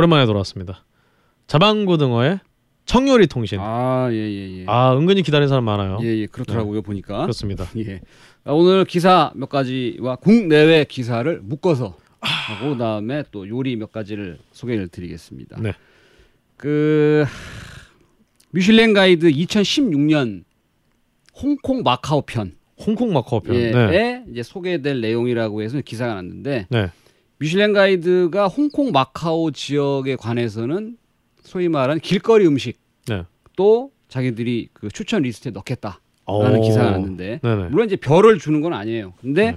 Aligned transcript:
오랜만에 0.00 0.24
돌아왔습니다. 0.24 0.82
자방고등어의 1.46 2.40
청요리 2.86 3.26
통신. 3.26 3.58
아, 3.60 4.08
예, 4.10 4.16
예, 4.16 4.60
예. 4.60 4.64
아 4.66 4.96
은근히 4.96 5.22
기다리는 5.22 5.46
사람 5.48 5.64
많아요. 5.64 5.98
예, 6.02 6.06
예, 6.06 6.26
그렇더라고요, 6.26 6.80
보니까. 6.80 7.20
그렇습니다. 7.20 7.66
예. 7.76 8.00
아, 8.44 8.52
오늘 8.52 8.86
기사 8.86 9.30
몇 9.34 9.50
가지와 9.50 10.16
국내외 10.16 10.84
기사를 10.84 11.40
묶어서 11.42 11.98
하고 12.20 12.70
그다음에 12.70 13.24
또 13.30 13.46
요리 13.46 13.76
몇 13.76 13.92
가지를 13.92 14.38
소개를 14.52 14.88
드리겠습니다. 14.88 15.60
네. 15.60 15.74
그 16.56 17.26
미슐랭 18.52 18.94
가이드 18.94 19.30
2016년 19.30 20.44
홍콩 21.42 21.82
마카오 21.82 22.22
편 22.22 22.52
홍콩 22.78 23.12
마카오 23.12 23.40
편. 23.40 23.54
예, 23.54 23.70
네. 23.70 23.96
에 23.96 24.22
이제 24.30 24.42
소개될 24.42 25.02
내용이라고 25.02 25.60
해서 25.60 25.80
기사가 25.82 26.14
났는데 26.14 26.66
네. 26.70 26.90
미슐랭 27.40 27.72
가이드가 27.72 28.48
홍콩 28.48 28.92
마카오 28.92 29.50
지역에 29.50 30.14
관해서는 30.16 30.98
소위 31.42 31.68
말하는 31.70 31.98
길거리 32.00 32.46
음식 32.46 32.78
네. 33.08 33.24
또 33.56 33.90
자기들이 34.08 34.68
그 34.74 34.90
추천 34.90 35.22
리스트에 35.22 35.50
넣겠다라는 35.52 35.98
오. 36.26 36.60
기사가 36.60 36.90
났는데 36.90 37.40
네네. 37.42 37.68
물론 37.70 37.86
이제 37.86 37.96
별을 37.96 38.38
주는 38.38 38.60
건 38.60 38.74
아니에요. 38.74 39.14
근데 39.22 39.52
네. 39.52 39.56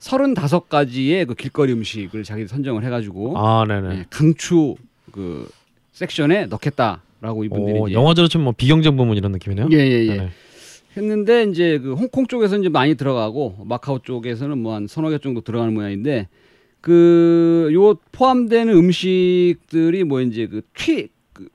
35가지의 0.00 1.28
그 1.28 1.34
길거리 1.34 1.72
음식을 1.72 2.24
자기들 2.24 2.48
선정을 2.48 2.84
해가지고 2.84 3.38
아. 3.38 3.64
예, 3.92 4.04
강추 4.10 4.74
그 5.12 5.48
섹션에 5.92 6.46
넣겠다라고 6.46 7.44
이분들이 7.44 7.78
오, 7.78 7.92
영화제로 7.92 8.26
치면 8.26 8.44
뭐 8.44 8.54
비경쟁 8.56 8.96
부문 8.96 9.16
이런 9.16 9.30
느낌이네요. 9.30 9.68
예예예 9.70 10.06
네네. 10.16 10.30
했는데 10.96 11.44
이제 11.44 11.78
그 11.78 11.94
홍콩 11.94 12.26
쪽에서는 12.26 12.62
이제 12.62 12.68
많이 12.68 12.96
들어가고 12.96 13.58
마카오 13.66 14.00
쪽에서는 14.00 14.58
뭐 14.58 14.74
한 14.74 14.88
서너 14.88 15.10
개 15.10 15.18
정도 15.18 15.42
들어가는 15.42 15.72
모양인데 15.72 16.26
그 16.80 17.70
요 17.72 17.94
포함되는 18.12 18.72
음식들이 18.74 20.04
뭐 20.04 20.20
이제 20.20 20.46
그튀 20.46 21.08
그 21.32 21.48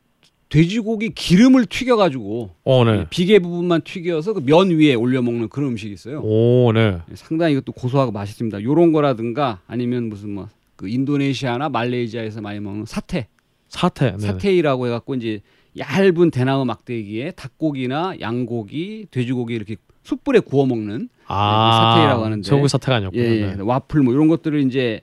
돼지고기 0.49 1.09
기름을 1.15 1.65
튀겨 1.65 1.95
가지고 1.95 2.51
어, 2.63 2.83
네. 2.85 3.05
비계 3.09 3.39
부분만 3.39 3.81
튀겨서 3.83 4.33
그 4.33 4.41
면 4.41 4.69
위에 4.69 4.93
올려 4.93 5.21
먹는 5.21 5.49
그런 5.49 5.69
음식이 5.71 5.93
있어요. 5.93 6.21
오, 6.21 6.71
네. 6.73 6.99
상당히 7.15 7.53
이것도 7.53 7.71
고소하고 7.73 8.11
맛있습니다. 8.11 8.63
요런 8.63 8.91
거라든가 8.93 9.61
아니면 9.67 10.09
무슨 10.09 10.31
뭐 10.31 10.47
그 10.75 10.89
인도네시아나 10.89 11.69
말레이시아에서 11.69 12.41
많이 12.41 12.59
먹는 12.59 12.83
사태, 12.85 13.27
사태. 13.69 14.11
네. 14.11 14.17
사테이라고 14.19 14.87
해 14.87 14.89
갖고 14.89 15.15
이제 15.15 15.39
얇은 15.77 16.31
대나무 16.31 16.65
막대기에 16.65 17.31
닭고기나 17.31 18.15
양고기, 18.19 19.07
돼지고기 19.09 19.55
이렇게 19.55 19.77
숯불에 20.03 20.41
구워 20.41 20.65
먹는 20.65 21.07
아, 21.27 21.93
사태이라고 21.93 22.25
하는데. 22.25 22.43
소고기 22.49 22.67
사태가 22.67 22.95
아니었군요. 22.97 23.23
예, 23.23 23.27
예, 23.51 23.55
네. 23.55 23.61
와플 23.61 24.01
뭐 24.03 24.13
이런 24.13 24.27
것들을 24.27 24.59
이제 24.67 24.99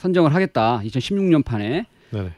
선정을 0.00 0.34
하겠다. 0.34 0.80
2016년 0.84 1.44
판에. 1.44 1.86
네네. 2.10 2.32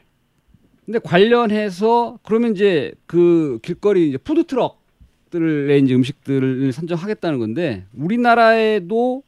근데 0.85 0.99
관련해서 0.99 2.19
그러면 2.23 2.53
이제 2.53 2.91
그 3.05 3.59
길거리 3.63 4.09
이제 4.09 4.17
푸드 4.17 4.45
트럭들의 4.45 5.81
이제 5.81 5.95
음식들을 5.95 6.73
선정하겠다는 6.73 7.39
건데 7.39 7.85
우리나라에도 7.93 9.23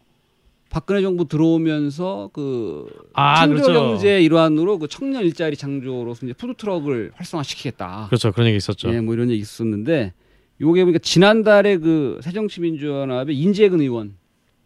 박근혜 0.69 1.01
정부 1.01 1.29
들어오면서 1.29 2.29
그 2.33 2.87
아, 3.13 3.37
창조 3.37 3.63
그렇죠. 3.63 3.73
경제 3.73 4.21
일환으로 4.21 4.79
그 4.79 4.89
청년 4.89 5.23
일자리 5.23 5.55
창조로서 5.55 6.25
이제 6.25 6.33
푸드 6.33 6.55
트럭을 6.55 7.11
활성화시키겠다. 7.15 8.07
그렇죠. 8.07 8.33
그런 8.33 8.47
얘기 8.47 8.57
있었죠. 8.57 8.93
예, 8.93 8.99
뭐 8.99 9.13
이런 9.13 9.29
얘기 9.29 9.39
있었는데 9.39 10.11
요게 10.59 10.83
보니까 10.83 10.99
지난달에 10.99 11.77
그 11.77 12.19
새정치민주연합의 12.21 13.37
인재근 13.37 13.79
의원 13.79 14.17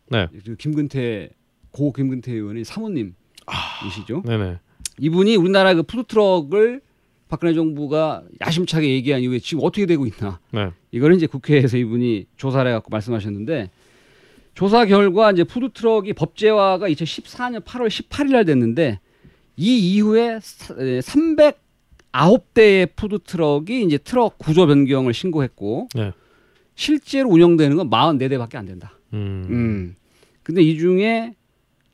네. 0.07 0.27
그 0.43 0.55
김근태 0.55 1.29
고 1.69 1.93
김근태 1.93 2.31
의원의 2.31 2.63
사모님이시죠. 2.63 4.23
네네. 4.25 4.57
이분이 4.99 5.35
우리나라 5.35 5.73
그 5.73 5.83
푸드 5.83 6.03
트럭을 6.05 6.81
박근혜 7.29 7.53
정부가 7.53 8.23
야심차게 8.41 8.89
얘기한 8.89 9.21
이후에 9.21 9.39
지금 9.39 9.63
어떻게 9.63 9.85
되고 9.85 10.05
있나 10.05 10.39
네. 10.51 10.71
이거는 10.91 11.15
이제 11.17 11.27
국회에서 11.27 11.77
이분이 11.77 12.25
조사를 12.37 12.69
해갖고 12.69 12.89
말씀하셨는데 12.89 13.69
조사 14.55 14.85
결과 14.85 15.31
이제 15.31 15.43
푸드 15.43 15.71
트럭이 15.71 16.13
법제화가 16.13 16.89
2014년 16.89 17.63
8월 17.63 17.87
18일 17.87 18.31
날 18.31 18.45
됐는데 18.45 18.99
이 19.55 19.93
이후에 19.95 20.39
309대의 22.11 22.89
푸드 22.95 23.19
트럭이 23.19 23.83
이제 23.83 23.97
트럭 23.97 24.37
구조 24.37 24.65
변경을 24.67 25.13
신고했고 25.13 25.89
네. 25.95 26.11
실제로 26.75 27.29
운영되는 27.29 27.77
건 27.77 27.89
44대밖에 27.89 28.55
안 28.55 28.65
된다. 28.65 28.97
음. 29.13 29.45
음. 29.49 29.95
근데 30.43 30.61
이 30.61 30.77
중에 30.77 31.35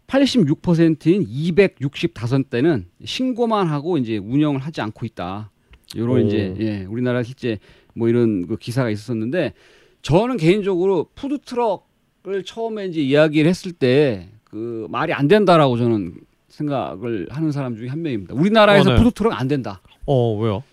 86%인 0.07 1.25
265대는 1.25 2.85
신고만 3.03 3.67
하고 3.67 3.97
이제 3.97 4.17
운영을 4.17 4.59
하지 4.59 4.81
않고 4.81 5.05
있다. 5.05 5.51
요런 5.95 6.23
오. 6.23 6.27
이제 6.27 6.55
예, 6.59 6.85
우리나라 6.85 7.23
실제 7.23 7.59
뭐 7.93 8.09
이런 8.09 8.47
그 8.47 8.57
기사가 8.57 8.89
있었는데 8.89 9.53
저는 10.01 10.37
개인적으로 10.37 11.09
푸드 11.15 11.39
트럭을 11.39 12.43
처음에 12.45 12.85
이제 12.85 13.01
이야기를 13.01 13.49
했을 13.49 13.71
때 13.71 14.29
그 14.55 14.87
말이 14.89 15.11
안 15.11 15.27
된다라고 15.27 15.77
저는 15.77 16.13
생각을 16.47 17.27
하는 17.29 17.51
사람 17.51 17.75
중에 17.75 17.89
한 17.89 18.01
명입니다. 18.01 18.33
우리나라에서 18.35 18.91
어, 18.91 18.93
네. 18.93 19.03
푸드 19.03 19.11
트럭 19.11 19.37
안 19.37 19.49
된다. 19.49 19.81
어, 20.05 20.33
왜요? 20.37 20.63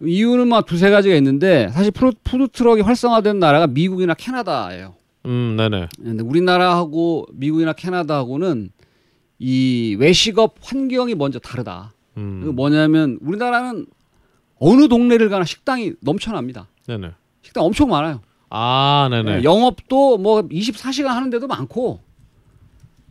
이유는 0.00 0.48
막 0.48 0.66
두세 0.66 0.90
가지가 0.90 1.14
있는데 1.14 1.68
사실 1.68 1.92
푸드, 1.92 2.16
푸드 2.24 2.48
트럭이 2.48 2.80
활성화된 2.80 3.38
나라가 3.38 3.68
미국이나 3.68 4.14
캐나다예요. 4.14 4.94
음, 5.26 5.56
네네. 5.56 5.88
근데 5.96 6.22
우리나라하고 6.22 7.26
미국이나 7.32 7.72
캐나다하고는 7.72 8.70
이 9.38 9.96
외식업 9.98 10.56
환경이 10.60 11.14
먼저 11.14 11.38
다르다. 11.38 11.92
음. 12.16 12.52
뭐냐면 12.54 13.18
우리나라는 13.20 13.86
어느 14.58 14.88
동네를 14.88 15.28
가나 15.28 15.44
식당이 15.44 15.94
넘쳐납니다. 16.00 16.68
네네. 16.86 17.10
식당 17.42 17.64
엄청 17.64 17.88
많아요. 17.88 18.20
아, 18.50 19.08
네네. 19.10 19.44
영업도 19.44 20.18
뭐 20.18 20.42
24시간 20.42 21.06
하는 21.08 21.30
데도 21.30 21.46
많고. 21.46 22.00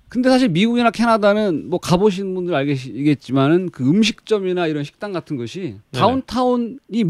근데 0.07 0.29
사실 0.29 0.49
미국이나 0.49 0.91
캐나다는 0.91 1.69
뭐 1.69 1.79
가보신 1.79 2.35
분들 2.35 2.53
알겠지만은 2.53 3.69
그 3.69 3.89
음식점이나 3.89 4.67
이런 4.67 4.83
식당 4.83 5.13
같은 5.13 5.37
것이 5.37 5.77
다운타운이 5.91 7.05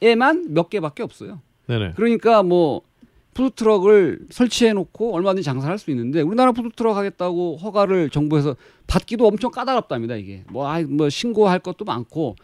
밀에만 0.00 0.52
몇 0.52 0.68
개밖에 0.68 1.02
없어요. 1.02 1.40
네네. 1.66 1.92
그러니까 1.96 2.42
뭐 2.42 2.82
푸드트럭을 3.38 4.18
설치해 4.30 4.72
놓고 4.72 5.14
얼마든지 5.14 5.44
장사를 5.44 5.70
할 5.70 5.78
수 5.78 5.90
있는데 5.92 6.22
우리나라 6.22 6.50
푸드트럭 6.50 6.96
하겠다고 6.96 7.58
허가를 7.58 8.10
정부에서 8.10 8.56
받기도 8.88 9.26
엄청 9.28 9.52
까다롭답니다 9.52 10.16
이게 10.16 10.42
뭐, 10.50 10.68
아이, 10.68 10.84
뭐 10.84 11.08
신고할 11.08 11.60
것도 11.60 11.84
많고 11.84 12.34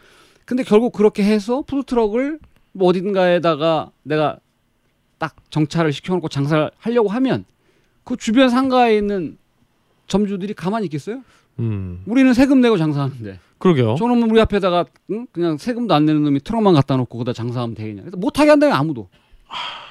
근데 0.45 0.63
결국 0.63 0.93
그렇게 0.93 1.23
해서 1.23 1.63
푸드트럭을 1.63 2.39
뭐 2.71 2.89
어딘가에다가 2.89 3.91
내가 4.03 4.37
딱 5.17 5.35
정차를 5.49 5.91
시켜놓고 5.91 6.29
장사를 6.29 6.71
하려고 6.77 7.09
하면 7.09 7.43
그 8.05 8.15
주변 8.15 8.49
상가에 8.49 8.95
있는 8.97 9.37
점주들이 10.07 10.53
가만히 10.53 10.85
있겠어요? 10.85 11.23
음. 11.59 12.03
우리는 12.05 12.33
세금 12.33 12.61
내고 12.61 12.77
장사하는데 12.77 13.39
그러게요. 13.57 13.95
저놈은 13.95 14.29
우리 14.29 14.39
앞에다가 14.41 14.85
응? 15.11 15.25
그냥 15.31 15.57
세금도 15.57 15.93
안 15.93 16.05
내는 16.05 16.23
놈이 16.23 16.41
트럭만 16.41 16.73
갖다 16.73 16.95
놓고 16.95 17.17
거기다 17.17 17.33
장사하면 17.33 17.75
되겠냐? 17.75 18.01
그래서 18.03 18.17
못하게 18.17 18.51
한다요 18.51 18.73
아무도. 18.73 19.07
그러니까 19.47 19.84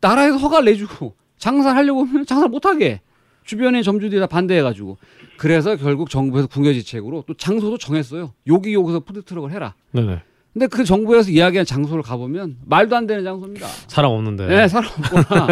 나라에서 0.00 0.36
허가를 0.36 0.66
내주고 0.66 1.14
장사하려고 1.38 2.04
하면 2.04 2.26
장사 2.26 2.48
못하게 2.48 2.90
해. 2.90 3.00
주변의 3.44 3.82
점주들이 3.82 4.20
다 4.20 4.26
반대해가지고 4.26 4.98
그래서 5.36 5.76
결국 5.76 6.10
정부에서 6.10 6.46
궁여지책으로 6.48 7.24
또 7.26 7.34
장소도 7.34 7.78
정했어요. 7.78 8.32
여기 8.46 8.74
여기서 8.74 9.00
푸드 9.00 9.22
트럭을 9.22 9.50
해라. 9.52 9.74
네네. 9.92 10.22
근데 10.52 10.66
그 10.66 10.84
정부에서 10.84 11.30
이야기한 11.30 11.64
장소를 11.64 12.02
가보면 12.02 12.58
말도 12.66 12.96
안 12.96 13.06
되는 13.06 13.22
장소입니다. 13.22 13.66
사람 13.86 14.10
없는데. 14.10 14.46
네, 14.46 14.68
사람 14.68 14.90
없거나. 14.90 15.46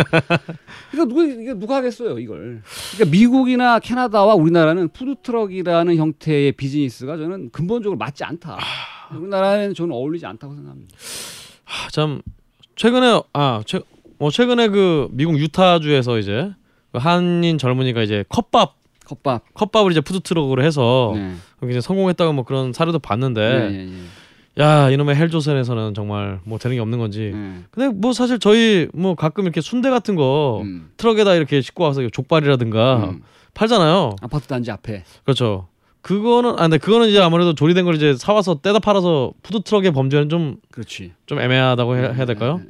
그러니까 0.90 1.04
누가 1.08 1.22
이게 1.24 1.54
누가 1.54 1.76
하겠어요 1.76 2.18
이걸. 2.18 2.62
그러니까 2.94 3.10
미국이나 3.10 3.78
캐나다와 3.78 4.34
우리나라는 4.34 4.88
푸드 4.88 5.14
트럭이라는 5.22 5.96
형태의 5.96 6.52
비즈니스가 6.52 7.16
저는 7.16 7.50
근본적으로 7.50 7.96
맞지 7.96 8.24
않다. 8.24 8.58
우리나라에는 9.14 9.74
저는 9.74 9.94
어울리지 9.94 10.26
않다고 10.26 10.54
생각합니다. 10.54 10.96
아, 11.64 11.88
참 11.90 12.20
최근에 12.74 13.22
아, 13.32 13.62
최, 13.66 13.80
뭐 14.18 14.30
최근에 14.30 14.68
그 14.68 15.08
미국 15.12 15.38
유타주에서 15.38 16.18
이제 16.18 16.50
그 16.92 16.98
한인 16.98 17.58
젊은이가 17.58 18.02
이제 18.02 18.24
컵밥 18.28 18.76
컵밥. 19.06 19.54
컵밥을 19.54 19.90
이제 19.92 20.00
푸드 20.00 20.20
트럭으로 20.20 20.62
해서 20.62 21.12
네. 21.14 21.34
이제 21.70 21.80
성공했다고 21.80 22.32
뭐 22.34 22.44
그런 22.44 22.72
사례도 22.72 22.98
봤는데 22.98 23.40
예, 23.40 23.74
예, 23.74 23.88
예. 23.88 24.62
야 24.62 24.90
이놈의 24.90 25.16
헬조선에서는 25.16 25.94
정말 25.94 26.40
뭐 26.44 26.58
되는 26.58 26.76
게 26.76 26.80
없는 26.80 26.98
건지. 26.98 27.32
예. 27.32 27.62
근데 27.70 27.88
뭐 27.88 28.12
사실 28.12 28.38
저희 28.38 28.88
뭐 28.92 29.14
가끔 29.14 29.44
이렇게 29.44 29.60
순대 29.60 29.88
같은 29.88 30.14
거 30.14 30.60
음. 30.62 30.90
트럭에다 30.98 31.34
이렇게 31.34 31.60
싣고 31.62 31.84
와서 31.84 32.06
족발이라든가 32.08 32.96
음. 33.10 33.22
팔잖아요. 33.54 34.16
아파트 34.20 34.46
단지 34.46 34.70
앞에. 34.70 35.04
그렇죠. 35.24 35.68
그거는 36.02 36.52
아 36.52 36.62
근데 36.62 36.78
그거는 36.78 37.08
이제 37.08 37.20
아무래도 37.20 37.54
조리된 37.54 37.84
걸 37.84 37.94
이제 37.94 38.14
사와서 38.14 38.60
떼다 38.60 38.78
팔아서 38.78 39.32
푸드 39.42 39.62
트럭의 39.62 39.92
범죄는 39.92 40.28
좀좀 40.28 40.56
그렇지. 40.70 41.12
애매하다고 41.30 41.96
해, 41.96 42.00
해야 42.14 42.24
될까요? 42.24 42.60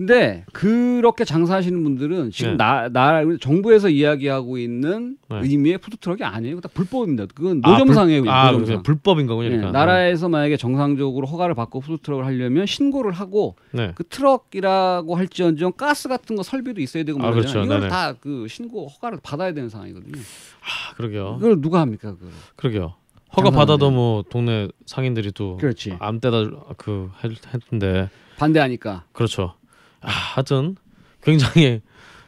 근데 0.00 0.46
그렇게 0.54 1.26
장사하시는 1.26 1.82
분들은 1.84 2.30
지금 2.30 2.52
네. 2.52 2.56
나, 2.56 2.88
나 2.88 3.20
정부에서 3.38 3.90
이야기하고 3.90 4.56
있는 4.56 5.18
네. 5.28 5.40
의미의 5.42 5.76
푸드트럭이 5.76 6.24
아니에요. 6.24 6.58
다 6.62 6.70
불법입니다. 6.72 7.26
그건 7.34 7.60
아, 7.64 7.72
노점상이에요. 7.72 8.22
불, 8.22 8.30
아, 8.30 8.50
노점상. 8.50 8.82
불법인 8.82 9.26
거군요. 9.26 9.48
예, 9.48 9.56
그러니까. 9.56 9.72
나라에서 9.78 10.30
만약에 10.30 10.56
정상적으로 10.56 11.26
허가를 11.26 11.54
받고 11.54 11.80
푸드트럭을 11.80 12.24
하려면 12.24 12.64
신고를 12.64 13.12
하고 13.12 13.56
네. 13.72 13.92
그 13.94 14.04
트럭이라고 14.04 15.16
할지언정 15.16 15.72
가스 15.76 16.08
같은 16.08 16.34
거 16.34 16.42
설비도 16.42 16.80
있어야 16.80 17.04
되고 17.04 17.22
아. 17.22 17.30
그렇죠. 17.30 17.62
이걸. 17.62 17.86
다 17.90 18.14
그 18.20 18.46
신고 18.48 18.86
허가를 18.88 19.18
받아야 19.22 19.52
되는 19.52 19.68
상황이거든요. 19.68 20.12
아, 20.18 20.94
그러게요. 20.96 21.36
그걸 21.40 21.60
누가 21.60 21.80
합니까? 21.80 22.14
그걸. 22.14 22.30
그러게요. 22.56 22.94
허가. 23.36 23.50
받아도 23.50 23.90
뭐 23.90 24.24
동네 24.30 24.66
상인들이 24.86 25.32
또 25.32 25.58
그렇지. 25.58 25.94
암 26.00 26.20
때다 26.20 26.44
그 26.78 27.10
했- 27.22 27.32
했는데 27.54 28.08
반대하니까. 28.38 29.04
그렇죠. 29.12 29.54
아, 30.02 30.10
하여튼 30.10 30.76
굉장히 31.22 31.80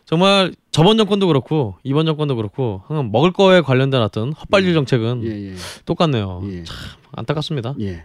정말 0.05 0.53
저번 0.71 0.97
정권도 0.99 1.27
그렇고 1.27 1.77
이번 1.85 2.07
정권도 2.07 2.37
그렇고 2.37 2.83
항상 2.87 3.11
먹을 3.13 3.33
거에 3.33 3.61
관련된 3.61 4.01
어떤 4.03 4.33
헛발질 4.33 4.75
정책은 4.75 5.23
예, 5.25 5.51
예. 5.51 5.55
똑같네요. 5.87 6.43
예. 6.51 6.65
안타깝습니다. 7.13 7.75
예. 7.81 8.05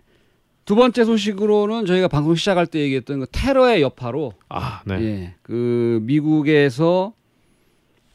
두 0.66 0.76
번째 0.76 1.06
소식으로는 1.06 1.86
저희가 1.86 2.08
방송 2.10 2.36
시작할 2.36 2.68
때 2.68 2.80
얘기했던 2.82 3.22
그 3.22 3.26
테러의 3.32 3.82
여파로 3.82 4.34
아, 4.50 4.82
네. 4.86 4.96
예, 5.02 5.34
그 5.42 6.00
미국에서 6.04 7.14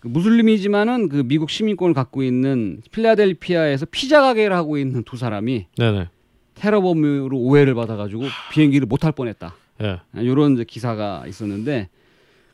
그 0.00 0.08
무슬림이지만은 0.08 1.08
그 1.08 1.22
미국 1.24 1.48
시민권을 1.48 1.94
갖고 1.94 2.22
있는 2.22 2.82
필라델피아에서 2.90 3.86
피자 3.90 4.20
가게를 4.20 4.54
하고 4.54 4.76
있는 4.76 5.02
두 5.04 5.16
사람이 5.16 5.66
네네. 5.78 6.08
테러 6.54 6.80
범으로 6.82 7.38
오해를 7.38 7.74
받아가지고 7.74 8.24
비행기를 8.52 8.86
못 8.86 9.00
탈 9.00 9.12
뻔했다. 9.12 9.54
예. 9.82 9.98
이런 10.22 10.54
이제 10.54 10.64
기사가 10.64 11.24
있었는데 11.26 11.88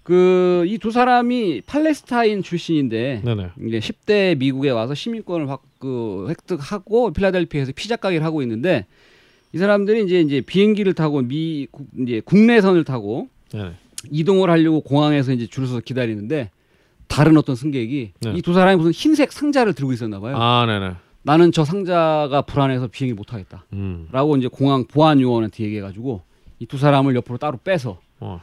그 0.03 0.65
이 0.67 0.79
두 0.79 0.91
사람이 0.91 1.63
팔레스타인 1.67 2.43
출신인데 2.43 3.23
네네. 3.25 3.51
이제 3.67 3.79
10대 3.79 4.39
미국에 4.39 4.71
와서 4.71 4.95
시민권을 4.95 5.49
확, 5.51 5.63
그 5.79 6.27
획득하고 6.29 7.13
필라델피아에서 7.13 7.73
피자 7.77 7.97
가게를 7.97 8.25
하고 8.25 8.41
있는데 8.43 8.87
이 9.53 9.59
사람들이 9.59 10.05
이제 10.05 10.21
이제 10.21 10.41
비행기를 10.41 10.95
타고 10.95 11.21
미 11.23 11.67
국- 11.71 11.89
이제 12.01 12.21
국내선을 12.25 12.85
타고 12.85 13.29
네네. 13.51 13.73
이동을 14.11 14.49
하려고 14.51 14.81
공항에서 14.81 15.33
이제 15.33 15.47
줄을 15.47 15.67
서서 15.69 15.81
기다리는데 15.81 16.51
다른 17.09 17.37
어떤 17.37 17.57
승객이 17.57 18.13
네. 18.21 18.33
이두 18.37 18.53
사람이 18.55 18.77
무슨 18.77 18.93
흰색 18.93 19.33
상자를 19.33 19.73
들고 19.75 19.93
있었나 19.93 20.21
봐요. 20.21 20.37
아, 20.39 20.65
네네. 20.67 20.93
나는 21.23 21.53
저 21.53 21.65
상자가 21.65 22.43
불안해서 22.43 22.87
비행기 22.89 23.15
못 23.15 23.33
하겠다. 23.35 23.65
음. 23.73 24.09
라고 24.13 24.37
이제 24.37 24.49
공항 24.49 24.85
보안 24.85 25.21
요원한테 25.21 25.65
얘기해 25.65 25.81
가지고 25.83 26.23
이 26.61 26.67
두 26.67 26.79
사람을 26.79 27.15
옆으로 27.17 27.39
따로 27.39 27.59
빼서 27.63 28.01
어. 28.21 28.41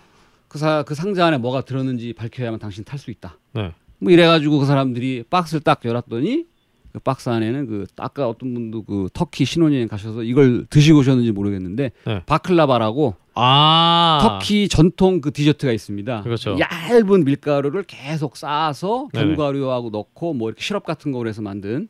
그, 0.47 0.57
사, 0.57 0.83
그 0.83 0.95
상자 0.95 1.25
안에 1.25 1.38
뭐가 1.38 1.62
들었는지 1.62 2.13
밝혀야만 2.13 2.59
당신 2.59 2.83
탈 2.83 2.97
수 2.97 3.12
있다. 3.12 3.38
네. 3.53 3.71
뭐 4.00 4.12
이래가지고 4.12 4.59
그 4.59 4.65
사람들이 4.65 5.23
박스를 5.29 5.62
딱 5.62 5.81
열었더니 5.83 6.45
그 6.94 7.00
박스 7.00 7.27
안에는 7.27 7.67
그 7.67 7.85
아까 7.97 8.29
어떤 8.29 8.53
분도 8.53 8.83
그 8.83 9.09
터키 9.13 9.44
신혼여행 9.44 9.89
가셔서 9.89 10.23
이걸 10.23 10.65
드시고 10.69 11.00
오셨는지 11.00 11.33
모르겠는데 11.33 11.91
네. 12.06 12.21
바클라바라고 12.25 13.15
아. 13.33 14.19
터키 14.21 14.69
전통 14.69 15.19
그 15.19 15.33
디저트가 15.33 15.73
있습니다. 15.73 16.21
그렇죠. 16.21 16.57
얇은 16.57 17.25
밀가루를 17.25 17.83
계속 17.83 18.38
쌓아서 18.38 19.09
네네. 19.13 19.35
견과류하고 19.35 19.89
넣고 19.89 20.33
뭐 20.33 20.50
이렇게 20.50 20.63
시럽 20.63 20.85
같은 20.85 21.12
거로 21.12 21.27
해서 21.27 21.41
만든 21.41 21.89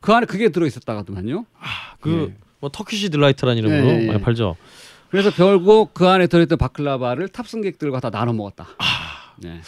그 0.00 0.12
안에 0.12 0.26
그게 0.26 0.50
들어 0.50 0.66
있었다가더만요. 0.66 1.46
그 2.00 2.34
예. 2.36 2.44
뭐 2.60 2.68
Turkish 2.70 3.10
delight라는 3.10 3.56
이름으로 3.58 3.86
예, 3.88 3.98
예, 3.98 4.02
예. 4.02 4.06
많이 4.08 4.20
팔죠. 4.20 4.56
그래서 5.14 5.30
결국 5.30 5.94
그 5.94 6.08
안에 6.08 6.26
들어있던 6.26 6.58
바클라바를 6.58 7.28
탑승객들과 7.28 8.00
다 8.00 8.10
나눠 8.10 8.32
먹었다. 8.32 8.66
네. 9.36 9.60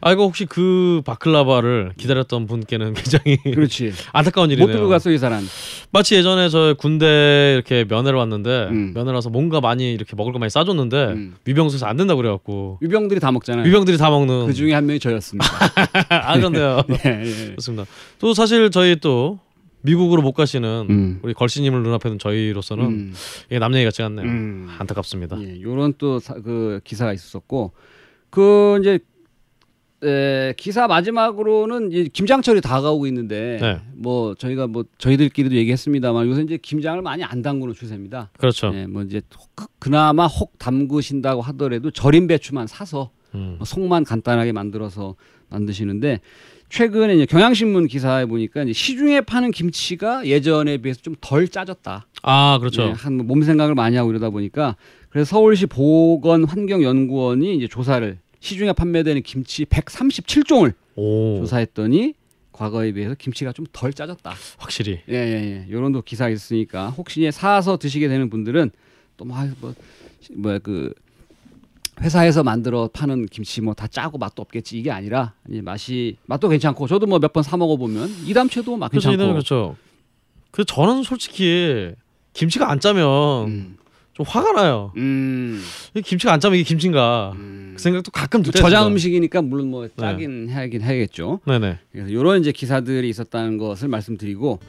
아 0.00 0.12
이거 0.12 0.22
혹시 0.22 0.46
그 0.46 1.02
바클라바를 1.04 1.92
기다렸던 1.98 2.46
분께는 2.46 2.94
굉장히 2.96 3.36
그렇지. 3.42 3.92
안타까운 4.12 4.48
못 4.48 4.52
일이네요. 4.54 4.74
들고 4.74 4.88
갔어 4.88 5.10
이 5.10 5.18
사람. 5.18 5.46
마치 5.90 6.14
예전에 6.14 6.48
저 6.48 6.74
군대 6.78 7.52
이렇게 7.54 7.84
면회를 7.86 8.18
왔는데 8.18 8.68
음. 8.70 8.92
면회 8.94 9.12
와서 9.12 9.28
뭔가 9.28 9.60
많이 9.60 9.92
이렇게 9.92 10.16
먹을 10.16 10.32
거 10.32 10.38
많이 10.38 10.48
싸줬는데 10.48 11.04
음. 11.08 11.36
위병소에서 11.44 11.84
안 11.84 11.98
된다 11.98 12.14
고 12.14 12.22
그래갖고 12.22 12.78
유병들이 12.80 13.20
다 13.20 13.30
먹잖아요. 13.32 13.66
위병들이 13.66 13.98
다 13.98 14.08
먹는 14.08 14.46
그 14.46 14.54
중에 14.54 14.72
한 14.72 14.86
명이 14.86 14.98
저였습니다. 14.98 15.46
아 16.08 16.36
그런데요. 16.38 16.84
예, 17.04 17.20
예. 17.22 17.54
좋습니다. 17.56 17.84
또 18.18 18.32
사실 18.32 18.70
저희 18.70 18.96
또 18.96 19.40
미국으로 19.86 20.20
못 20.20 20.32
가시는 20.32 20.86
음. 20.90 21.18
우리 21.22 21.32
걸씨님을 21.32 21.82
눈앞에 21.82 22.08
둔 22.10 22.18
저희로서는 22.18 22.84
음. 22.84 23.14
이게 23.46 23.58
남 23.58 23.72
얘기 23.74 23.84
같지 23.84 24.02
않네요. 24.02 24.26
음. 24.26 24.68
안타깝습니다. 24.78 25.40
예, 25.40 25.60
요런 25.62 25.94
또 25.98 26.18
그 26.44 26.80
기사가 26.84 27.12
있었고 27.12 27.72
그 28.30 28.78
이제 28.80 28.98
에, 30.04 30.52
기사 30.58 30.86
마지막으로는 30.86 31.90
이제 31.90 32.08
김장철이 32.12 32.60
다가오고 32.60 33.06
있는데 33.06 33.58
네. 33.60 33.80
뭐 33.94 34.34
저희가 34.34 34.66
뭐 34.66 34.84
저희들끼리도 34.98 35.54
얘기했습니다만 35.56 36.26
요새 36.28 36.42
이제 36.42 36.58
김장을 36.58 37.00
많이 37.00 37.24
안 37.24 37.40
담그는 37.40 37.72
추세입니다. 37.72 38.30
그렇죠. 38.38 38.70
예, 38.74 38.86
뭐 38.86 39.02
이제 39.02 39.22
혹- 39.34 39.70
그나마 39.78 40.26
혹 40.26 40.58
담그신다고 40.58 41.40
하더라도 41.40 41.90
절임 41.90 42.26
배추만 42.26 42.66
사서 42.66 43.10
음. 43.34 43.54
뭐 43.58 43.64
속만 43.64 44.04
간단하게 44.04 44.52
만들어서 44.52 45.16
만드시는데 45.48 46.20
최근에 46.68 47.14
이제 47.14 47.26
경향신문 47.26 47.86
기사에 47.86 48.26
보니까 48.26 48.62
이제 48.64 48.72
시중에 48.72 49.20
파는 49.22 49.50
김치가 49.52 50.26
예전에 50.26 50.78
비해서 50.78 51.00
좀 51.02 51.14
덜 51.20 51.48
짜졌다. 51.48 52.06
아 52.22 52.58
그렇죠. 52.58 52.82
예, 52.82 52.90
한몸 52.90 53.42
생각을 53.42 53.74
많이 53.74 53.96
하고 53.96 54.10
이러다 54.10 54.30
보니까 54.30 54.76
그래서 55.10 55.28
서울시 55.30 55.66
보건환경연구원이 55.66 57.56
이제 57.56 57.68
조사를 57.68 58.18
시중에 58.40 58.72
판매되는 58.72 59.22
김치 59.22 59.64
137종을 59.64 60.74
오 60.96 61.38
조사했더니 61.40 62.14
과거에 62.52 62.92
비해서 62.92 63.14
김치가 63.14 63.52
좀 63.52 63.66
덜 63.72 63.92
짜졌다. 63.92 64.34
확실히 64.58 65.00
예 65.08 65.14
예 65.14 65.66
예. 65.68 65.72
요런 65.72 65.92
또 65.92 66.02
기사 66.02 66.28
있으니까 66.28 66.88
혹시 66.90 67.30
사서 67.30 67.76
드시게 67.78 68.08
되는 68.08 68.30
분들은 68.30 68.70
또막뭐 69.18 69.74
뭐야 70.36 70.58
그 70.58 70.92
회사에서 72.00 72.42
만들어 72.42 72.88
파는 72.92 73.26
김치 73.26 73.60
뭐 73.60 73.74
다 73.74 73.86
짜고 73.86 74.18
맛도 74.18 74.42
없겠지 74.42 74.78
이게 74.78 74.90
아니라 74.90 75.32
이제 75.50 75.60
맛이 75.62 76.16
맛도 76.26 76.48
괜찮고 76.48 76.86
저도 76.86 77.06
뭐 77.06 77.18
몇 77.18 77.32
번 77.32 77.42
사 77.42 77.56
먹어 77.56 77.76
보면 77.76 78.08
이담채도 78.26 78.76
맛 78.76 78.90
그렇죠. 78.90 79.10
괜찮고 79.10 79.32
그렇죠. 79.32 79.76
그 80.50 80.64
저는 80.64 81.02
솔직히 81.02 81.92
김치가 82.32 82.70
안 82.70 82.80
짜면 82.80 83.46
음. 83.48 83.76
좀 84.14 84.24
화가 84.26 84.52
나요. 84.52 84.92
음. 84.96 85.62
이 85.94 86.00
김치가 86.02 86.32
안 86.32 86.40
짜면 86.40 86.58
이게 86.58 86.66
김치인가 86.66 87.32
음. 87.36 87.72
그 87.76 87.82
생각도 87.82 88.10
가끔 88.10 88.42
또 88.42 88.50
들어요. 88.50 88.62
저장 88.70 88.86
음식이니까 88.86 89.42
물론 89.42 89.70
뭐 89.70 89.88
짜긴 89.98 90.48
해야긴 90.48 90.80
해야겠죠. 90.82 91.40
네네. 91.46 91.78
그래서 91.92 92.08
이런 92.08 92.40
이제 92.40 92.52
기사들이 92.52 93.08
있었다는 93.10 93.58
것을 93.58 93.88
말씀드리고 93.88 94.60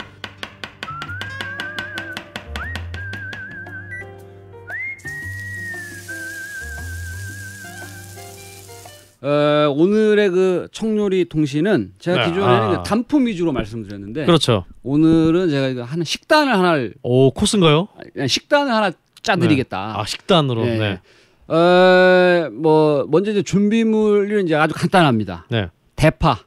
어, 9.21 9.73
오늘의 9.75 10.29
그 10.29 10.67
청요리 10.71 11.25
통신은 11.25 11.93
제가 11.97 12.21
네, 12.21 12.27
기존에는 12.29 12.61
아. 12.61 12.77
그 12.77 12.83
단품 12.87 13.25
위주로 13.25 13.51
말씀드렸는데 13.51 14.25
그렇죠. 14.25 14.65
오늘은 14.83 15.49
제가 15.49 15.67
이거 15.69 15.83
하는 15.83 16.03
식단을 16.03 16.53
하나를 16.53 16.93
오 17.01 17.31
코스인가요? 17.31 17.87
아니, 18.17 18.27
식단을 18.27 18.71
하나 18.71 18.91
짜드리겠다. 19.23 19.99
아 19.99 20.05
식단으로. 20.05 20.67
예. 20.67 20.77
네. 20.77 21.01
어, 21.47 22.49
뭐 22.51 23.07
먼저 23.09 23.31
이제 23.31 23.41
준비물은 23.41 24.45
이제 24.45 24.55
아주 24.55 24.73
간단합니다. 24.75 25.47
네. 25.49 25.69
대파, 25.95 26.39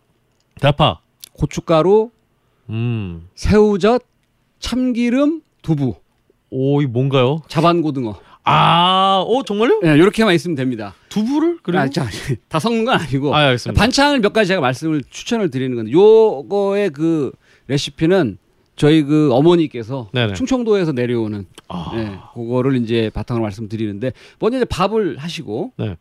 대파. 0.61 1.01
고춧가루, 1.33 2.11
음. 2.69 3.29
새우젓, 3.35 4.03
참기름, 4.61 5.41
두부, 5.63 5.95
오, 6.51 6.83
이 6.83 6.87
뭔가요? 6.87 7.41
자반 7.49 7.81
고등어. 7.83 8.15
아, 8.51 9.25
오 9.27 9.43
정말요? 9.43 9.81
예, 9.85 9.95
이렇게만 9.95 10.35
있으면 10.35 10.55
됩니다. 10.57 10.95
두부를 11.09 11.59
그리고 11.63 11.79
아, 11.81 11.89
자, 11.89 12.07
다 12.49 12.59
섞는 12.59 12.85
건 12.85 12.99
아니고 13.01 13.35
아, 13.35 13.39
알겠습니다. 13.47 13.81
반찬을 13.81 14.21
몇 14.21 14.33
가지 14.33 14.49
제가 14.49 14.61
말씀을 14.61 15.03
추천을 15.11 15.51
드리는 15.51 15.77
건데 15.77 15.93
요거의 15.93 16.91
그 16.91 17.33
레시피는 17.69 18.39
저희 18.77 19.03
그 19.03 19.33
어머니께서 19.33 20.09
네네. 20.13 20.35
충청도에서 20.35 20.93
내려오는 20.93 21.47
아. 21.69 21.93
예, 21.97 22.19
그거를 22.35 22.77
이제 22.77 23.11
바탕으로 23.15 23.43
말씀드리는데 23.43 24.13
먼저 24.39 24.57
이제 24.59 24.65
밥을 24.65 25.19
하시고 25.19 25.73
네. 25.77 25.97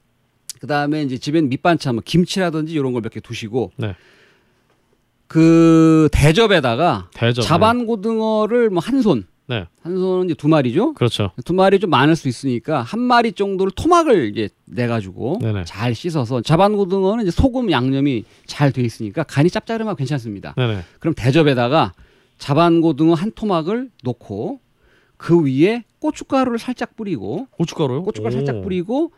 그다음에 0.61 1.03
이제 1.03 1.17
집엔 1.17 1.49
밑반찬 1.49 1.95
뭐 1.95 2.01
김치라든지 2.05 2.73
이런 2.73 2.93
걸 2.93 3.01
몇 3.01 3.11
개 3.11 3.19
두시고 3.19 3.71
네. 3.77 3.95
그 5.27 6.09
대접에다가 6.11 7.09
대접. 7.13 7.41
자반 7.43 7.85
고등어를 7.85 8.69
뭐 8.69 8.79
한 8.81 9.01
손, 9.01 9.25
네. 9.49 9.65
한 9.81 9.97
손은 9.97 10.25
이제 10.25 10.35
두 10.35 10.47
마리죠. 10.47 10.93
그렇죠. 10.93 11.31
두 11.43 11.53
마리 11.53 11.79
좀 11.79 11.89
많을 11.89 12.15
수 12.15 12.27
있으니까 12.27 12.83
한 12.83 12.99
마리 12.99 13.31
정도를 13.31 13.71
토막을 13.75 14.29
이제 14.29 14.49
내 14.65 14.85
가지고. 14.85 15.39
잘 15.65 15.95
씻어서 15.95 16.41
자반고등어는 16.41 17.23
이제 17.23 17.31
소금 17.31 17.71
양념이 17.71 18.25
잘 18.45 18.71
돼 18.71 18.83
있으니까 18.83 19.23
간이 19.23 19.49
짭짤하면 19.49 19.95
괜찮습니다. 19.95 20.53
네네. 20.55 20.81
그럼 20.99 21.15
대접에다가 21.15 21.93
자반고등어 22.37 23.15
한 23.15 23.31
토막을 23.31 23.89
놓고 24.03 24.59
그 25.17 25.43
위에 25.43 25.83
고춧가루를 25.99 26.59
살짝 26.59 26.95
뿌리고 26.95 27.47
고춧가루요? 27.51 28.03
고춧가루 28.03 28.33
오. 28.33 28.37
살짝 28.37 28.61
뿌리고 28.61 29.11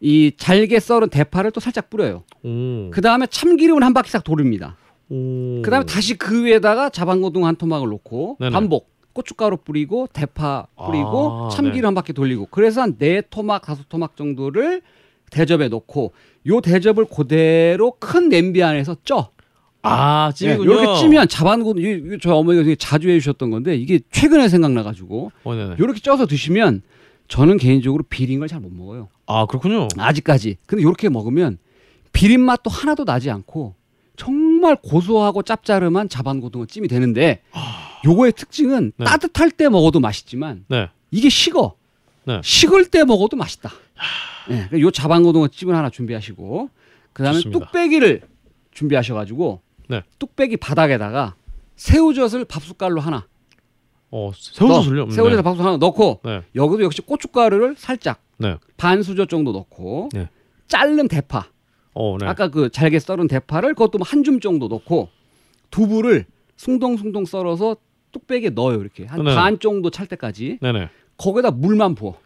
이 0.00 0.32
잘게 0.36 0.78
썰은 0.78 1.08
대파를 1.10 1.50
또 1.50 1.58
살짝 1.60 1.90
뿌려요. 1.90 2.22
오. 2.44 2.90
그 2.90 3.00
다음에 3.02 3.26
참기름을 3.26 3.82
한 3.82 3.92
바퀴 3.92 4.10
싹 4.10 4.22
돌립니다. 4.22 4.76
오. 5.10 5.60
그 5.62 5.70
다음에 5.70 5.84
다시 5.84 6.14
그 6.16 6.44
위에다가 6.44 6.88
자반고등 6.88 7.44
한 7.44 7.56
토막을 7.56 7.88
놓고 7.88 8.36
네네. 8.38 8.52
반복. 8.52 8.90
고춧가루 9.12 9.58
뿌리고 9.58 10.06
대파 10.12 10.66
뿌리고 10.86 11.46
아, 11.46 11.48
참기름 11.50 11.80
네. 11.80 11.86
한 11.86 11.94
바퀴 11.94 12.12
돌리고 12.12 12.46
그래서 12.50 12.80
한 12.82 12.96
네 12.98 13.20
토막 13.28 13.62
다섯 13.62 13.88
토막 13.88 14.16
정도를 14.16 14.82
대접에 15.30 15.68
넣고 15.68 16.12
요 16.46 16.60
대접을 16.60 17.06
그대로 17.06 17.92
큰 17.98 18.28
냄비 18.28 18.62
안에서 18.62 18.96
쪄. 19.04 19.28
아 19.84 20.30
찜이군요. 20.34 20.70
이렇게 20.70 21.00
찌면 21.00 21.26
자반고 21.28 21.74
이- 21.78 22.14
이- 22.14 22.18
저희 22.20 22.32
어머니가 22.34 22.62
되게 22.62 22.76
자주 22.76 23.08
해주셨던 23.08 23.50
건데 23.50 23.74
이게 23.76 23.98
최근에 24.12 24.48
생각나가지고 24.48 25.32
어. 25.44 25.54
이렇게 25.78 25.98
쪄서 26.00 26.26
드시면 26.26 26.82
저는 27.28 27.56
개인적으로 27.56 28.04
비린 28.08 28.38
걸 28.38 28.46
잘 28.48 28.60
못 28.60 28.70
먹어요. 28.72 29.08
아 29.26 29.46
그렇군요. 29.46 29.88
아직까지. 29.98 30.58
근데 30.66 30.82
이렇게 30.82 31.08
먹으면 31.08 31.58
비린 32.12 32.40
맛도 32.42 32.70
하나도 32.70 33.04
나지 33.04 33.30
않고 33.30 33.74
정말 34.16 34.76
고소하고 34.76 35.42
짭짜름한 35.42 36.08
자반고등어 36.08 36.66
찜이 36.66 36.88
되는데 36.88 37.42
요거의 38.04 38.32
특징은 38.32 38.92
네. 38.96 39.04
따뜻할 39.04 39.50
때 39.50 39.68
먹어도 39.68 40.00
맛있지만 40.00 40.64
네. 40.68 40.88
이게 41.10 41.28
식어. 41.28 41.74
네. 42.24 42.40
식을 42.42 42.86
때 42.90 43.04
먹어도 43.04 43.36
맛있다. 43.36 43.70
네, 44.48 44.80
요 44.80 44.90
자반고등어 44.90 45.48
찜을 45.48 45.74
하나 45.74 45.88
준비하시고 45.90 46.68
그다음에 47.12 47.38
좋습니다. 47.38 47.66
뚝배기를 47.66 48.22
준비하셔가지고 48.72 49.60
네. 49.88 50.02
뚝배기 50.18 50.56
바닥에다가 50.58 51.34
새우젓을 51.76 52.44
밥숟갈로 52.44 53.00
하나 53.00 53.26
어 54.10 54.30
새우젓을요? 54.34 55.04
넣어. 55.06 55.10
새우젓을 55.10 55.42
밥숟갈 55.42 55.66
하나 55.66 55.76
넣고 55.78 56.20
네. 56.24 56.42
여기도 56.54 56.82
역시 56.82 57.02
고춧가루를 57.02 57.76
살짝 57.78 58.20
네. 58.38 58.56
반 58.76 59.02
수저 59.02 59.26
정도 59.26 59.52
넣고 59.52 60.10
네. 60.12 60.28
자른 60.68 61.08
대파 61.08 61.46
어 61.94 62.16
네. 62.18 62.26
아까 62.26 62.48
그 62.48 62.70
잘게 62.70 62.98
썰은 62.98 63.28
대파를 63.28 63.74
그것도 63.74 63.98
한 64.02 64.22
줌 64.24 64.40
정도 64.40 64.68
넣고 64.68 65.08
두부를 65.70 66.26
숭덩숭덩 66.56 67.24
썰어서 67.24 67.76
뚝배기에 68.12 68.50
넣어요 68.50 68.80
이렇게 68.80 69.04
한 69.06 69.24
네. 69.24 69.34
반 69.34 69.58
정도 69.58 69.90
찰 69.90 70.06
때까지 70.06 70.58
네네. 70.60 70.88
거기다 71.16 71.50
물만 71.50 71.94
부어 71.94 72.16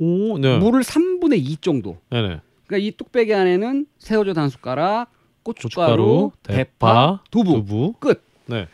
오 0.00 0.38
네. 0.38 0.58
물을 0.58 0.80
3분의 0.82 1.38
2 1.38 1.56
정도 1.58 1.98
네네. 2.10 2.40
그러니까 2.66 2.86
이 2.88 2.90
뚝배기 2.92 3.34
안에는 3.34 3.86
새우젓 3.98 4.36
한 4.38 4.48
숟가락 4.48 5.10
고춧가루, 5.42 5.96
고춧가루, 5.96 6.32
대파, 6.42 6.56
대파, 6.56 7.20
두부, 7.30 7.52
두부. 7.54 7.92
끝 7.98 8.22
네. 8.46 8.66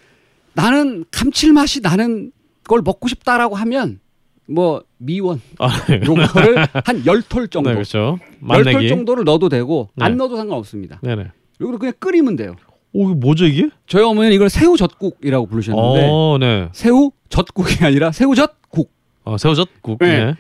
나는 0.55 1.05
감칠맛이 1.11 1.81
나는 1.81 2.33
걸 2.65 2.83
먹고 2.83 3.09
싶다라고 3.09 3.55
하면 3.57 4.01
뭐 4.49 4.83
미원 4.97 5.41
아 5.59 5.69
네. 5.87 6.01
요거를 6.07 6.67
한 6.85 7.03
열 7.07 7.23
톨 7.23 7.49
정도 7.49 7.69
네 7.71 7.75
그렇죠. 7.75 8.19
열톨 8.49 8.73
맛내기. 8.73 8.89
정도를 8.89 9.25
넣어도 9.25 9.49
되고 9.49 9.91
네. 9.95 10.05
안 10.07 10.17
넣어도 10.17 10.37
상관없습니다 10.37 11.01
네 11.03 11.15
네. 11.17 11.27
요거를 11.61 11.79
그냥 11.79 11.93
끓이면 11.99 12.37
돼요 12.37 12.57
오 12.95 13.11
이게 13.11 13.15
뭐죠 13.21 13.45
이게? 13.47 13.69
저희 13.87 14.03
어머니는 14.03 14.35
이걸 14.35 14.49
새우 14.49 14.77
젓국이라고 14.77 15.47
부르셨는데 15.47 16.09
어 16.11 16.39
네. 16.41 16.69
새우 16.73 17.11
젓국이 17.29 17.85
아니라 17.85 18.11
새우 18.13 18.35
젓국. 18.35 18.91
어 19.25 19.37
새우 19.37 19.55
젓국. 19.55 19.99
네. 19.99 20.25
네. 20.25 20.35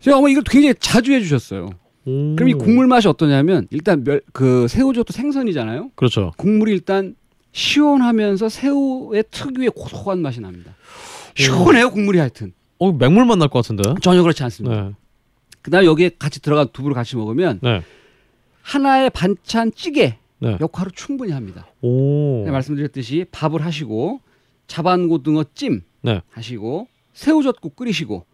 저희 0.00 0.12
어머니 0.14 0.32
이걸 0.32 0.42
굉장히 0.44 0.74
자주 0.80 1.12
해 1.12 1.20
주셨어요. 1.20 1.70
오. 2.04 2.34
그럼 2.34 2.48
이 2.48 2.54
국물 2.54 2.88
맛이 2.88 3.06
어떠냐면 3.06 3.68
일단 3.70 4.02
멸, 4.02 4.20
그 4.32 4.66
새우젓도 4.66 5.12
생선이잖아요. 5.12 5.90
그렇죠. 5.94 6.32
국물이 6.36 6.72
일단 6.72 7.14
시원하면서 7.52 8.48
새우의 8.48 9.24
특유의 9.30 9.70
고소한 9.76 10.20
맛이 10.20 10.40
납니다. 10.40 10.74
시원해요 11.36 11.90
국물이 11.90 12.18
하여튼 12.18 12.52
어 12.78 12.92
맹물 12.92 13.24
만 13.24 13.38
날 13.38 13.48
것 13.48 13.60
같은데. 13.62 13.82
전혀 14.02 14.22
그렇지 14.22 14.42
않습니다. 14.44 14.82
네. 14.82 14.92
그다음에 15.62 15.86
여기에 15.86 16.10
같이 16.18 16.40
들어간 16.40 16.68
두부를 16.72 16.94
같이 16.94 17.16
먹으면 17.16 17.58
네. 17.62 17.82
하나의 18.62 19.10
반찬 19.10 19.72
찌개 19.74 20.16
네. 20.38 20.56
역할을 20.60 20.92
충분히 20.94 21.32
합니다. 21.32 21.66
오. 21.80 22.42
네, 22.44 22.50
말씀드렸듯이 22.50 23.26
밥을 23.32 23.64
하시고 23.64 24.20
자반고등어 24.66 25.44
찜 25.54 25.82
네. 26.02 26.20
하시고 26.30 26.88
새우젓국 27.14 27.76
끓이시고 27.76 28.24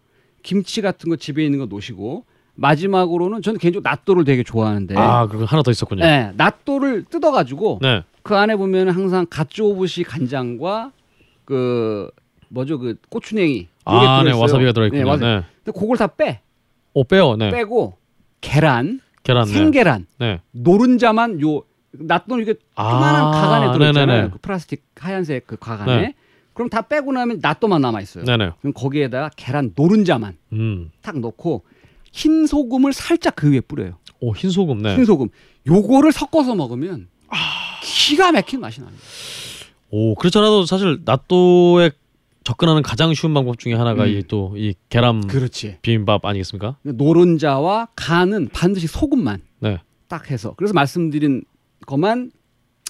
김치 0.43 0.81
같은 0.81 1.09
거 1.09 1.15
집에 1.15 1.43
있는 1.45 1.59
거 1.59 1.65
놓으시고 1.65 2.25
마지막으로는 2.55 3.41
저는 3.41 3.59
개인적으로 3.59 3.89
낫또를 3.89 4.25
되게 4.25 4.43
좋아하는데 4.43 4.95
아 4.97 5.25
그거 5.27 5.45
하나 5.45 5.63
더 5.63 5.71
있었군요. 5.71 6.03
네, 6.03 6.31
낫또를 6.35 7.05
뜯어가지고 7.05 7.79
네. 7.81 8.03
그 8.21 8.35
안에 8.35 8.55
보면 8.57 8.89
항상 8.89 9.25
갓조부시 9.29 10.03
간장과 10.03 10.91
그 11.45 12.09
뭐죠 12.49 12.77
그 12.77 12.95
고추냉이 13.09 13.67
아, 13.85 13.99
네 14.17 14.23
들어있어요. 14.23 14.41
와사비가 14.41 14.71
들어있군요. 14.71 15.01
네, 15.01 15.03
네. 15.05 15.09
와사비. 15.09 15.47
근데 15.63 15.79
그걸 15.79 15.97
다 15.97 16.07
빼. 16.07 16.41
오 16.93 17.03
빼요. 17.03 17.35
네. 17.37 17.49
빼고 17.51 17.97
계란, 18.41 18.99
계란. 19.23 19.45
네. 19.47 19.53
생계란, 19.53 20.05
네. 20.19 20.41
노른자만 20.51 21.41
요 21.41 21.63
낫또는 21.91 22.43
이게 22.43 22.53
조그만한 22.75 23.27
아, 23.27 23.31
가간에 23.31 23.71
들어있잖아요. 23.73 24.05
네네네. 24.05 24.29
그 24.33 24.37
플라스틱 24.39 24.83
하얀색 24.99 25.47
그 25.47 25.57
가간에. 25.57 26.01
네. 26.01 26.13
그럼 26.53 26.69
다 26.69 26.81
빼고 26.83 27.11
나면 27.13 27.39
낫또만 27.41 27.81
남아 27.81 28.01
있어요. 28.01 28.25
네네. 28.25 28.51
그럼 28.61 28.73
거기에다가 28.73 29.29
계란 29.35 29.73
노른자만 29.75 30.37
음. 30.53 30.91
탁 31.01 31.19
넣고 31.19 31.63
흰 32.11 32.45
소금을 32.45 32.93
살짝 32.93 33.35
그 33.35 33.51
위에 33.51 33.59
뿌려요. 33.61 33.97
오 34.19 34.33
흰 34.33 34.49
소금. 34.51 34.81
네. 34.83 34.95
흰 34.95 35.05
소금. 35.05 35.29
요거를 35.67 36.11
섞어서 36.11 36.53
먹으면 36.55 37.07
아. 37.29 37.37
기가 37.81 38.31
막힌 38.31 38.59
맛이 38.59 38.81
납니다. 38.81 39.03
오 39.89 40.13
그렇잖아도 40.15 40.65
사실 40.65 41.01
낫또에 41.05 41.91
접근하는 42.43 42.81
가장 42.81 43.13
쉬운 43.13 43.33
방법 43.33 43.57
중에 43.59 43.73
하나가 43.73 44.03
음. 44.03 44.09
이또 44.09 44.53
이 44.57 44.73
계란 44.89 45.25
그렇지. 45.27 45.77
비빔밥 45.81 46.25
아니겠습니까? 46.25 46.77
노른자와 46.83 47.89
간은 47.95 48.49
반드시 48.53 48.87
소금만 48.87 49.41
네. 49.59 49.79
딱 50.07 50.29
해서 50.29 50.53
그래서 50.57 50.73
말씀드린 50.73 51.43
것만 51.85 52.31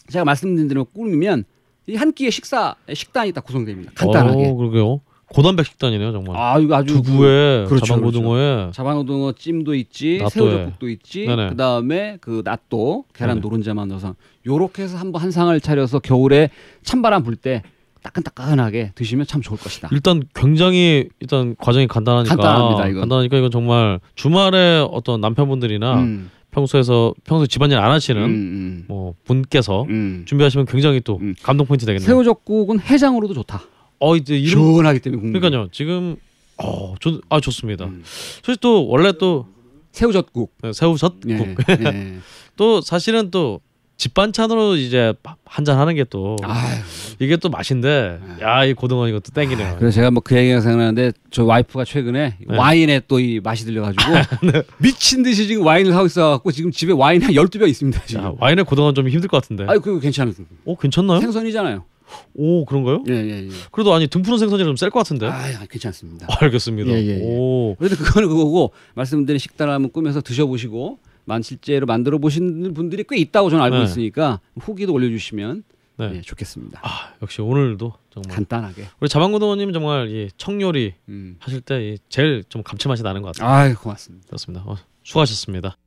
제가 0.09 0.25
말씀드린 0.25 0.67
대로 0.67 0.85
꾸미면 0.85 1.45
이 1.87 1.95
한 1.97 2.13
끼의 2.13 2.31
식사 2.31 2.75
식단이 2.93 3.33
딱 3.33 3.43
구성됩니다. 3.43 3.91
간단하게. 3.95 4.47
오, 4.47 4.55
그러게요. 4.55 5.01
고단백 5.33 5.65
식단이네요 5.65 6.11
정말. 6.13 6.37
아 6.37 6.57
이거 6.59 6.75
아주 6.75 6.93
두부에 7.01 7.65
그렇죠, 7.65 7.85
자반고등어에 7.85 8.71
자반고등어 8.71 9.33
찜도 9.33 9.73
있지 9.75 10.19
낫또에. 10.21 10.29
새우젓국도 10.29 10.89
있지 10.89 11.25
네네. 11.25 11.49
그다음에 11.49 12.17
그 12.21 12.41
낫또 12.45 13.05
계란 13.13 13.35
네네. 13.35 13.41
노른자만 13.41 13.87
넣어서 13.89 14.15
요렇게 14.45 14.83
해서 14.83 14.97
한번 14.97 15.21
한 15.21 15.31
상을 15.31 15.59
차려서 15.59 15.99
겨울에 15.99 16.49
찬바람 16.83 17.23
불 17.23 17.35
때 17.35 17.63
따끈따끈하게 18.03 18.91
드시면 18.95 19.25
참 19.25 19.41
좋을 19.41 19.57
것이다. 19.57 19.89
일단 19.91 20.23
굉장히 20.35 21.09
일단 21.19 21.55
과정이 21.57 21.87
간단하니까 21.87 22.35
간단합니다, 22.35 22.87
이건. 22.89 23.01
간단하니까 23.01 23.37
이건 23.37 23.51
정말 23.51 23.99
주말에 24.15 24.85
어떤 24.91 25.21
남편분들이나 25.21 25.95
음, 25.95 26.29
평소에서 26.51 27.13
평소 27.23 27.45
에 27.45 27.47
집안일 27.47 27.77
안 27.79 27.91
하시는 27.91 28.21
음, 28.21 28.29
음, 28.29 28.85
뭐 28.87 29.15
분께서 29.23 29.83
음. 29.89 30.23
준비하시면 30.27 30.65
굉장히 30.67 31.01
또 31.01 31.17
음. 31.17 31.33
감동 31.41 31.65
포인트 31.65 31.85
되겠네요. 31.85 32.05
새우젓국은 32.05 32.79
해장으로도 32.81 33.33
좋다. 33.33 33.63
어 33.99 34.15
이제 34.17 34.37
이름 34.37 34.49
시원하기 34.49 34.99
때문에 34.99 35.21
국물. 35.21 35.39
그러니까요. 35.39 35.69
지금 35.71 36.17
어, 36.57 36.95
좋, 36.99 37.21
아 37.29 37.39
좋습니다. 37.39 37.85
음. 37.85 38.03
사실 38.05 38.57
또 38.57 38.87
원래 38.87 39.13
또 39.13 39.47
새우젓국. 39.93 40.53
새우젓국 40.73 41.29
예, 41.29 41.85
예. 41.85 42.17
또 42.57 42.81
사실은 42.81 43.31
또 43.31 43.61
집 43.95 44.13
반찬으로 44.15 44.75
이제 44.75 45.13
한잔 45.45 45.77
하는 45.77 45.95
게 45.95 46.03
또. 46.03 46.35
이게 47.19 47.37
또 47.37 47.49
맛인데 47.49 48.19
야 48.41 48.65
이 48.65 48.73
고등어 48.73 49.07
이것도 49.07 49.31
땡기네요. 49.33 49.75
그래서 49.79 49.95
제가 49.95 50.09
뭐 50.11 50.21
그 50.23 50.35
얘기가 50.35 50.61
생각나는데 50.61 51.11
저 51.31 51.43
와이프가 51.45 51.85
최근에 51.85 52.37
네. 52.47 52.57
와인에 52.57 53.01
또 53.07 53.19
이 53.19 53.39
맛이 53.41 53.65
들려가지고 53.65 54.01
미친 54.79 55.21
듯이 55.23 55.47
지금 55.47 55.65
와인을 55.65 55.95
하고 55.95 56.07
있어갖고 56.07 56.51
지금 56.51 56.71
집에 56.71 56.91
와인이 56.91 57.23
한 57.23 57.33
12병 57.33 57.69
있습니다. 57.69 58.05
지금. 58.05 58.23
야, 58.23 58.33
와인에 58.39 58.63
고등어는 58.63 58.95
좀 58.95 59.07
힘들 59.07 59.29
것 59.29 59.41
같은데. 59.41 59.65
아유, 59.67 59.79
그거 59.79 59.99
괜찮아요. 59.99 60.33
어 60.65 60.75
괜찮나요? 60.75 61.19
생선이잖아요. 61.21 61.83
오 62.35 62.65
그런가요? 62.65 63.03
예, 63.09 63.13
예, 63.13 63.43
예. 63.45 63.49
그래도 63.71 63.93
아니 63.93 64.07
등푸른 64.07 64.37
생선이 64.37 64.63
좀셀 64.63 64.89
것 64.89 64.99
같은데. 64.99 65.27
아, 65.27 65.65
괜찮습니다. 65.69 66.27
알겠습니다. 66.41 66.91
예, 66.91 66.95
예, 66.95 67.19
예. 67.19 67.21
오 67.23 67.75
그래도 67.77 67.95
그거는 67.95 68.27
그거고 68.29 68.71
말씀드린 68.95 69.39
식단을 69.39 69.73
한번 69.73 69.91
꾸며서 69.91 70.21
드셔보시고 70.21 70.99
만 71.25 71.41
실제로 71.41 71.85
만들어 71.85 72.17
보신 72.17 72.73
분들이 72.73 73.03
꽤 73.07 73.17
있다고 73.17 73.49
저는 73.49 73.63
알고 73.63 73.77
네. 73.77 73.83
있으니까 73.83 74.39
후기도 74.59 74.93
올려주시면 74.93 75.63
네. 75.97 76.11
예, 76.15 76.21
좋겠습니다. 76.21 76.79
아 76.83 77.13
역시 77.21 77.41
오늘도 77.41 77.93
정말 78.09 78.35
간단하게. 78.35 78.85
우리 78.99 79.07
자방고등어님 79.09 79.73
정말 79.73 80.09
이 80.09 80.29
청요리 80.37 80.93
음. 81.09 81.35
하실 81.39 81.61
때 81.61 81.79
이 81.93 81.97
제일 82.09 82.43
좀 82.49 82.63
감칠맛이 82.63 83.03
나는 83.03 83.21
것 83.21 83.35
같아요. 83.35 83.49
아유 83.49 83.75
고맙습니다. 83.75 84.25
그렇습니다. 84.27 84.63
어, 84.65 84.75
수고하셨습니다. 85.03 85.77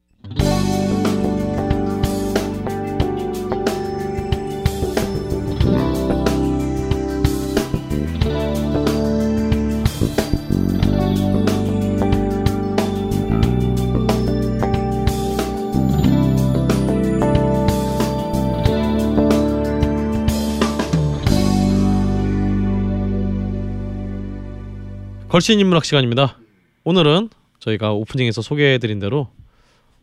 걸신 25.37 25.61
인문학 25.61 25.85
시간입니다. 25.85 26.38
오늘은 26.85 27.28
저희가 27.59 27.93
오프닝에서 27.93 28.40
소개해드린 28.40 28.99
대로 28.99 29.28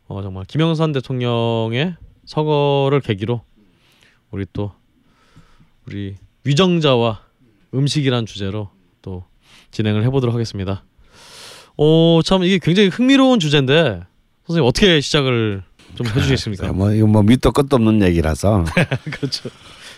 어, 0.06 0.22
정말 0.22 0.46
김영삼 0.46 0.92
대통령의 0.92 1.96
서거를 2.26 3.02
계기로 3.02 3.42
우리 4.30 4.46
또 4.54 4.74
우리 5.88 6.18
위정자와 6.44 7.24
음식이란 7.74 8.28
주제로 8.28 8.70
또 9.02 9.24
진행을 9.72 10.04
해보도록 10.04 10.36
하겠습니다. 10.36 10.84
오, 11.78 12.22
참 12.24 12.44
이게 12.44 12.60
굉장히 12.62 12.90
흥미로운 12.90 13.40
주제인데 13.40 14.04
선생님 14.46 14.68
어떻게 14.68 15.02
시작을 15.02 15.64
좀 15.96 16.06
해주시겠습니까? 16.06 16.74
뭐 16.74 16.94
이거 16.94 17.08
뭐 17.08 17.24
밑도 17.24 17.54
끝도 17.54 17.78
없는 17.78 18.04
얘기라서. 18.04 18.66
그렇죠. 19.10 19.50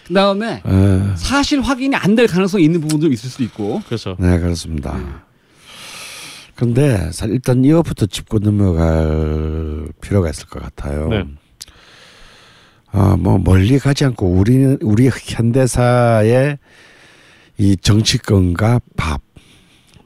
그 0.08 0.14
다음에 0.14 0.62
어, 0.64 1.14
사실 1.18 1.62
확인이 1.62 1.96
안 1.96 2.16
될 2.16 2.28
가능성이 2.28 2.66
있는 2.66 2.80
부분도 2.82 3.08
있을 3.08 3.30
수도 3.30 3.44
있고. 3.44 3.82
그렇죠. 3.88 4.16
네 4.20 4.38
그렇습니다. 4.40 5.24
근데 6.56 7.12
사- 7.12 7.26
일단 7.26 7.66
이것부터 7.66 8.06
짚고 8.06 8.40
넘어갈 8.40 9.88
필요가 10.02 10.30
있을 10.30 10.48
것 10.48 10.62
같아요. 10.64 11.10
네. 11.10 11.26
아, 12.92 13.18
뭐 13.20 13.38
멀리 13.40 13.78
가지 13.78 14.06
않고 14.06 14.26
우리 14.32 14.78
우리 14.82 15.10
현대사의 15.12 16.58
이 17.58 17.76
정치권과 17.76 18.80
밥, 18.96 19.22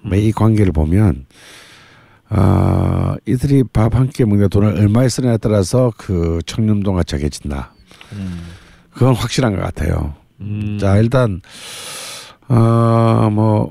뭐이 0.02 0.32
관계를 0.32 0.72
보면 0.72 1.26
아 2.30 3.16
이들이 3.28 3.64
밥 3.74 3.94
한 3.96 4.08
끼 4.10 4.24
먹는 4.26 4.50
돈을 4.50 4.70
얼마에 4.78 5.08
쓰느냐에 5.10 5.38
따라서 5.38 5.92
그 5.98 6.40
청렴도가 6.48 7.04
정해진다. 7.04 7.74
그건 9.00 9.16
확실한 9.16 9.56
것 9.56 9.62
같아요. 9.62 10.14
음, 10.42 10.78
자 10.78 10.98
일단 10.98 11.40
어뭐 12.50 13.70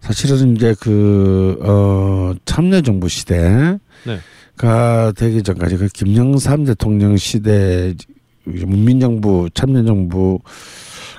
사실은 0.00 0.56
이제 0.56 0.74
그어 0.80 2.34
참여 2.44 2.80
정부 2.80 3.08
시대가 3.08 3.78
네. 4.04 5.12
되기 5.16 5.44
전까지 5.44 5.76
그 5.76 5.86
김영삼 5.86 6.64
대통령 6.64 7.16
시대 7.16 7.94
문민정부 8.42 9.50
참여정부 9.54 10.40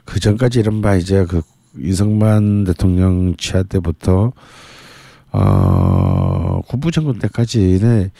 그 0.03 0.19
전까지 0.19 0.59
이른바 0.59 0.97
이제 0.97 1.23
그 1.23 1.41
이승만 1.77 2.65
대통령 2.65 3.37
취하 3.37 3.63
때부터 3.63 4.33
어 5.31 6.61
군부정권 6.67 7.19
때까지는 7.19 8.11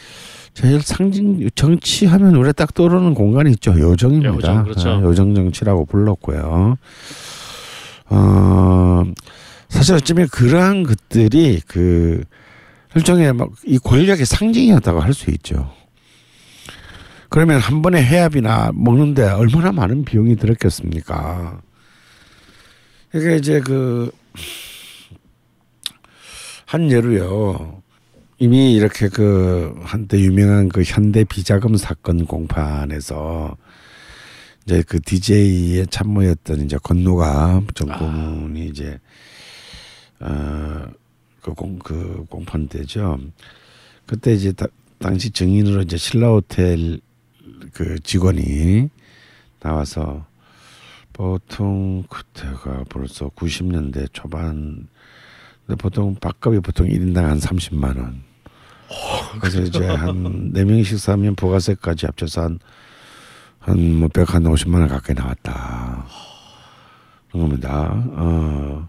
제일 0.54 0.82
상징 0.82 1.50
정치하면 1.56 2.36
우리 2.36 2.52
딱 2.54 2.74
떠오르는 2.74 3.14
공간이 3.14 3.52
있죠 3.52 3.78
요정입니다. 3.80 4.30
요정, 4.36 4.64
그렇죠. 4.64 4.90
아, 4.90 5.02
요정 5.02 5.34
정치라고 5.36 5.86
불렀고요. 5.86 6.78
어 8.12 9.04
사실 9.70 9.96
어쩌면 9.96 10.28
그러한 10.30 10.84
것들이 10.84 11.62
그 11.68 12.24
일종의 12.96 13.34
막 13.34 13.50
이 13.66 13.78
권력의 13.78 14.26
상징이었다고 14.26 15.00
할 15.00 15.14
수 15.14 15.30
있죠. 15.32 15.72
그러면 17.30 17.60
한 17.60 17.82
번에 17.84 18.04
해압이나 18.04 18.72
먹는데 18.74 19.24
얼마나 19.30 19.72
많은 19.72 20.04
비용이 20.04 20.36
들었겠습니까? 20.38 21.62
이게 23.14 23.36
이제 23.38 23.60
그 23.62 24.12
한 26.66 26.92
예로요. 26.92 27.82
이미 28.42 28.74
이렇게 28.74 29.10
그 29.10 29.78
한때 29.84 30.18
유명한 30.18 30.70
그 30.70 30.82
현대 30.82 31.26
비자금 31.26 31.76
사건 31.76 32.26
공판에서 32.26 33.58
이제 34.64 34.82
그 34.88 35.02
DJ의 35.02 35.88
참모였던 35.88 36.62
이제 36.62 36.78
건노갑 36.82 37.76
전 37.76 37.90
고문이 37.92 38.68
이제 38.68 38.98
어그 40.22 41.54
공그 41.54 42.28
공판 42.30 42.70
때죠. 42.70 43.20
그때 44.06 44.34
이제 44.34 44.54
다, 44.54 44.68
당시 45.00 45.32
증인으로 45.32 45.82
이제 45.82 45.98
신라 45.98 46.30
호텔 46.30 47.02
그 47.74 48.00
직원이 48.00 48.90
나와서 49.60 50.26
보통 51.12 52.06
그때가 52.10 52.86
벌써 52.88 53.28
90년대 53.28 54.14
초반 54.14 54.88
근데 55.68 55.76
보통 55.76 56.16
밥값이 56.16 56.62
보통 56.62 56.88
1인당 56.88 57.24
한 57.24 57.38
30만 57.38 57.98
원. 57.98 58.29
그래서 59.40 59.62
이제 59.62 59.86
한 59.86 60.52
네 60.54 60.64
명이 60.64 60.84
식사하면 60.84 61.36
부가세까지 61.36 62.06
합쳐서 62.08 62.42
한 62.44 62.60
한뭐 63.60 64.08
100, 64.10 64.34
한 64.34 64.44
50만 64.44 64.80
원 64.80 64.88
가까이 64.88 65.16
나왔다. 65.16 66.06
그런 67.32 67.44
겁니다. 67.50 67.92
어. 68.16 68.88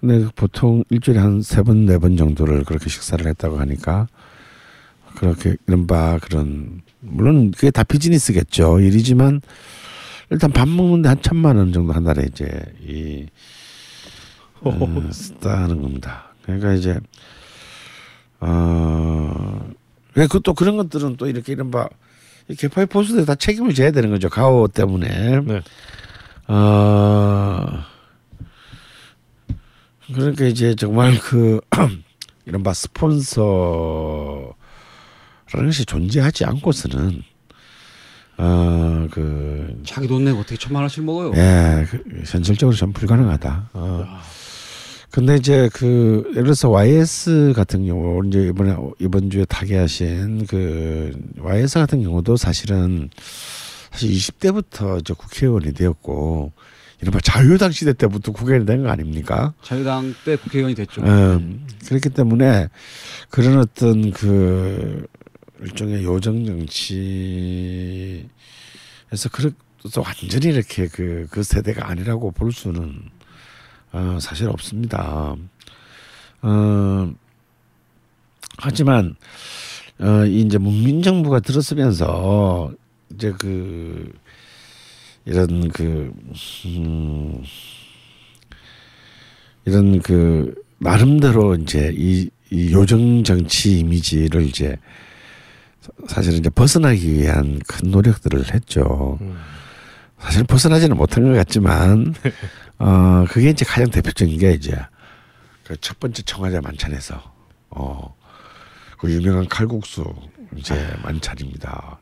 근데 0.00 0.26
보통 0.34 0.82
일주일에 0.90 1.20
한 1.20 1.40
세 1.42 1.62
번, 1.62 1.86
네 1.86 1.96
번 1.98 2.16
정도를 2.16 2.64
그렇게 2.64 2.88
식사를 2.90 3.24
했다고 3.24 3.58
하니까 3.60 4.08
그렇게 5.16 5.56
이른바 5.68 6.18
그런 6.20 6.82
물론 7.00 7.52
그게 7.52 7.70
다 7.70 7.82
비즈니스겠죠. 7.84 8.80
일이지만 8.80 9.40
일단 10.30 10.50
밥 10.50 10.68
먹는데 10.68 11.08
한 11.08 11.22
천만 11.22 11.56
원 11.56 11.72
정도 11.72 11.92
한 11.92 12.04
달에 12.04 12.24
이제 12.30 12.48
이 12.82 13.26
어, 14.60 14.70
쓰다는 15.12 15.80
겁니다. 15.82 16.32
그러니까 16.42 16.72
이제 16.74 16.98
어 18.44 19.70
그또 20.14 20.52
그런 20.52 20.76
것들은 20.76 21.16
또 21.16 21.28
이렇게 21.28 21.52
이른바 21.52 21.88
이 22.48 22.56
개파의 22.56 22.86
보수들 22.86 23.24
다 23.24 23.36
책임을 23.36 23.72
져야 23.72 23.92
되는 23.92 24.10
거죠. 24.10 24.28
가오 24.28 24.66
때문에. 24.66 25.40
네. 25.40 25.62
어 26.48 27.84
그러니까 30.12 30.44
이제 30.46 30.74
정말 30.74 31.16
그 31.20 31.60
이른바 32.44 32.74
스폰서라는 32.74 34.52
것이 35.66 35.84
존재하지 35.86 36.44
않고서는 36.44 37.22
어그 38.38 39.82
자기 39.84 40.08
돈 40.08 40.24
내고 40.24 40.40
어떻게 40.40 40.56
천만 40.56 40.82
원씩 40.82 41.04
먹어요? 41.04 41.32
예, 41.36 41.86
그, 41.88 42.02
현실적으로 42.26 42.76
전 42.76 42.92
불가능하다. 42.92 43.70
어. 43.74 44.20
근데 45.12 45.36
이제 45.36 45.68
그 45.74 46.24
예를 46.30 46.44
들어서 46.44 46.70
YS 46.70 47.52
같은 47.54 47.86
경우 47.86 48.26
이제 48.26 48.46
이번에 48.48 48.74
이번 48.98 49.28
주에 49.30 49.44
타계하신 49.44 50.46
그 50.46 51.12
YS 51.38 51.78
같은 51.78 52.02
경우도 52.02 52.36
사실은 52.38 53.10
사실 53.90 54.10
20대부터 54.10 55.00
이제 55.00 55.12
국회의원이 55.12 55.74
되었고 55.74 56.52
이른바 57.02 57.20
자유당 57.20 57.72
시대 57.72 57.92
때부터 57.92 58.32
국회의원이 58.32 58.64
된 58.64 58.82
거 58.82 58.88
아닙니까? 58.88 59.52
자유당 59.62 60.14
때 60.24 60.36
국회의원이 60.36 60.74
됐죠. 60.74 61.02
음, 61.02 61.66
그렇기 61.86 62.08
때문에 62.10 62.68
그런 63.28 63.58
어떤 63.58 64.12
그 64.12 65.04
일종의 65.60 66.04
요정 66.04 66.46
정치에서 66.46 68.28
그래서 69.30 70.00
완전히 70.00 70.54
이렇게 70.54 70.86
그, 70.86 71.26
그 71.30 71.42
세대가 71.42 71.88
아니라고 71.90 72.30
볼 72.30 72.52
수는 72.52 73.10
어, 73.92 74.18
사실 74.20 74.48
없습니다. 74.48 75.36
어, 76.42 77.12
하지만 78.58 79.14
어, 80.00 80.24
이 80.24 80.40
이제 80.40 80.58
문민정부가 80.58 81.40
들었으면서 81.40 82.72
이제 83.14 83.32
그 83.38 84.12
이런 85.24 85.68
그 85.68 86.12
음, 86.66 87.42
이런 89.64 90.00
그 90.00 90.54
나름대로 90.78 91.54
이제 91.54 91.92
이, 91.94 92.28
이 92.50 92.72
요정 92.72 93.22
정치 93.22 93.78
이미지를 93.78 94.42
이제 94.42 94.76
사실은 96.08 96.38
이제 96.38 96.50
벗어나기 96.50 97.12
위한 97.12 97.60
큰 97.68 97.90
노력들을 97.90 98.52
했죠. 98.54 99.18
사실 100.18 100.44
벗어나지는 100.44 100.96
못한 100.96 101.24
것 101.24 101.32
같지만 101.32 102.14
어 102.82 103.24
그게 103.28 103.50
이제 103.50 103.64
가장 103.64 103.90
대표적인 103.90 104.38
게 104.38 104.52
이제 104.52 104.76
그 105.64 105.76
첫 105.80 105.98
번째 106.00 106.22
청와대 106.22 106.60
만찬에서 106.60 107.22
어 107.70 108.12
그 109.02 109.10
유명한 109.10 109.48
칼국수 109.48 110.04
이제 110.54 110.74
만찬입니다. 111.02 111.98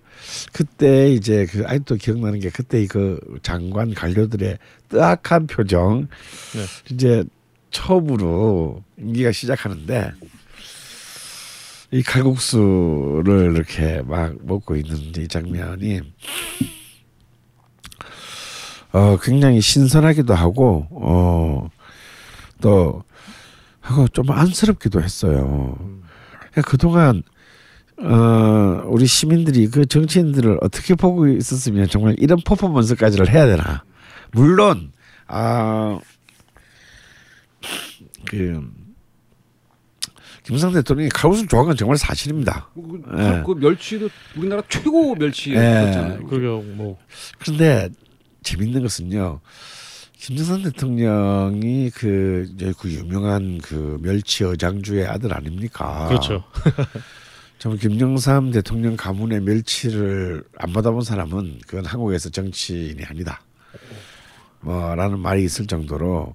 그때 0.52 1.10
이제 1.10 1.46
그 1.46 1.64
아직도 1.66 1.94
기억나는 1.94 2.40
게 2.40 2.50
그때 2.50 2.86
그 2.86 3.18
장관 3.42 3.94
관료들의 3.94 4.58
뜨악한 4.90 5.46
표정 5.46 6.08
네. 6.52 6.94
이제 6.94 7.24
처음으로 7.70 8.84
임기가 8.98 9.32
시작하는데 9.32 10.12
이 11.92 12.02
칼국수를 12.02 13.54
이렇게 13.54 14.02
막 14.02 14.36
먹고 14.42 14.76
있는 14.76 14.98
이 15.16 15.26
장면이 15.26 16.02
어 18.92 19.16
굉장히 19.22 19.60
신선하기도 19.60 20.34
하고 20.34 20.86
어 20.90 21.68
또 22.60 23.02
하고 23.80 24.06
좀 24.08 24.30
안쓰럽기도 24.30 25.00
했어요. 25.02 25.78
그러니까 26.50 26.62
그동안 26.70 27.22
어 28.02 28.82
우리 28.86 29.06
시민들이 29.06 29.66
그 29.68 29.86
정치인들을 29.86 30.58
어떻게 30.60 30.94
보고 30.94 31.26
있었으면 31.26 31.88
정말 31.88 32.16
이런 32.18 32.38
퍼포먼스까지를 32.44 33.30
해야 33.30 33.46
되나? 33.46 33.82
물론 34.32 34.92
아 35.26 35.98
그 38.26 38.62
김상 40.44 40.72
대통령이 40.72 41.08
칼국수 41.10 41.46
좋아하는 41.46 41.70
건 41.70 41.76
정말 41.76 41.96
사실입니다. 41.96 42.68
그, 42.74 43.02
예. 43.18 43.42
그 43.44 43.52
멸치도 43.52 44.08
우리나라 44.36 44.62
최고 44.68 45.14
예. 45.16 45.18
멸치였잖아요. 45.18 46.26
그리고 46.28 46.62
뭐 46.62 46.98
그런데 47.38 47.88
재밌는 48.42 48.82
것은요. 48.82 49.40
김정삼 50.20 50.62
대통령이 50.64 51.90
그, 51.90 52.46
그 52.78 52.90
유명한 52.92 53.58
그 53.58 53.98
멸치 54.02 54.44
어장주의 54.44 55.06
아들 55.06 55.34
아닙니까? 55.34 56.08
그렇죠. 56.08 56.44
정 57.58 57.76
김영삼 57.76 58.52
대통령 58.52 58.96
가문의 58.96 59.40
멸치를 59.40 60.44
안 60.58 60.72
받아본 60.72 61.02
사람은 61.02 61.60
그건 61.66 61.84
한국에서 61.84 62.30
정치인이 62.30 63.02
아니다. 63.04 63.42
뭐라는 64.60 65.18
말이 65.18 65.44
있을 65.44 65.66
정도로 65.66 66.34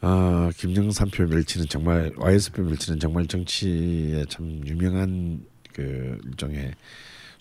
어, 0.00 0.50
김영삼표 0.56 1.26
멸치는 1.26 1.66
정말 1.68 2.12
YS표 2.16 2.62
멸치는 2.62 2.98
정말 2.98 3.26
정치에 3.26 4.24
참 4.28 4.60
유명한 4.66 5.44
그 5.72 6.18
일종의 6.24 6.72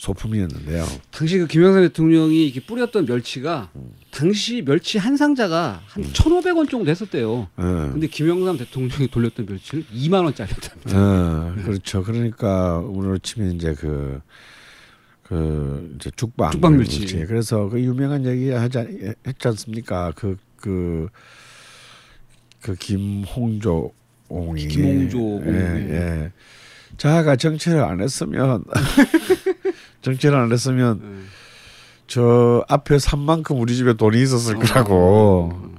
소품이었는데요. 0.02 0.84
당시 1.12 1.38
그 1.38 1.46
김영삼 1.46 1.84
대통령이 1.84 2.46
이렇게 2.48 2.60
뿌렸던 2.66 3.06
멸치가 3.06 3.70
당시 4.10 4.64
멸치 4.66 4.98
한 4.98 5.16
상자가 5.16 5.80
한 5.86 6.04
1,500원 6.04 6.68
정도 6.68 6.86
됐었대요. 6.86 7.48
어, 7.56 7.90
근데 7.94 8.08
김영삼 8.08 8.58
대통령이 8.58 9.10
돌렸던 9.10 9.46
멸치는 9.46 9.86
2만 9.94 10.24
원짜리였답니다. 10.24 10.98
어, 10.98 11.54
그렇죠. 11.64 12.04
그러니까 12.04 12.80
우리로 12.80 13.20
치면 13.20 13.52
이제 13.52 13.76
그, 13.76 14.20
그, 15.22 15.94
이제 16.00 16.10
죽방. 16.16 16.50
죽방 16.50 16.78
멸치. 16.78 17.06
그래서 17.28 17.70
그 17.70 17.80
유명한 17.80 18.26
얘기 18.26 18.50
하지, 18.50 18.80
않- 18.80 19.14
했지 19.28 19.48
않습니까? 19.50 20.14
그, 20.16 20.36
그, 20.56 21.10
그 22.60 22.74
김홍조 22.74 23.94
옹이. 24.30 24.68
김홍조 24.68 25.20
옹. 25.20 25.44
예, 25.46 25.54
예. 25.92 26.32
자가 26.98 27.36
정치를 27.36 27.84
안 27.84 28.02
했으면, 28.02 28.64
정치를 30.02 30.38
안 30.38 30.52
했으면, 30.52 31.00
음. 31.02 31.28
저 32.08 32.66
앞에 32.68 33.00
산 33.00 33.20
만큼 33.20 33.60
우리 33.60 33.76
집에 33.76 33.94
돈이 33.94 34.22
있었을 34.22 34.56
거라고. 34.56 35.72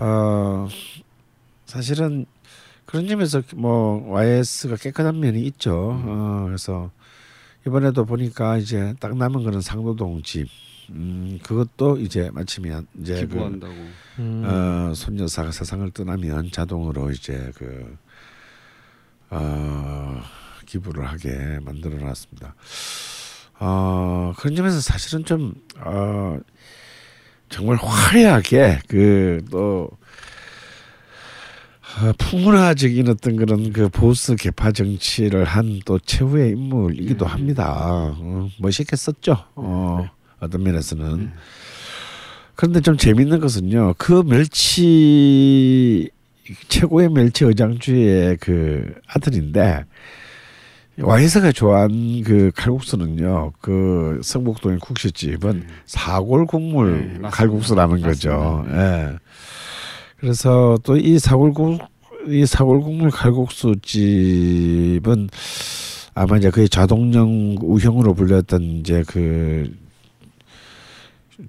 어, 0.00 0.68
사실은 1.66 2.26
그런 2.84 3.08
점에서 3.08 3.42
뭐 3.56 4.02
YS가 4.12 4.76
깨끗한 4.76 5.18
면이 5.20 5.40
있죠. 5.46 6.00
어, 6.04 6.44
그래서 6.46 6.90
이번에도 7.66 8.04
보니까 8.04 8.58
이제 8.58 8.94
딱 9.00 9.16
남은 9.16 9.42
거는 9.42 9.60
상도동 9.60 10.22
집. 10.22 10.48
음, 10.90 11.38
그것도 11.42 11.98
이제 11.98 12.30
마치면 12.32 12.86
이제 13.00 13.14
그, 13.14 13.20
기부한다고. 13.20 13.74
음, 14.20 14.42
어, 14.46 14.94
손여사가 14.94 15.50
세상을 15.50 15.90
떠나면 15.90 16.50
자동으로 16.50 17.10
이제 17.10 17.50
그 17.56 17.96
어, 19.30 20.22
기부를 20.68 21.06
하게 21.08 21.58
만들어 21.62 21.96
놨습니다. 21.96 22.54
어, 23.58 24.34
그런 24.36 24.54
점에서 24.54 24.80
사실은 24.80 25.24
좀 25.24 25.54
어, 25.78 26.38
정말 27.48 27.76
화려하게 27.76 28.80
그또 28.86 29.90
어, 32.00 32.12
풍문화적인 32.18 33.08
어떤 33.08 33.36
그런 33.36 33.72
그 33.72 33.88
보수 33.88 34.36
개파 34.36 34.72
정치를 34.72 35.44
한 35.44 35.80
또 35.86 35.98
최후의 35.98 36.50
인물이기도 36.50 37.24
합니다. 37.24 38.14
어, 38.18 38.48
멋있게 38.58 38.94
썼죠. 38.94 39.36
어, 39.56 40.08
어떤 40.38 40.62
면에서는. 40.62 41.32
그런데 42.54 42.80
좀 42.80 42.96
재밌는 42.96 43.40
것은요. 43.40 43.94
그 43.98 44.22
멸치 44.24 46.10
최고의 46.68 47.08
멸치 47.08 47.44
어장주의 47.44 48.36
그 48.38 48.94
아들인데 49.06 49.84
와이스가 51.00 51.52
좋아하는 51.52 52.22
그 52.22 52.50
칼국수는요. 52.56 53.52
그 53.60 54.20
성북동의 54.22 54.78
국수집은 54.80 55.64
사골 55.86 56.46
국물 56.46 57.20
네. 57.22 57.28
칼국수라는 57.30 58.00
거죠. 58.02 58.64
예. 58.70 59.16
그래서 60.18 60.78
또 60.84 60.96
이 60.96 61.18
사골 61.18 61.52
국 61.52 61.78
이 62.26 62.44
사골 62.44 62.80
국물 62.82 63.10
칼국수 63.10 63.76
집은 63.82 65.28
아마 66.14 66.36
이제 66.36 66.50
거의 66.50 66.68
자동령 66.68 67.56
우형으로 67.60 68.14
불렸던 68.14 68.62
이제 68.62 69.02
그 69.06 69.72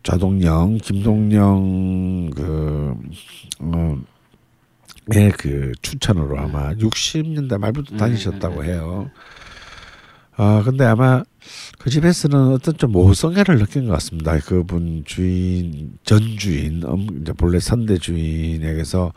자동령 0.04 0.78
김동령 0.78 2.30
그 2.36 2.96
어, 3.60 3.98
의그 5.08 5.72
추천으로 5.82 6.40
아마 6.40 6.72
60년대 6.76 7.58
말부터 7.58 7.96
음, 7.96 7.98
다니셨다고 7.98 8.60
음, 8.60 8.66
해요. 8.66 9.12
아 10.41 10.62
근데 10.63 10.86
아마 10.86 11.21
그 11.80 11.89
집에서는 11.89 12.54
어떤 12.54 12.78
좀 12.78 12.93
모성애를 12.93 13.60
느낀 13.60 13.88
것 13.88 13.91
같습니다. 13.91 14.39
그분 14.39 15.04
주인 15.06 15.97
전 16.06 16.21
주인 16.38 16.82
음, 16.84 17.08
이제 17.21 17.34
본래 17.34 17.60
선대 17.60 17.97
주인에게서 17.97 19.12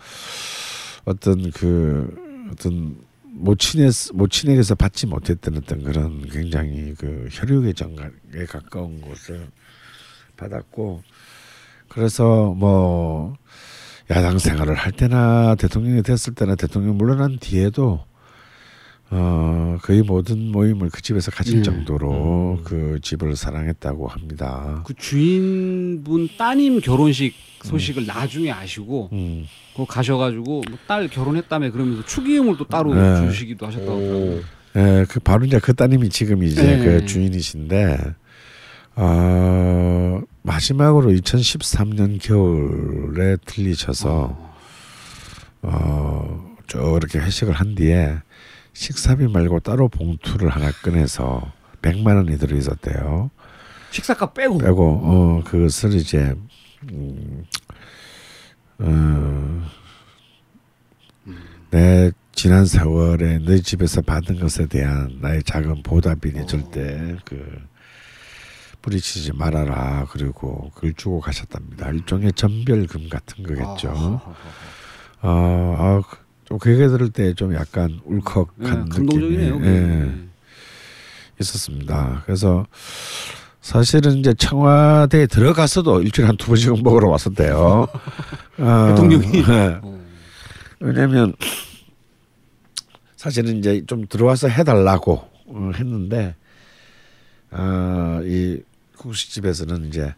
어떤 1.04 1.52
그 1.52 2.48
어떤 2.50 2.96
모친의 3.22 3.90
모친에게서 4.14 4.74
받지 4.74 5.06
못했던 5.06 5.58
어떤 5.58 5.84
그런 5.84 6.28
굉장히 6.28 6.92
그 6.98 7.28
혈육의 7.30 7.74
정각에 7.74 8.44
가까운 8.48 9.00
것을 9.00 9.46
받았고 10.36 11.04
그래서 11.86 12.52
뭐 12.54 13.36
야당 14.10 14.40
생활을 14.40 14.74
할 14.74 14.90
때나 14.90 15.54
대통령이 15.54 16.02
됐을 16.02 16.34
때나 16.34 16.56
대통령 16.56 16.98
물러난 16.98 17.38
뒤에도 17.38 18.04
어 19.14 19.76
거의 19.82 20.00
모든 20.02 20.50
모임을 20.50 20.88
그 20.88 21.02
집에서 21.02 21.30
가질 21.30 21.58
음. 21.58 21.62
정도로 21.62 22.60
그 22.64 22.98
집을 23.02 23.36
사랑했다고 23.36 24.06
합니다. 24.08 24.82
그 24.86 24.94
주인분 24.94 26.30
따님 26.38 26.80
결혼식 26.80 27.34
소식을 27.62 28.06
나중에 28.06 28.50
아시고 28.50 29.10
음. 29.12 29.44
거 29.74 29.84
가셔가지고 29.84 30.62
뭐 30.68 30.78
딸 30.88 31.08
결혼했다며 31.08 31.72
그러면서 31.72 32.04
축의금을 32.06 32.56
또 32.56 32.64
따로 32.66 32.94
네. 32.94 33.26
주시기도 33.28 33.66
하셨다고 33.66 33.92
하더라고요. 33.92 34.40
예, 34.76 35.04
그 35.08 35.20
바로 35.20 35.44
이제 35.44 35.58
그 35.58 35.74
따님이 35.74 36.08
지금 36.08 36.42
이제 36.42 36.62
네. 36.62 36.78
그 36.82 37.04
주인이신데 37.06 37.98
어 38.96 40.20
마지막으로 40.42 41.10
2013년 41.12 42.18
겨울에 42.22 43.36
들리셔서 43.44 44.52
어 45.62 46.56
저렇게 46.66 47.18
회식을 47.18 47.52
한 47.52 47.74
뒤에 47.74 48.16
식사비 48.72 49.28
말고 49.28 49.60
따로 49.60 49.88
봉투를 49.88 50.48
하나 50.48 50.70
꺼내서 50.70 51.52
100만 51.82 52.16
원이 52.16 52.38
들어 52.38 52.56
있었대요. 52.56 53.30
식사값 53.90 54.34
빼고. 54.34 54.58
빼고 54.58 55.00
어 55.02 55.42
그것을 55.44 55.94
이제 55.94 56.34
음, 56.90 57.44
어, 58.78 59.62
내 61.70 62.10
지난 62.32 62.64
세월에 62.64 63.38
너희 63.40 63.62
집에서 63.62 64.00
받은 64.00 64.40
것에 64.40 64.66
대한 64.66 65.18
나의 65.20 65.42
작은 65.42 65.82
보답이니 65.82 66.46
절대 66.46 67.16
그 67.24 67.60
뿌리치지 68.80 69.32
말아라 69.34 70.06
그리고 70.10 70.70
그걸 70.74 70.92
주고 70.94 71.20
가셨답니다. 71.20 71.90
일종의 71.90 72.32
전별금 72.32 73.08
같은 73.08 73.44
거겠죠. 73.44 74.20
아, 75.20 75.28
어, 75.28 75.76
아, 75.78 76.02
좀 76.52 76.58
그게 76.58 76.86
들을 76.86 77.08
때 77.08 77.32
좀 77.34 77.54
약간 77.54 77.98
울컥한 78.04 78.46
네, 78.58 78.68
느낌이 78.70 78.90
감동적이네요. 78.90 79.58
그게. 79.58 79.70
예, 79.70 80.12
있었습니다. 81.40 82.22
그래서 82.26 82.66
사실은 83.62 84.18
이제 84.18 84.34
청와대에 84.34 85.26
들어가서도 85.28 86.02
일주일에 86.02 86.26
한 86.26 86.36
두 86.36 86.48
번씩은 86.48 86.82
먹으러 86.82 87.08
왔었대요. 87.08 87.86
어, 88.58 88.86
대통령이? 88.90 89.42
네. 89.44 89.78
어. 89.82 90.02
왜냐면 90.80 91.32
사실은 93.16 93.56
이제 93.58 93.82
좀 93.86 94.06
들어와서 94.06 94.48
해달라고 94.48 95.26
어, 95.46 95.70
했는데 95.74 96.34
어, 97.50 98.20
이 98.24 98.60
국수집에서는 98.98 99.86
이제 99.88 100.14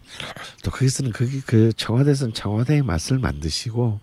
또 0.64 0.70
거기서는 0.72 1.12
거기 1.12 1.40
그 1.42 1.72
청와대에서는 1.74 2.34
청와대의 2.34 2.82
맛을 2.82 3.18
만드시고 3.20 4.00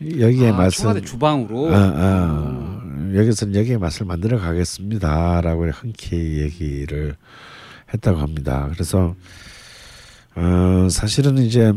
여기에 0.00 0.50
아, 0.50 0.70
청와대 0.70 1.00
주방으로. 1.00 1.66
어, 1.66 1.72
어, 1.74 3.12
여기서는 3.14 3.54
여기에 3.54 3.78
맛을 3.78 4.06
만들어 4.06 4.38
가겠습니다라고 4.38 5.68
흔쾌히 5.70 6.40
얘기를 6.42 7.16
했다고 7.92 8.18
합니다. 8.18 8.68
그래서 8.72 9.14
어, 10.36 10.88
사실은 10.90 11.38
이제 11.38 11.72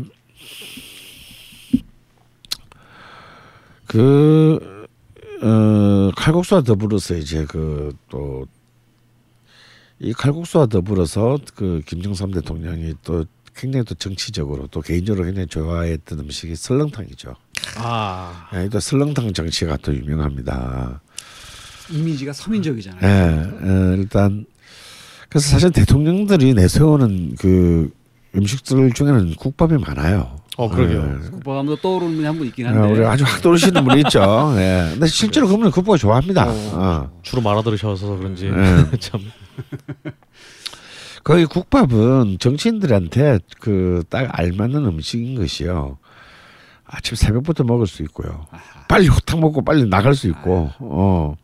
그 3.86 4.86
어, 5.42 6.10
칼국수와 6.16 6.62
더불어서 6.62 7.16
이제 7.16 7.44
그 7.44 7.92
또 8.08 8.46
이 10.04 10.12
칼국수와 10.12 10.66
더불어서 10.66 11.38
그 11.54 11.80
김정삼 11.86 12.32
대통령이 12.32 12.94
또 13.04 13.24
굉장히 13.54 13.84
또 13.84 13.94
정치적으로 13.94 14.66
또 14.66 14.80
개인적으로 14.80 15.24
굉장히 15.24 15.46
좋아했던 15.46 16.18
음식이 16.18 16.56
설렁탕이죠. 16.56 17.36
아 17.76 18.48
예, 18.54 18.68
또 18.68 18.80
설렁탕 18.80 19.32
정치가 19.32 19.76
또 19.82 19.94
유명합니다. 19.94 21.00
이미지가 21.90 22.32
서민적이잖아요. 22.32 23.00
예, 23.02 23.68
예, 23.92 23.96
일단 23.96 24.44
그래서 25.28 25.48
사실 25.48 25.70
대통령들이 25.70 26.54
내세우는 26.54 27.36
그 27.38 27.90
음식들 28.34 28.92
중에는 28.92 29.34
국밥이 29.36 29.78
많아요. 29.78 30.36
어, 30.58 30.68
그러게요. 30.68 31.18
예. 31.24 31.30
국밥하면서 31.30 31.80
떠오르는 31.80 32.14
분이 32.14 32.26
한 32.26 32.36
분 32.38 32.46
있긴 32.46 32.66
아, 32.66 32.70
한데. 32.72 32.92
우리 32.92 33.04
아주 33.06 33.24
확 33.24 33.40
떠오르시는 33.40 33.84
분이 33.84 34.02
있죠. 34.02 34.52
예. 34.56 34.88
근데 34.92 35.06
실제로 35.06 35.48
그분은 35.48 35.70
국밥을 35.70 35.98
좋아합니다. 35.98 36.46
어. 36.48 37.10
주로 37.22 37.40
말아 37.42 37.62
들으셔서 37.62 38.16
그런지 38.18 38.46
예. 38.46 38.96
참 39.00 39.20
거의 41.24 41.46
국밥은 41.46 42.38
정치인들한테 42.40 43.38
그 43.60 44.02
딱 44.10 44.28
알맞는 44.38 44.84
음식인 44.84 45.36
것이요. 45.36 45.98
아침 46.92 47.16
새벽부터 47.16 47.64
먹을 47.64 47.86
수 47.86 48.02
있고요. 48.02 48.46
빨리 48.86 49.08
호탕 49.08 49.40
먹고 49.40 49.64
빨리 49.64 49.88
나갈 49.88 50.14
수 50.14 50.28
있고, 50.28 50.70
어, 50.78 51.34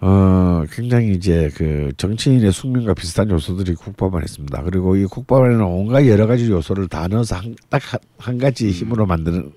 어, 0.00 0.64
굉장히 0.70 1.12
이제 1.12 1.50
그 1.56 1.90
정치인의 1.96 2.52
숙명과 2.52 2.94
비슷한 2.94 3.28
요소들이 3.30 3.74
국밥 3.74 4.14
안에 4.14 4.24
있습니다. 4.24 4.62
그리고 4.62 4.94
이 4.96 5.04
국밥 5.06 5.42
안에는 5.42 5.60
온갖 5.64 6.06
여러 6.06 6.26
가지 6.28 6.48
요소를 6.50 6.86
다 6.88 7.08
넣어서 7.08 7.36
한, 7.36 7.56
딱 7.68 7.82
한 8.18 8.38
가지 8.38 8.70
힘으로 8.70 9.06
만드는 9.06 9.52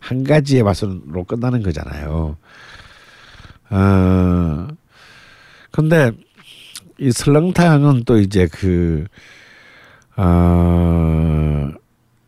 한 0.00 0.24
가지의 0.24 0.62
맛으로 0.62 1.24
끝나는 1.26 1.62
거잖아요. 1.62 2.36
어, 3.70 4.68
근데 5.70 6.10
이 6.98 7.12
설렁탕은 7.12 8.04
또 8.06 8.18
이제 8.18 8.48
그, 8.50 9.04
어, 10.16 11.70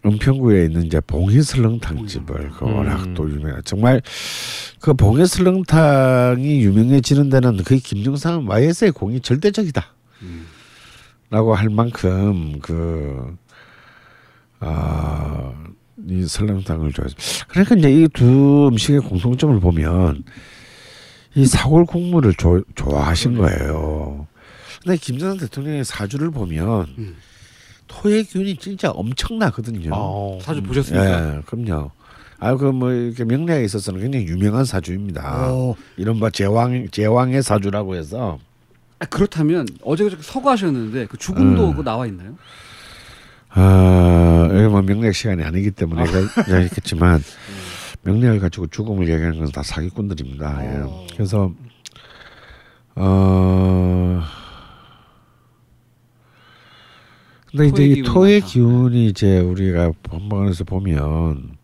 은평구에 0.04 0.64
있는 0.64 0.86
이제 0.86 1.00
봉희 1.00 1.42
설렁탕 1.42 2.06
집을 2.06 2.50
그 2.50 2.64
워낙 2.64 3.04
음. 3.04 3.14
또 3.14 3.28
유명해. 3.30 3.60
정말 3.64 4.00
그 4.80 4.94
봉희 4.94 5.26
설렁탕이 5.26 6.62
유명해지는 6.62 7.28
데는 7.28 7.62
거의 7.64 7.80
김정삼 7.80 8.48
YS의 8.48 8.92
공이 8.92 9.20
절대적이다. 9.20 9.84
라고 11.30 11.54
할 11.54 11.68
만큼 11.68 12.58
그, 12.60 13.36
아, 14.58 15.52
이 16.08 16.24
설렁탕을 16.26 16.92
좋아해서. 16.92 17.14
그러니까 17.48 17.74
이제 17.76 17.92
이 17.92 18.08
두 18.08 18.68
음식의 18.68 19.00
공통점을 19.00 19.60
보면 19.60 20.24
이 21.34 21.46
사골 21.46 21.86
국물을 21.86 22.34
조, 22.34 22.62
좋아하신 22.74 23.36
거예요. 23.36 24.26
근데 24.82 24.96
김정은 24.96 25.36
대통령의 25.38 25.84
사주를 25.84 26.30
보면 26.30 26.86
음. 26.98 27.16
기운이 28.22 28.56
진짜 28.56 28.90
엄청나거든요. 28.90 29.90
어, 29.92 30.38
사주 30.42 30.62
보셨습니까? 30.62 31.36
예, 31.36 31.42
그럼요. 31.46 31.90
아, 32.38 32.56
그뭐 32.56 32.90
이렇게 32.92 33.24
명리학에 33.24 33.64
있어서는 33.64 34.00
굉장히 34.00 34.26
유명한 34.26 34.64
사주입니다. 34.64 35.50
어, 35.50 35.74
이른바 35.96 36.30
제왕 36.30 36.88
제왕의 36.90 37.42
사주라고 37.42 37.96
해서 37.96 38.38
아, 38.98 39.04
그렇다면 39.06 39.66
어제 39.82 40.04
그저께 40.04 40.22
서거하셨는데 40.22 41.06
그 41.06 41.16
죽음도 41.18 41.70
음. 41.70 41.84
나와 41.84 42.06
있나요? 42.06 42.34
아, 43.50 44.48
여기 44.52 44.68
뭐 44.68 44.80
명리학 44.82 45.14
시간이 45.14 45.42
아니기 45.42 45.70
때문에 45.72 46.04
얘기했겠지만 46.48 47.22
명리학을 48.02 48.40
가지고 48.40 48.68
죽음을 48.68 49.08
얘기하는 49.08 49.38
건 49.38 49.50
다 49.52 49.62
사기꾼들입니다. 49.62 50.64
예. 50.64 50.78
어. 50.82 51.06
그래서 51.14 51.52
어. 52.94 54.22
근데 57.50 57.66
이제 57.66 57.76
토의 57.76 57.90
이 57.90 58.02
토의. 58.02 58.40
기운이 58.42 59.06
이제 59.08 59.38
우리가 59.40 59.92
본방에서 60.02 60.64
보면 60.64 61.56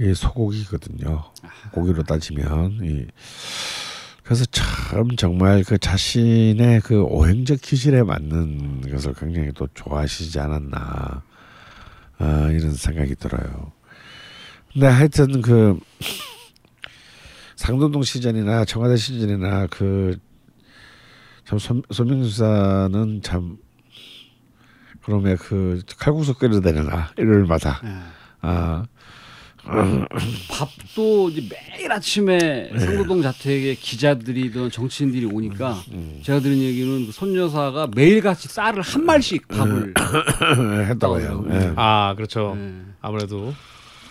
이 0.00 0.14
소고기거든요. 0.14 1.24
고기로 1.72 2.04
따지면 2.04 2.78
이 2.82 3.06
그래서 4.22 4.44
참 4.46 5.16
정말 5.16 5.64
그 5.64 5.78
자신의 5.78 6.82
그 6.82 7.02
오행적 7.02 7.60
기질에 7.60 8.02
맞는 8.02 8.82
것을 8.90 9.14
굉장히 9.14 9.50
또 9.54 9.66
좋아하시지 9.74 10.38
않았나 10.38 11.22
아, 12.18 12.50
이런 12.50 12.72
생각이 12.74 13.14
들어요. 13.14 13.72
근데 14.72 14.86
하여튼 14.86 15.40
그 15.40 15.78
상도동 17.56 18.02
시절이나 18.02 18.64
청와대 18.66 18.96
시절이나 18.96 19.66
그참 19.68 20.18
소명수 21.90 22.36
사는 22.36 23.20
참 23.22 23.56
그러면 25.08 25.38
그 25.38 25.80
칼국수 25.98 26.34
끓여 26.34 26.60
되려나 26.60 27.08
일요일마다 27.16 27.80
예. 27.82 27.88
아 28.42 28.84
밥도 30.50 31.30
이제 31.30 31.48
매일 31.50 31.90
아침에 31.90 32.36
네. 32.72 32.78
상도동 32.78 33.22
자택에 33.22 33.74
기자들이든 33.74 34.70
정치인들이 34.70 35.24
오니까 35.26 35.78
음. 35.92 36.20
제가 36.22 36.40
들은 36.40 36.58
얘기는 36.58 37.06
그 37.06 37.12
손 37.12 37.34
여사가 37.34 37.88
매일 37.94 38.20
같이 38.20 38.48
쌀을 38.48 38.82
한 38.82 39.04
말씩 39.06 39.48
밥을 39.48 39.94
했다고 40.90 41.20
해요. 41.20 41.44
음. 41.46 41.52
예. 41.54 41.72
아 41.76 42.12
그렇죠. 42.14 42.54
예. 42.58 42.82
아무래도 43.00 43.54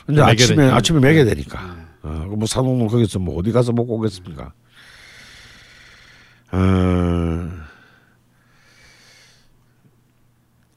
근데 0.07 0.21
아침에 0.21 0.55
되니까. 0.55 0.75
아침에 0.75 0.99
매게 0.99 1.25
되니까. 1.25 1.75
네. 1.75 2.10
어, 2.10 2.25
뭐 2.36 2.47
사먹는 2.47 2.88
거기서 2.88 3.19
뭐 3.19 3.38
어디 3.38 3.51
가서 3.51 3.71
먹고 3.71 3.95
오겠습니까? 3.97 4.51
어, 6.51 7.49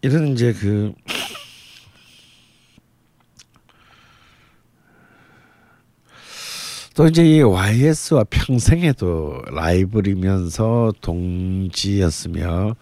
이런 0.03 0.29
이제 0.29 0.53
그 0.53 0.93
또 6.95 7.07
이제 7.07 7.25
이 7.25 7.41
YS와 7.41 8.25
평생에도 8.29 9.43
라이벌이면서 9.53 10.93
동지였으며 11.01 12.77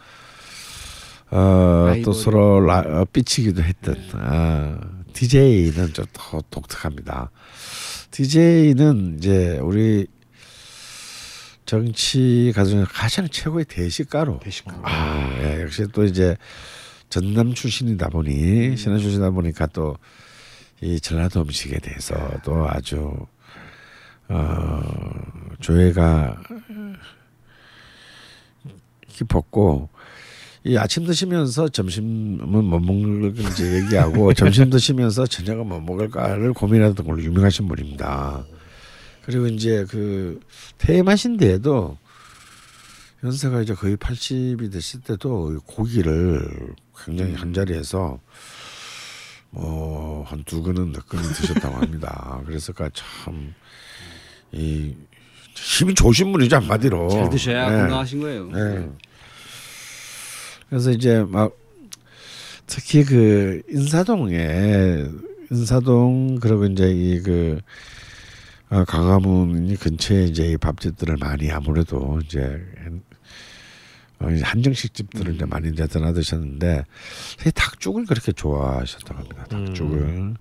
어, 1.31 1.31
또 1.31 1.87
라이벌이. 1.87 2.15
서로 2.15 2.61
라, 2.61 2.79
어, 2.81 3.05
삐치기도 3.13 3.63
했던 3.63 3.97
아, 4.15 4.79
DJ는 5.13 5.93
좀 5.93 6.07
더 6.13 6.41
독특합니다. 6.51 7.31
DJ는 8.11 9.19
이제 9.19 9.59
우리 9.63 10.07
정치 11.67 12.51
가정 12.57 12.87
가장 12.91 13.29
최고의 13.29 13.67
대식가로 13.67 14.41
대식가. 14.41 14.81
아, 14.85 15.31
예, 15.43 15.63
역시 15.63 15.87
또 15.93 16.05
이제 16.05 16.35
전남 17.09 17.55
출신이다 17.55 18.09
보니 18.09 18.77
신안 18.77 18.99
출신이다 18.99 19.31
보니까 19.31 19.66
또 19.66 19.97
이 20.81 21.01
전라도 21.01 21.42
음식에 21.42 21.79
대해서 21.81 22.14
또 22.44 22.68
아주 22.68 23.16
어, 24.29 24.81
조예가 25.61 26.40
깊었고 29.09 29.88
이 30.64 30.77
아침 30.77 31.05
드시면서 31.05 31.68
점심은 31.68 32.47
뭐 32.47 32.79
먹을지 32.79 33.64
얘기하고 33.75 34.35
점심 34.35 34.71
드시면서 34.71 35.27
저녁은 35.27 35.66
뭐 35.66 35.81
먹을까를 35.81 36.53
고민하던 36.53 37.07
걸로 37.07 37.23
유명하신 37.23 37.66
분입니다. 37.66 38.44
그리고 39.23 39.47
이제 39.47 39.85
그 39.88 40.38
퇴임하신 40.79 41.38
데에도 41.38 41.99
연세가 43.25 43.62
이제 43.62 43.75
거의 43.75 43.97
80이 43.97 44.71
됐을 44.73 45.01
때도 45.01 45.61
고기를 45.66 46.77
굉장히 47.05 47.35
한 47.35 47.53
자리에서 47.53 48.19
뭐한두 49.51 50.63
근은 50.63 50.93
몇 50.93 51.07
근은 51.09 51.25
드셨다고 51.25 51.77
합니다. 51.77 52.41
그래서 52.47 52.73
참이 52.73 53.53
힘이 55.55 55.95
좋으신 55.95 56.33
분이죠 56.33 56.57
한마디로. 56.57 57.09
잘 57.09 57.31
드셔야 57.31 57.71
네. 57.71 57.77
건강하신 57.79 58.21
거예요. 58.21 58.51
네. 58.51 58.89
그래서 60.69 60.91
이제 60.91 61.25
막 61.27 61.53
특히 62.67 63.05
그 63.05 63.63
인사동에 63.69 65.07
인사동 65.51 66.39
그리고 66.41 66.67
이제 66.67 66.91
이그 66.91 67.61
어, 68.71 68.85
강화문 68.85 69.69
이 69.69 69.77
근처에 69.77 70.25
이제 70.25 70.51
이 70.51 70.57
밥집들을 70.59 71.17
많이 71.19 71.51
아무래도 71.51 72.21
이제 72.23 72.61
한정식 74.21 74.95
집들을 74.95 75.35
이제 75.37 75.45
많이 75.45 75.69
이제 75.69 75.87
드나드셨는데 75.87 76.85
이 77.47 77.51
닭죽을 77.53 78.05
그렇게 78.07 78.33
좋아하셨다고 78.33 79.21
합니다. 79.21 79.45
닭죽을. 79.45 80.35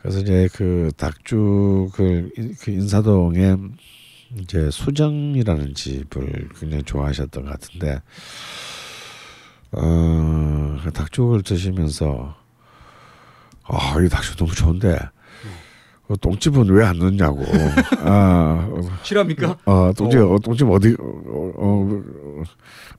그래서 0.00 0.18
이제 0.20 0.48
그 0.54 0.90
닭죽을 0.96 2.30
인- 2.36 2.54
그 2.60 2.70
인사동에 2.70 3.56
이제 4.40 4.70
수정이라는 4.70 5.74
집을 5.74 6.48
굉장히 6.58 6.82
좋아하셨던 6.82 7.44
것 7.44 7.50
같은데 7.50 8.00
어, 9.72 10.78
그 10.84 10.90
닭죽을 10.92 11.42
드시면서 11.42 12.36
아, 13.64 13.94
이 14.04 14.08
닭죽 14.08 14.36
너무 14.36 14.54
좋은데 14.54 14.94
어, 14.94 15.17
똥집은 16.16 16.70
왜 16.70 16.84
안 16.84 16.98
넣냐고. 16.98 17.44
아, 17.98 18.66
실합니까? 19.02 19.58
어, 19.66 19.92
똥집, 19.94 20.20
어, 20.20 20.38
똥집 20.38 20.68
어디, 20.70 20.96
어, 20.98 21.52
어, 21.56 22.02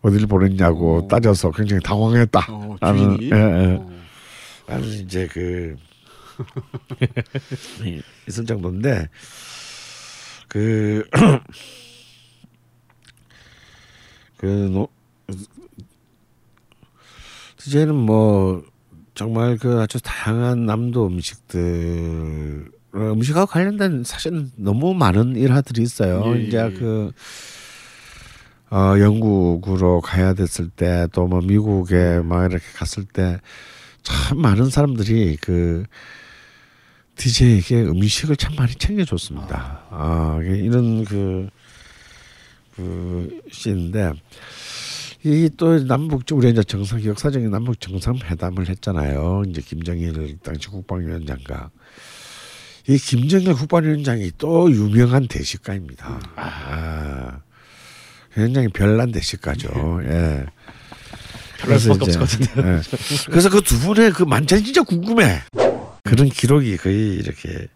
어디를 0.03 0.27
보냈냐고 0.27 0.97
어. 0.99 1.07
따져서 1.07 1.49
굉장히 1.51 1.81
당황했다. 1.81 2.45
어, 2.49 2.77
나는, 2.79 3.17
주인이. 3.17 3.31
예, 3.33 3.35
예. 3.35 3.75
어. 3.79 3.89
나는 4.67 4.87
이제 4.87 5.27
그, 5.31 5.75
있을 8.27 8.45
정도인데 8.45 9.09
그 10.47 11.03
그 14.37 14.45
노, 14.71 14.87
DJ는 17.57 17.93
뭐 17.95 18.63
정말 19.15 19.57
그 19.57 19.81
아주 19.81 19.99
다양한 20.01 20.65
남도 20.65 21.07
음식들 21.07 22.69
어, 22.71 22.78
음식하고 22.95 23.45
관련된 23.51 24.03
사실은 24.03 24.51
너무 24.55 24.93
많은 24.93 25.35
일화들이 25.35 25.81
있어요. 25.83 26.23
예, 26.35 26.39
예, 26.39 26.43
이제 26.43 26.57
예. 26.57 26.71
그 26.71 27.11
어, 28.71 28.95
영국으로 28.99 30.01
가야 30.01 30.33
됐을 30.33 30.69
때 30.69 31.07
또 31.11 31.27
뭐 31.27 31.41
미국에 31.41 32.19
막 32.23 32.49
이렇게 32.51 32.65
갔을 32.75 33.03
때 33.05 33.39
참 34.01 34.39
많은 34.39 34.69
사람들이 34.69 35.37
그 35.41 35.83
DJ에게 37.15 37.81
음식을 37.83 38.37
참 38.37 38.55
많이 38.55 38.73
챙겨줬습니다. 38.73 39.87
아, 39.89 40.39
이게 40.41 40.55
이런 40.61 41.03
그, 41.03 41.49
그, 42.77 43.41
시인데, 43.51 44.13
이 45.25 45.49
또 45.57 45.85
남북, 45.85 46.23
우리 46.31 46.49
이제 46.49 46.63
정상, 46.63 47.03
역사적인 47.03 47.51
남북 47.51 47.81
정상회담을 47.81 48.69
했잖아요. 48.69 49.43
이제 49.49 49.59
김정일 49.61 50.37
당시 50.41 50.69
국방위원장과. 50.69 51.71
이 52.89 52.97
김정일 52.97 53.53
국방위원장이 53.53 54.31
또 54.39 54.71
유명한 54.71 55.27
대식가입니다. 55.27 56.19
아, 56.35 57.39
굉장히 58.33 58.67
별난 58.69 59.11
대식가죠. 59.11 60.01
예. 60.05 60.45
별날 61.59 61.79
수밖에 61.79 62.05
없을 62.05 62.19
것 62.19 62.29
같은데. 62.29 62.51
예. 62.57 62.81
그래서 63.29 63.49
그 63.51 63.61
두 63.61 63.77
분의 63.79 64.11
그 64.11 64.23
만찬이 64.23 64.63
진짜 64.63 64.81
궁금해. 64.81 65.41
그런 66.03 66.29
기록이 66.29 66.77
거의 66.77 67.17
이렇게 67.17 67.67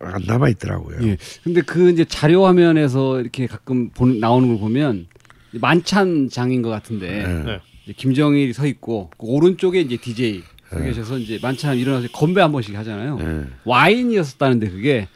안 0.00 0.24
남아 0.26 0.48
있더라고요. 0.48 0.98
예. 1.02 1.16
근데 1.44 1.60
그 1.60 1.88
이제 1.90 2.04
자료 2.04 2.46
화면에서 2.46 3.20
이렇게 3.20 3.46
가끔 3.46 3.90
본, 3.90 4.18
나오는 4.18 4.48
걸 4.48 4.58
보면 4.58 5.06
만찬장인 5.52 6.62
것 6.62 6.70
같은데 6.70 7.62
예. 7.86 7.92
김정일이 7.92 8.52
서 8.52 8.66
있고 8.66 9.10
그 9.16 9.26
오른쪽에 9.26 9.80
이제 9.80 9.96
DJ 9.96 10.42
서 10.70 10.78
네. 10.78 10.86
계셔서 10.86 11.18
이제 11.18 11.38
만찬 11.40 11.76
일어나서 11.76 12.08
건배 12.12 12.40
한 12.40 12.52
번씩 12.52 12.76
하잖아요. 12.76 13.18
예. 13.20 13.46
와인이었었다는데 13.64 14.70
그게 14.70 15.08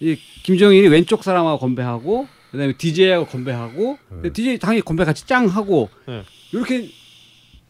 이 0.00 0.16
김정일이 0.42 0.88
왼쪽 0.88 1.22
사람하고 1.22 1.58
건배하고 1.58 2.26
그다음에 2.50 2.72
DJ하고 2.76 3.26
건배하고 3.26 3.98
근데 4.08 4.32
DJ 4.32 4.58
당연히 4.58 4.82
건배 4.82 5.04
같이 5.04 5.26
짱 5.26 5.46
하고 5.46 5.88
네. 6.06 6.22
이렇게 6.52 6.88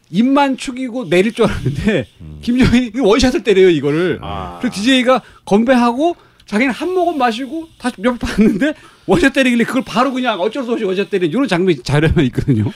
입만 0.09 0.57
축이고 0.57 1.09
내릴 1.09 1.33
줄 1.33 1.45
알았는데 1.45 2.07
김정일이 2.41 2.87
이거 2.87 3.07
원샷을 3.07 3.43
때려요 3.43 3.69
이거를 3.69 4.19
아. 4.21 4.57
그래서 4.59 4.75
DJ가 4.75 5.21
건배하고 5.45 6.15
자기는 6.45 6.73
한 6.73 6.93
모금 6.93 7.19
마시고 7.19 7.67
다시 7.77 7.95
몇번 7.99 8.17
봤는데 8.17 8.73
원샷 9.09 9.33
때리길래 9.33 9.63
그걸 9.63 9.83
바로 9.85 10.11
그냥 10.13 10.39
어쩔 10.39 10.63
수 10.63 10.71
없이 10.71 10.83
원샷 10.85 11.09
때리는 11.09 11.29
이런 11.31 11.47
장면이 11.47 11.81
자료에 11.83 12.23
있거든요. 12.25 12.71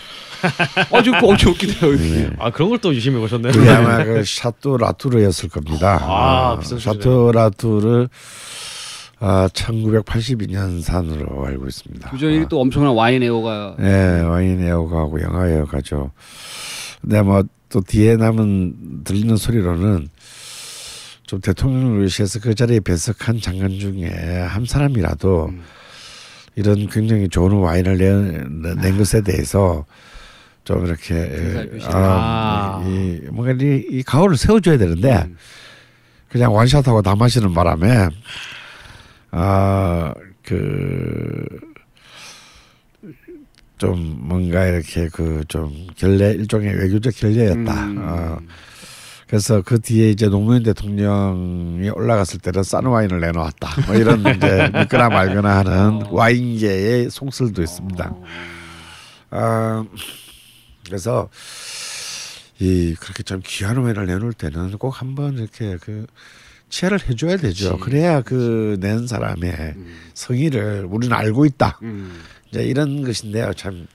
아주 0.91 1.11
그 1.19 1.25
엄청 1.27 1.51
웃기더라고요. 1.51 1.97
그게. 1.97 2.29
아 2.39 2.49
그런 2.49 2.69
걸 2.69 2.77
또 2.79 2.93
유심히 2.93 3.17
보셨네요. 3.19 3.53
그게 3.53 3.69
아마 3.69 4.03
그 4.03 4.23
샤또 4.25 4.77
라투르였을 4.77 5.47
겁니다. 5.49 5.99
아, 6.01 6.59
비싼 6.59 6.79
샤또 6.79 7.31
라투르 7.31 8.07
아, 9.19 9.47
1982년산으로 9.53 11.45
알고 11.45 11.67
있습니다. 11.67 12.09
김정일이 12.09 12.45
또 12.49 12.59
엄청난 12.59 12.93
와인 12.93 13.23
애호가 13.23 13.77
예, 13.79 14.21
와인 14.27 14.61
애호가하고 14.61 15.21
영화 15.21 15.47
애호가죠. 15.49 16.11
근데 17.01 17.21
뭐또 17.21 17.81
뒤에 17.87 18.17
남은 18.17 19.03
들리는 19.05 19.37
소리로는 19.37 20.09
좀 21.25 21.39
대통령을 21.39 21.99
위해서 21.99 22.39
그 22.41 22.53
자리에 22.53 22.81
배석한 22.81 23.39
장관 23.39 23.79
중에 23.79 24.09
한 24.09 24.65
사람이라도 24.65 25.45
음. 25.51 25.61
이런 26.55 26.87
굉장히 26.87 27.27
좋은 27.27 27.51
와인을 27.53 27.97
내, 27.97 28.75
낸 28.75 28.97
것에 28.97 29.21
대해서 29.21 29.85
좀 30.63 30.85
이렇게 30.85 31.15
예. 31.15 31.79
아, 31.85 32.81
아. 32.81 32.83
이 32.87 33.19
뭔가 33.31 33.53
이, 33.53 33.85
이 33.89 34.03
가오를 34.03 34.37
세워줘야 34.37 34.77
되는데 34.77 35.23
음. 35.23 35.35
그냥 36.29 36.53
원샷하고 36.53 37.01
다 37.01 37.15
마시는 37.15 37.53
바람에 37.53 38.07
아그 39.31 41.45
좀 43.77 44.17
뭔가 44.21 44.65
이렇게 44.65 45.09
그 45.09 45.43
좀 45.47 45.87
결례 45.95 46.31
일종의 46.31 46.73
외교적 46.75 47.15
결례였다. 47.15 47.85
음. 47.85 47.97
어, 47.99 48.37
그래서 49.27 49.61
그 49.61 49.79
뒤에 49.79 50.09
이제 50.11 50.27
노무현 50.27 50.63
대통령이 50.63 51.89
올라갔을 51.89 52.39
때는 52.39 52.63
싼 52.63 52.85
와인을 52.85 53.19
내놓았다. 53.21 53.81
뭐 53.87 53.95
이런 53.95 54.19
이제 54.35 54.69
믿거나 54.73 55.09
말거나 55.09 55.57
하는 55.59 56.03
어. 56.03 56.09
와인계의 56.11 57.09
송슬도 57.09 57.61
있습니다. 57.63 58.09
어. 58.11 58.23
아, 59.31 59.85
그래서 60.85 61.29
이 62.59 62.95
그렇게 62.99 63.23
좀 63.23 63.41
귀한 63.45 63.77
와인을 63.77 64.05
내놓을 64.05 64.33
때는 64.33 64.77
꼭 64.77 65.01
한번 65.01 65.37
이렇게 65.37 65.77
그 65.81 66.05
치아를 66.69 66.99
해줘야 67.07 67.37
되죠. 67.37 67.77
그치. 67.77 67.83
그래야 67.83 68.21
그 68.21 68.77
낸 68.79 69.07
사람의 69.07 69.51
음. 69.75 69.95
성의를 70.13 70.85
우리는 70.89 71.15
알고 71.15 71.45
있다. 71.45 71.79
음. 71.83 72.19
이제 72.49 72.63
이런 72.63 73.03
것인데요. 73.03 73.53
참, 73.55 73.87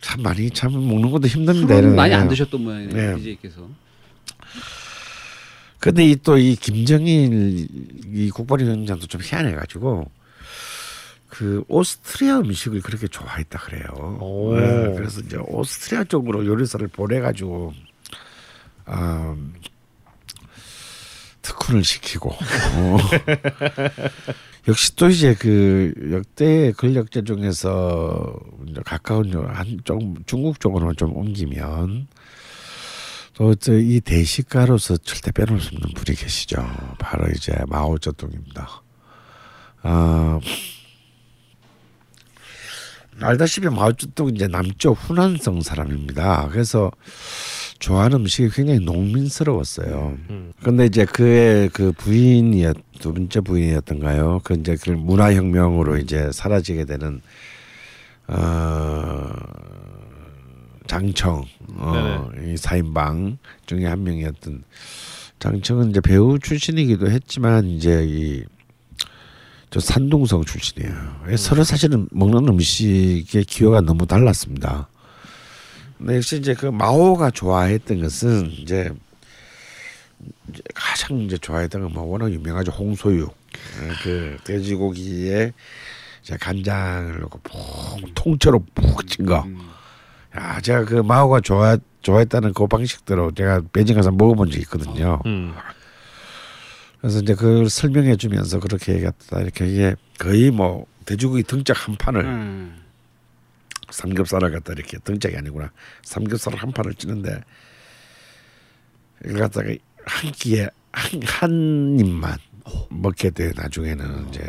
참 0.00 0.22
많이 0.22 0.50
참 0.50 0.72
먹는 0.72 1.10
것도 1.10 1.26
힘듭니다. 1.28 1.80
많이 1.82 2.14
안 2.14 2.24
거. 2.24 2.30
드셨던 2.30 2.62
모양이네요. 2.62 3.16
네. 3.16 3.22
DJ께서. 3.22 3.68
근데 5.80 6.04
이 6.04 6.16
또 6.16 6.38
이 6.38 6.56
김정일 6.56 7.68
이 8.12 8.30
국방위원장도 8.30 9.06
좀 9.06 9.20
희한해가지고 9.22 10.10
그 11.28 11.62
오스트리아 11.68 12.38
음식을 12.40 12.80
그렇게 12.80 13.06
좋아했다 13.06 13.58
그래요. 13.60 14.18
오. 14.20 14.56
네, 14.58 14.94
그래서 14.96 15.20
이제 15.20 15.36
오스트리아 15.36 16.04
쪽으로 16.04 16.44
요리사를 16.46 16.86
보내가지고 16.88 17.74
아, 18.86 19.36
특훈을 21.42 21.84
시키고 21.84 22.30
어. 22.30 22.98
역시 24.66 24.96
또 24.96 25.08
이제 25.08 25.34
그 25.38 25.92
역대 26.12 26.72
권력자 26.72 27.22
중에서 27.22 28.34
가까운 28.84 29.32
한쪽 29.48 30.00
중국 30.26 30.60
쪽으로 30.60 30.92
좀 30.94 31.16
옮기면 31.16 32.08
또 33.38 33.54
이 33.70 34.00
대식가로서 34.00 34.96
절대 34.98 35.30
빼놓을 35.30 35.60
수 35.60 35.68
없는 35.74 35.94
분이 35.94 36.16
계시죠. 36.16 36.56
바로 36.98 37.28
이제 37.30 37.54
마오쩌둥입니다. 37.68 38.82
아 39.82 40.40
알다시피 43.20 43.68
마오쩌둥 43.68 44.30
이제 44.34 44.48
남쪽 44.48 44.92
후난성 44.94 45.60
사람입니다. 45.62 46.48
그래서 46.50 46.90
좋아하는 47.78 48.18
음식이 48.18 48.50
굉장히 48.50 48.80
농민스러웠어요. 48.80 50.18
음. 50.30 50.52
근데 50.62 50.86
이제 50.86 51.04
그의 51.04 51.68
그 51.68 51.92
부인이었 51.92 52.76
두 52.98 53.12
번째 53.14 53.40
부인이었던가요? 53.40 54.40
그 54.42 54.54
이제 54.54 54.76
그 54.82 54.90
문화혁명으로 54.90 55.98
이제 55.98 56.30
사라지게 56.32 56.86
되는 56.86 57.20
어 58.26 59.30
장청 60.88 61.44
어, 61.76 62.28
이 62.44 62.56
사인방 62.56 63.38
중에 63.66 63.86
한 63.86 64.02
명이었던 64.02 64.64
장청은 65.38 65.90
이제 65.90 66.00
배우 66.00 66.38
출신이기도 66.40 67.08
했지만 67.10 67.66
이제 67.68 68.04
이 68.04 68.44
저 69.70 69.80
산둥성 69.80 70.44
출신이에요. 70.44 71.24
예, 71.30 71.36
서로 71.36 71.62
사실은 71.62 72.08
먹는 72.10 72.48
음식의 72.48 73.44
기호가 73.44 73.82
너무 73.82 74.06
달랐습니다. 74.06 74.88
근데 75.98 76.16
역시 76.16 76.38
이제 76.38 76.54
그 76.54 76.66
마오가 76.66 77.30
좋아했던 77.30 78.00
것은 78.00 78.50
이제 78.50 78.90
이제 80.48 80.62
가장 80.74 81.18
이제 81.20 81.36
좋아했던 81.36 81.82
건뭐 81.82 82.04
워낙 82.04 82.32
유명하죠 82.32 82.72
홍소육 82.72 83.36
예, 83.82 83.92
그 84.02 84.38
돼지고기에 84.44 85.52
이제 86.22 86.36
간장을 86.38 87.20
넣고 87.20 87.38
푹 87.40 88.14
통째로 88.14 88.64
푹친 88.74 89.26
거. 89.26 89.42
음. 89.42 89.68
야 90.36 90.60
제가 90.60 90.84
그 90.84 90.94
마오가 90.96 91.40
좋아 91.40 91.76
좋아했다는 92.02 92.52
그 92.52 92.66
방식대로 92.66 93.32
제가 93.32 93.62
베이징 93.72 93.96
가서 93.96 94.10
먹어본 94.10 94.50
적이 94.50 94.62
있거든요. 94.62 95.20
음. 95.26 95.54
그래서 97.00 97.20
이제 97.20 97.34
그걸 97.34 97.68
설명해 97.68 98.16
주면서 98.16 98.58
그렇게 98.60 98.94
얘기했다 98.94 99.40
이렇게 99.40 99.66
이게 99.66 99.96
거의 100.18 100.50
뭐 100.50 100.86
돼지고기 101.04 101.42
등짝 101.44 101.86
한 101.86 101.96
판을 101.96 102.24
음. 102.24 102.82
삼겹살을 103.90 104.50
갖다 104.52 104.72
이렇게 104.72 104.98
등짝이 104.98 105.36
아니구나 105.36 105.70
삼겹살을 106.02 106.58
한 106.58 106.72
판을 106.72 106.94
찌는데 106.94 107.40
이걸 109.24 109.38
갖다가 109.40 109.68
한 110.04 110.32
끼에 110.32 110.68
한, 110.92 111.22
한 111.24 111.96
입만 111.98 112.36
먹게 112.90 113.30
돼 113.30 113.52
나중에는 113.56 114.28
이제 114.28 114.42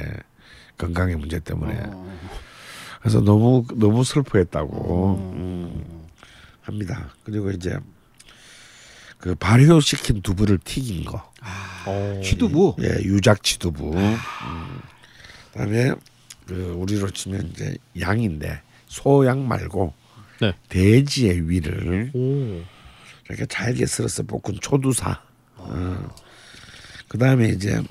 건강의 0.78 1.16
문제 1.16 1.40
때문에 1.40 1.80
어. 1.86 2.20
그래서 3.00 3.22
너무 3.22 3.66
너무 3.76 4.04
슬퍼했다고 4.04 4.76
어. 4.76 5.34
음, 5.36 6.08
합니다. 6.62 7.10
그리고 7.24 7.52
이제 7.52 7.78
그 9.18 9.36
발효시킨 9.36 10.22
두부를 10.22 10.60
튀긴 10.60 11.06
거. 11.06 11.32
어. 11.86 12.22
취두부. 12.24 12.76
예, 12.82 12.88
유작 13.04 13.43
취두부. 13.43 13.93
음. 13.95 14.18
그다음에 15.52 15.93
그 16.45 16.74
우리로 16.78 17.10
치면 17.12 17.52
이제 17.54 17.76
양인데 18.00 18.62
소양 18.88 19.47
말고 19.47 19.93
네. 20.41 20.54
돼지의 20.70 21.50
위를 21.50 22.12
오. 22.14 22.62
이렇게 23.28 23.45
잘게 23.45 23.86
썰어서 23.86 24.24
볶은 24.24 24.60
초두사. 24.62 25.22
어. 25.58 26.10
그다음에 27.08 27.50
이제 27.50 27.82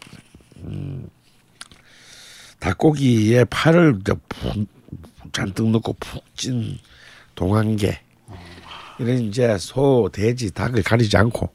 음, 0.59 1.09
닭고기에 2.61 3.45
파를 3.45 3.99
이제 4.01 4.15
푹 4.29 4.78
잔뜩 5.39 5.71
넣고 5.71 5.95
푹 5.95 6.25
찐 6.37 6.79
동안개 7.35 7.99
이런 9.01 9.19
이제 9.19 9.57
소, 9.59 10.09
돼지, 10.13 10.53
닭을 10.53 10.83
가리지 10.83 11.17
않고 11.17 11.51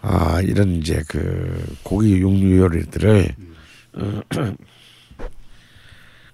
아 0.00 0.40
이런 0.40 0.76
이제 0.76 1.02
그 1.08 1.76
고기 1.82 2.16
육류 2.18 2.58
요리들을 2.58 3.28
어, 3.94 4.20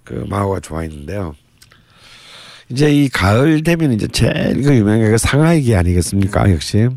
그 0.05 0.25
마오가 0.29 0.61
좋아했는데요. 0.61 1.35
이제 2.71 2.91
이 2.91 3.09
가을 3.09 3.63
되면 3.63 3.93
이제 3.93 4.07
제일 4.09 4.63
그 4.63 4.75
유명한 4.75 5.11
게 5.11 5.19
상하이기 5.19 5.75
아니겠습니까? 5.75 6.51
역시 6.51 6.89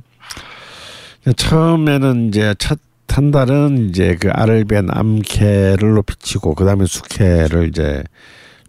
처음에는 1.35 2.29
이제 2.29 2.55
첫 2.57 2.79
한 3.17 3.31
달은 3.31 3.89
이제 3.89 4.15
그 4.21 4.29
알을 4.29 4.65
뺀 4.65 4.89
암캐를 4.91 5.95
높이치고 5.95 6.53
그 6.53 6.63
다음에 6.65 6.85
숙회를 6.85 7.67
이제 7.67 8.03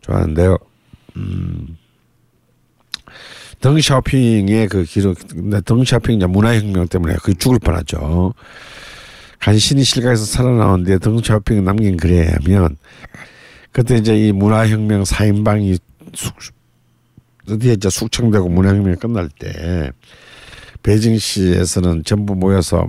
좋아하는데요. 0.00 0.56
음. 1.18 1.76
덩샤오핑의 3.60 4.68
그 4.68 4.84
기록, 4.84 5.18
덩샤오핑 5.64 6.20
문화혁명 6.30 6.88
때문에 6.88 7.16
그 7.22 7.34
죽을 7.34 7.58
뻔하죠. 7.58 8.34
간신히 9.40 9.84
실가에서 9.84 10.24
살아나오는데 10.24 10.98
덩샤오핑이 10.98 11.62
남긴 11.62 11.96
글에 11.96 12.28
하면 12.28 12.76
그때 13.72 13.96
이제 13.96 14.16
이 14.16 14.32
문화혁명 14.32 15.04
사인방이 15.04 15.78
숙, 16.14 16.34
드디어 17.46 17.72
이제 17.72 17.90
숙청되고 17.90 18.48
문화혁명이 18.48 18.96
끝날 18.96 19.28
때 19.28 19.90
베이징시에서는 20.82 22.04
전부 22.04 22.34
모여서 22.34 22.88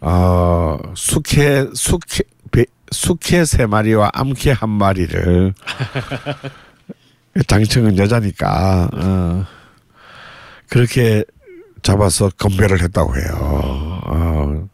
어 0.00 0.78
숙회 0.94 1.66
숙회 1.74 2.22
배, 2.50 2.64
숙회 2.90 3.44
세 3.44 3.66
마리와 3.66 4.10
암캐 4.14 4.52
한 4.52 4.70
마리를 4.70 5.54
장청은 7.46 7.96
여자니까 7.98 8.90
어, 8.92 9.46
그렇게 10.68 11.24
잡아서 11.82 12.30
건배를 12.38 12.82
했다고 12.82 13.16
해요. 13.16 14.00
어. 14.04 14.68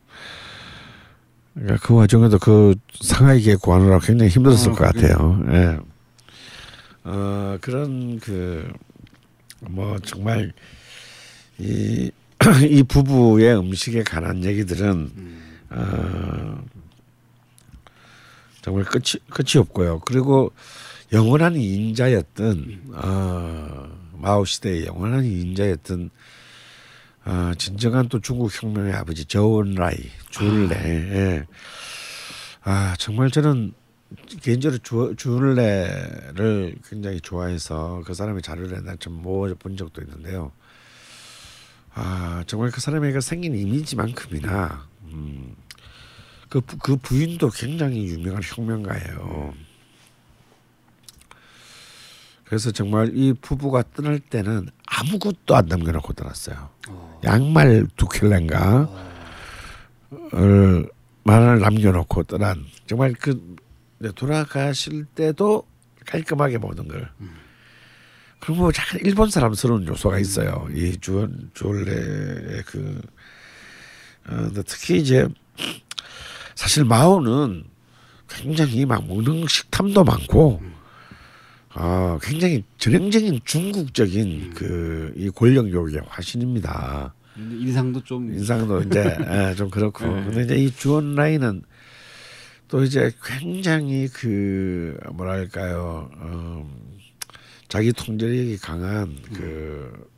그러니까 1.55 1.87
그 1.87 1.95
와중에도 1.95 2.39
그 2.39 2.75
상하이계 3.01 3.57
구하느라 3.57 3.99
굉장히 4.01 4.31
힘들었을 4.31 4.73
어, 4.73 4.75
것 4.75 4.85
같아요. 4.85 5.43
예. 5.53 5.79
어 7.05 7.59
그런 7.61 8.19
그 8.21 8.71
뭐 9.61 9.99
정말 10.01 10.53
이, 11.59 12.11
이 12.69 12.83
부부의 12.83 13.59
음식에 13.59 14.03
관한 14.03 14.45
얘기들은 14.45 15.11
어, 15.71 16.65
정말 18.63 18.85
끝이 18.85 19.21
끝이 19.31 19.61
없고요. 19.61 20.01
그리고 20.01 20.53
영원한 21.13 21.57
인자였던 21.57 22.91
어, 22.95 23.89
마오 24.15 24.45
시대의 24.45 24.87
영원한 24.87 25.25
인자였던 25.25 26.11
어, 27.27 27.53
진정한 27.59 28.09
또 28.09 28.21
중국 28.21 28.51
혁명의 28.53 28.93
아버지 28.93 29.25
저온라이 29.25 29.97
줄레. 30.31 30.77
예. 30.77 31.47
아 32.63 32.95
정말 32.99 33.31
저는 33.31 33.73
개인적으로 34.43 34.79
주, 34.83 35.15
줄레를 35.17 36.77
굉장히 36.89 37.21
좋아해서 37.21 38.03
그 38.05 38.15
사람의 38.15 38.43
자료를 38.43 38.85
나좀 38.85 39.23
모아 39.23 39.53
본 39.59 39.77
적도 39.77 40.03
있는데요. 40.03 40.53
아 41.95 42.43
정말 42.47 42.71
그 42.71 42.81
사람의 42.81 43.21
생긴 43.23 43.55
이미지만큼이나 43.57 44.87
음, 45.05 45.55
그, 46.49 46.61
부- 46.61 46.79
그 46.79 46.97
부인도 46.97 47.49
굉장히 47.51 48.07
유명한 48.07 48.43
혁명가예요. 48.45 49.55
그래서 52.47 52.71
정말 52.71 53.11
이 53.15 53.33
부부가 53.33 53.83
떠날 53.95 54.21
때는 54.21 54.69
아무것도 54.87 55.57
안 55.57 55.67
남겨놓고 55.67 56.13
떠났어요. 56.13 56.71
양말 57.25 57.89
두 57.97 58.07
켤레인가 58.07 58.89
을 60.35 60.89
만을 61.25 61.59
남겨놓고 61.59 62.23
떠난 62.25 62.65
정말 62.87 63.13
그 63.15 63.57
돌아가실 64.15 65.07
때도 65.07 65.67
깔끔하게 66.07 66.59
먹는 66.59 66.87
걸. 66.87 67.11
그리고 68.39 68.63
뭐 68.63 68.69
약간 68.69 69.01
일본 69.03 69.29
사람스러운 69.29 69.87
요소가 69.89 70.21
있어요. 70.21 70.69
이 70.73 70.97
주원 70.99 71.51
주얼레의 71.55 72.63
그 72.67 73.01
어, 74.29 74.49
특히 74.67 74.99
이제 74.99 75.27
사실 76.55 76.85
마오는 76.85 77.65
굉장히 78.29 78.87
막 78.87 79.05
먹는 79.07 79.47
식탐도 79.49 80.05
많고 80.05 80.63
아 81.79 82.18
굉장히 82.22 82.64
전형적인 82.79 83.41
중국적인 83.45 84.55
그 84.55 84.97
이 85.16 85.31
권력 85.31 85.70
요구의 85.70 86.03
화신입니다. 86.09 87.14
인상도 87.37 88.03
좀 88.05 88.33
인상도 88.33 88.83
이제 88.83 89.16
예, 89.31 89.55
좀 89.55 89.70
그렇고. 89.70 90.05
근데 90.05 90.43
이제 90.45 90.57
이 90.57 90.70
주원 90.70 91.14
라인은 91.14 91.62
또 92.68 92.83
이제 92.83 93.11
굉장히 93.24 94.09
그 94.09 94.99
뭐랄까요 95.12 96.11
어, 96.16 96.70
자기 97.68 97.93
통제력이 97.93 98.59
강한 98.59 99.16
그 99.35 100.09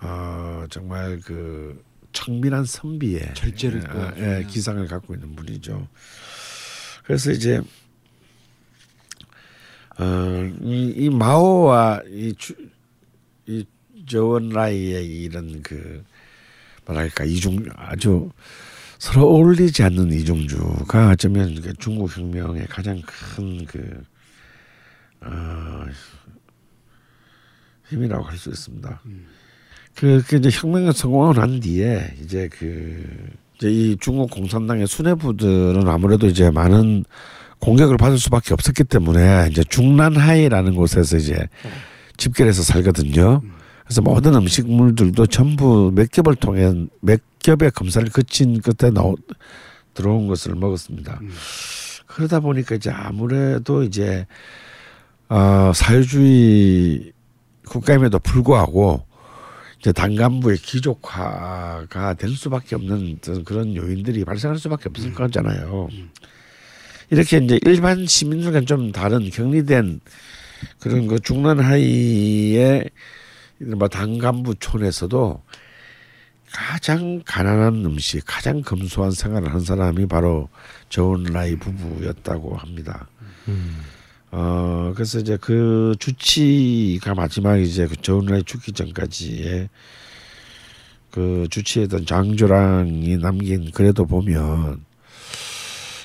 어, 0.00 0.64
정말 0.70 1.20
그 1.24 1.82
청밀한 2.12 2.64
선비의 2.64 3.34
절제를 3.34 3.82
예, 3.82 3.92
또 3.92 4.22
예, 4.22 4.44
기상을 4.48 4.86
갖고 4.88 5.14
있는 5.14 5.34
분이죠. 5.36 5.86
그래서 7.04 7.30
이제 7.30 7.60
어, 10.00 10.50
이, 10.62 10.94
이 10.96 11.10
마오와 11.10 12.02
이, 12.08 12.34
주, 12.38 12.54
이 13.46 13.64
저원 14.06 14.48
라이의 14.48 15.06
이런 15.06 15.60
그 15.62 16.02
뭐랄까 16.86 17.24
이중 17.24 17.66
아주 17.76 18.30
서로 18.98 19.28
어울리지 19.28 19.82
않는 19.82 20.10
이중주가 20.12 21.10
어쩌면 21.10 21.60
그 21.60 21.74
중국 21.74 22.16
혁명의 22.16 22.66
가장 22.66 23.00
큰그 23.02 24.02
어, 25.20 25.84
힘이라고 27.90 28.24
할 28.24 28.38
수 28.38 28.48
있습니다. 28.48 29.02
그, 29.94 30.22
그 30.26 30.36
이제 30.36 30.48
혁명에 30.50 30.92
성공하고 30.92 31.38
난 31.38 31.60
뒤에 31.60 32.14
이제 32.22 32.48
그 32.48 33.04
이제 33.56 33.70
이 33.70 33.96
중국 34.00 34.30
공산당의 34.30 34.86
수뇌부들은 34.86 35.86
아무래도 35.86 36.26
이제 36.26 36.50
많은 36.50 37.04
공격을 37.60 37.96
받을 37.96 38.18
수밖에 38.18 38.54
없었기 38.54 38.84
때문에 38.84 39.48
이제 39.50 39.62
중난하이라는 39.64 40.74
곳에서 40.74 41.16
이제 41.16 41.48
집결해서 42.16 42.62
살거든요. 42.62 43.42
그래서 43.84 44.02
모든 44.02 44.34
음식물들도 44.34 45.26
전부 45.26 45.90
몇 45.94 46.10
겹을 46.10 46.36
통해 46.36 46.72
몇 47.00 47.20
겹의 47.40 47.70
검사를 47.72 48.08
거친 48.10 48.60
끝에 48.60 48.90
나오, 48.90 49.16
들어온 49.94 50.26
것을 50.26 50.54
먹었습니다. 50.54 51.20
그러다 52.06 52.40
보니까 52.40 52.74
이제 52.76 52.90
아무래도 52.90 53.82
이제 53.82 54.26
어, 55.28 55.72
사회주의 55.74 57.12
국가임에도 57.66 58.18
불구하고 58.18 59.04
이제 59.80 59.92
당간부의 59.92 60.58
귀족화가 60.58 62.14
될 62.14 62.30
수밖에 62.30 62.74
없는 62.74 63.18
그런 63.44 63.74
요인들이 63.76 64.24
발생할 64.24 64.58
수밖에 64.58 64.88
없을 64.88 65.14
거잖아요. 65.14 65.88
이렇게 67.10 67.38
이제 67.38 67.58
일반 67.66 68.06
시민들과 68.06 68.60
좀 68.62 68.92
다른 68.92 69.30
격리된 69.30 70.00
그런 70.78 71.06
그 71.08 71.18
중난 71.20 71.58
하이의 71.58 72.88
이른바 73.58 73.88
당 73.88 74.18
간부촌에서도 74.18 75.42
가장 76.52 77.22
가난한 77.24 77.84
음식, 77.84 78.22
가장 78.26 78.62
검소한 78.62 79.12
생활을 79.12 79.52
한 79.52 79.60
사람이 79.60 80.06
바로 80.06 80.48
저온 80.88 81.24
라이 81.24 81.56
부부였다고 81.56 82.56
합니다. 82.56 83.08
어 84.32 84.92
그래서 84.94 85.18
이제 85.18 85.36
그 85.40 85.94
주치가 85.98 87.14
마지막 87.14 87.56
이제 87.56 87.86
그 87.86 87.96
저온 87.96 88.26
라이 88.26 88.42
죽기 88.44 88.72
전까지의 88.72 89.68
그 91.10 91.46
주치했던 91.50 92.06
장조랑이 92.06 93.16
남긴 93.18 93.70
글에도 93.72 94.06
보면 94.06 94.84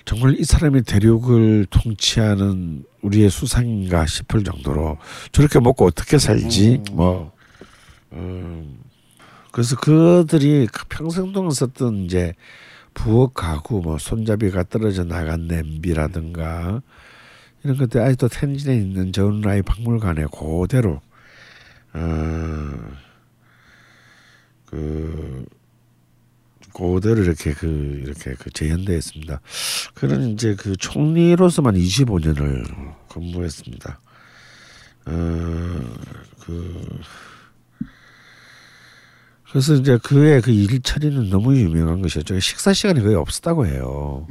정말 0.05 0.39
이 0.39 0.43
사람이 0.43 0.83
대륙을 0.83 1.65
통치하는 1.69 2.85
우리의 3.01 3.29
수상인가 3.29 4.05
싶을 4.05 4.43
정도로 4.43 4.97
저렇게 5.31 5.59
먹고 5.59 5.85
어떻게 5.85 6.17
살지? 6.17 6.83
뭐 6.91 7.33
음, 8.13 8.79
그래서 9.51 9.75
그들이 9.75 10.67
그 10.71 10.85
평생 10.87 11.31
동안 11.33 11.51
썼던 11.51 12.05
이제 12.05 12.33
부엌 12.93 13.33
가구 13.33 13.81
뭐 13.81 13.97
손잡이가 13.97 14.63
떨어져 14.63 15.03
나간 15.03 15.47
냄비라든가 15.47 16.81
이런 17.63 17.77
것들 17.77 18.01
아직도 18.01 18.27
텐진에 18.27 18.75
있는 18.75 19.11
전라이 19.11 19.61
박물관에 19.63 20.25
그대로 20.31 21.01
어 21.93 23.05
그 24.75 25.45
그대로 26.75 27.23
이렇게 27.23 27.53
그 27.53 28.01
이렇게 28.03 28.33
그 28.33 28.49
재현되어 28.49 28.97
있습니다. 28.97 29.39
그는 29.93 30.31
이제 30.31 30.55
그 30.55 30.75
총리로서만 30.75 31.75
25년을 31.75 32.93
근무했습니다. 33.07 34.01
어그 35.05 36.83
그래서 39.49 39.75
이제 39.75 39.97
그의 40.03 40.41
그 40.41 40.51
일처리는 40.51 41.29
너무 41.29 41.55
유명한 41.55 42.01
것이었죠. 42.01 42.39
식사 42.41 42.73
시간이 42.73 43.01
거의 43.01 43.15
없었다고 43.15 43.67
해요. 43.67 44.27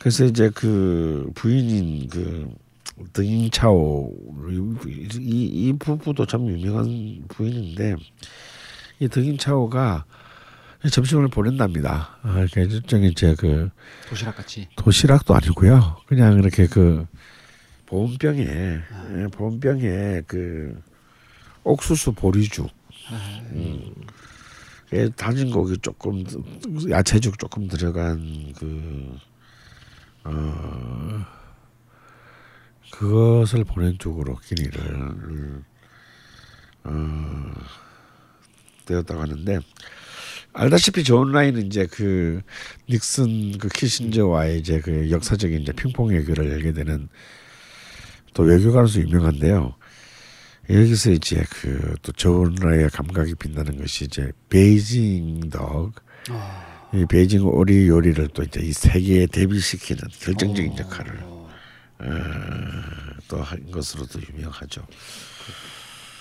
그래서 0.00 0.24
이제 0.24 0.50
그 0.52 1.30
부인인 1.36 2.08
그 2.08 2.52
등인차오 3.12 4.12
이, 4.88 5.18
이 5.20 5.72
부부도 5.78 6.26
참 6.26 6.48
유명한 6.48 7.22
부인인데 7.28 7.94
이 8.98 9.08
등인차오가 9.08 10.04
점심을 10.90 11.28
보낸답니다. 11.28 12.18
아, 12.22 12.46
일종의 12.56 13.10
이제 13.10 13.34
그 13.38 13.70
도시락 14.08 14.36
같이. 14.36 14.68
도시락도 14.76 15.34
아니고요. 15.34 15.98
그냥 16.06 16.38
이렇게 16.38 16.66
그 16.66 17.06
보온병에 17.86 18.42
예, 18.42 19.26
보온병에 19.32 20.22
그 20.26 20.80
옥수수 21.62 22.12
보리죽, 22.12 22.70
음, 23.52 23.94
예, 24.92 25.08
다진 25.10 25.50
고기 25.50 25.78
조금 25.78 26.24
야채죽 26.90 27.38
조금 27.38 27.66
들어간 27.68 28.52
그 28.58 29.16
어, 30.24 31.26
그것을 32.90 33.64
보낸 33.64 33.98
쪽으로 33.98 34.36
끼니를 34.36 35.62
어, 36.84 37.52
때웠다고 38.84 39.20
하는데 39.20 39.60
알다시피 40.54 41.02
저우언라이는 41.04 41.66
이제 41.66 41.86
그 41.90 42.40
닉슨 42.88 43.58
그 43.58 43.68
키신저와의 43.68 44.58
이제 44.60 44.80
그 44.80 45.10
역사적인 45.10 45.60
이제 45.62 45.72
핑퐁 45.72 46.08
외교를 46.08 46.50
열게 46.50 46.72
되는 46.72 47.08
또 48.34 48.44
외교가로서 48.44 49.00
유명한데요. 49.00 49.74
여기서 50.70 51.10
이제 51.10 51.44
그 51.50 51.94
또 52.02 52.12
저우언라이의 52.12 52.90
감각이 52.90 53.34
빛나는 53.34 53.78
것이 53.78 54.04
이제 54.04 54.30
베이징 54.48 55.50
덕, 55.50 55.92
이 56.94 57.04
베이징 57.08 57.44
오리 57.46 57.88
요리를 57.88 58.28
또 58.28 58.42
이제 58.42 58.60
이 58.60 58.72
세계에 58.72 59.26
데뷔시키는 59.26 60.02
결정적인 60.20 60.78
역할을 60.78 61.18
어, 61.98 62.10
또 63.28 63.42
한 63.42 63.70
것으로도 63.70 64.20
유명하죠. 64.32 64.86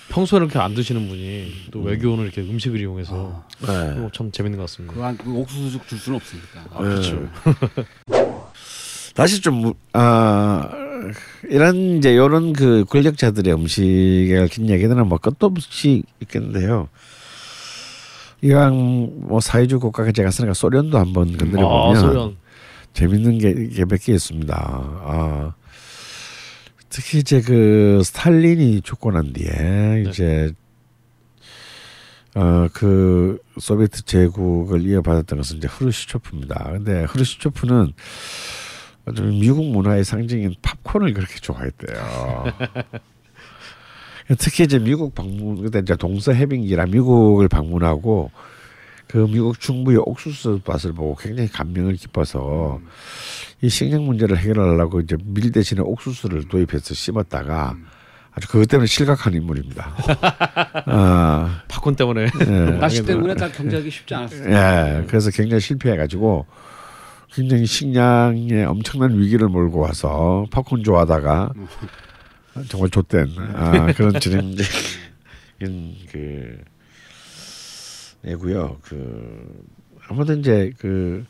평소에 0.09 0.37
이렇게 0.37 0.59
안 0.59 0.73
드시는 0.75 1.07
분이 1.07 1.51
또 1.71 1.81
외교는 1.81 2.25
이렇게 2.25 2.41
음식을 2.41 2.79
이용해서 2.79 3.43
네. 3.61 3.67
어, 3.71 4.09
참 4.13 4.31
재밌는 4.31 4.57
것 4.57 4.63
같습니다. 4.63 4.93
그한 4.93 5.17
그 5.17 5.33
옥수수죽 5.33 5.87
줄 5.87 5.97
수는 5.97 6.17
없으니까. 6.17 6.65
아, 6.71 6.77
그렇죠. 6.79 7.29
다시 9.15 9.41
좀, 9.41 9.73
아, 9.93 10.69
이런 11.49 11.97
이제 11.97 12.15
요런 12.17 12.53
그 12.53 12.83
권력자들의 12.89 13.53
음식에 13.53 14.37
얽힌 14.39 14.69
얘기들은 14.69 15.07
뭐 15.07 15.17
끝도 15.17 15.47
없이 15.47 16.03
있겠는데요. 16.21 16.89
이왕 18.41 19.27
뭐 19.27 19.39
사회주의 19.39 19.79
국가가 19.79 20.11
제가 20.11 20.29
쓰니까 20.31 20.53
소련도 20.53 20.97
한번 20.97 21.37
건드려 21.37 21.65
아, 21.65 21.87
보면 21.87 22.01
소련. 22.01 22.35
재밌는 22.93 23.37
게, 23.37 23.53
게몇 23.69 24.01
개 24.03 24.13
있습니다. 24.13 24.53
아, 24.55 25.53
특히 26.93 27.17
이제 27.19 27.41
그 27.41 28.01
스탈린이 28.03 28.81
죽고 28.81 29.11
난 29.11 29.33
뒤에 29.33 30.05
이제 30.07 30.53
어 32.35 32.67
그 32.71 33.39
소비에트 33.59 34.03
제국을 34.03 34.85
이어받았던 34.85 35.39
것은 35.39 35.57
이제 35.57 35.67
흐르시초프입니다. 35.67 36.71
근데 36.73 37.03
흐르시초프는 37.05 37.93
좀 39.15 39.29
미국 39.39 39.65
문화의 39.65 40.03
상징인 40.03 40.55
팝콘을 40.61 41.13
그렇게 41.13 41.35
좋아했대요. 41.39 42.45
특히 44.37 44.63
이제 44.63 44.77
미국 44.79 45.15
방문 45.15 45.63
그때 45.63 45.79
이제 45.79 45.95
동서 45.95 46.31
해빙기라 46.31 46.85
미국을 46.85 47.47
방문하고 47.47 48.31
그 49.07 49.17
미국 49.27 49.59
중부의 49.59 49.99
옥수수 50.05 50.61
밭을 50.63 50.93
보고 50.93 51.15
굉장히 51.15 51.49
감명을 51.49 51.95
깊어서 51.95 52.79
이 53.61 53.69
식량 53.69 54.05
문제를 54.05 54.37
해결하려고 54.37 54.99
이제 55.01 55.15
밀 55.23 55.51
대신에 55.51 55.81
옥수수를 55.81 56.47
도입해서 56.47 56.93
심었다가 56.93 57.75
아주 58.35 58.47
그것 58.47 58.67
때문에 58.67 58.87
실각한 58.87 59.33
인물입니다. 59.33 59.93
아, 60.87 61.61
팝콘 61.67 61.95
때문에 61.95 62.27
예. 62.41 62.45
날씨 62.79 63.05
때문에 63.05 63.35
다 63.35 63.47
경제하기 63.49 63.89
쉽지 63.91 64.15
않았어요. 64.15 64.49
예, 64.49 65.05
그래서 65.07 65.29
굉장히 65.29 65.61
실패해가지고 65.61 66.45
굉장히 67.31 67.65
식량에 67.65 68.63
엄청난 68.63 69.17
위기를 69.19 69.47
몰고 69.47 69.79
와서 69.79 70.45
팝콘 70.51 70.83
좋아하다가 70.83 71.53
정말 72.69 72.89
좆된 72.89 73.27
아, 73.55 73.93
그런 73.93 74.13
진행적인 74.19 74.65
그 76.11 76.57
애고요. 78.25 78.79
그 78.83 79.65
아무튼 80.07 80.39
이제 80.39 80.71
그 80.77 81.25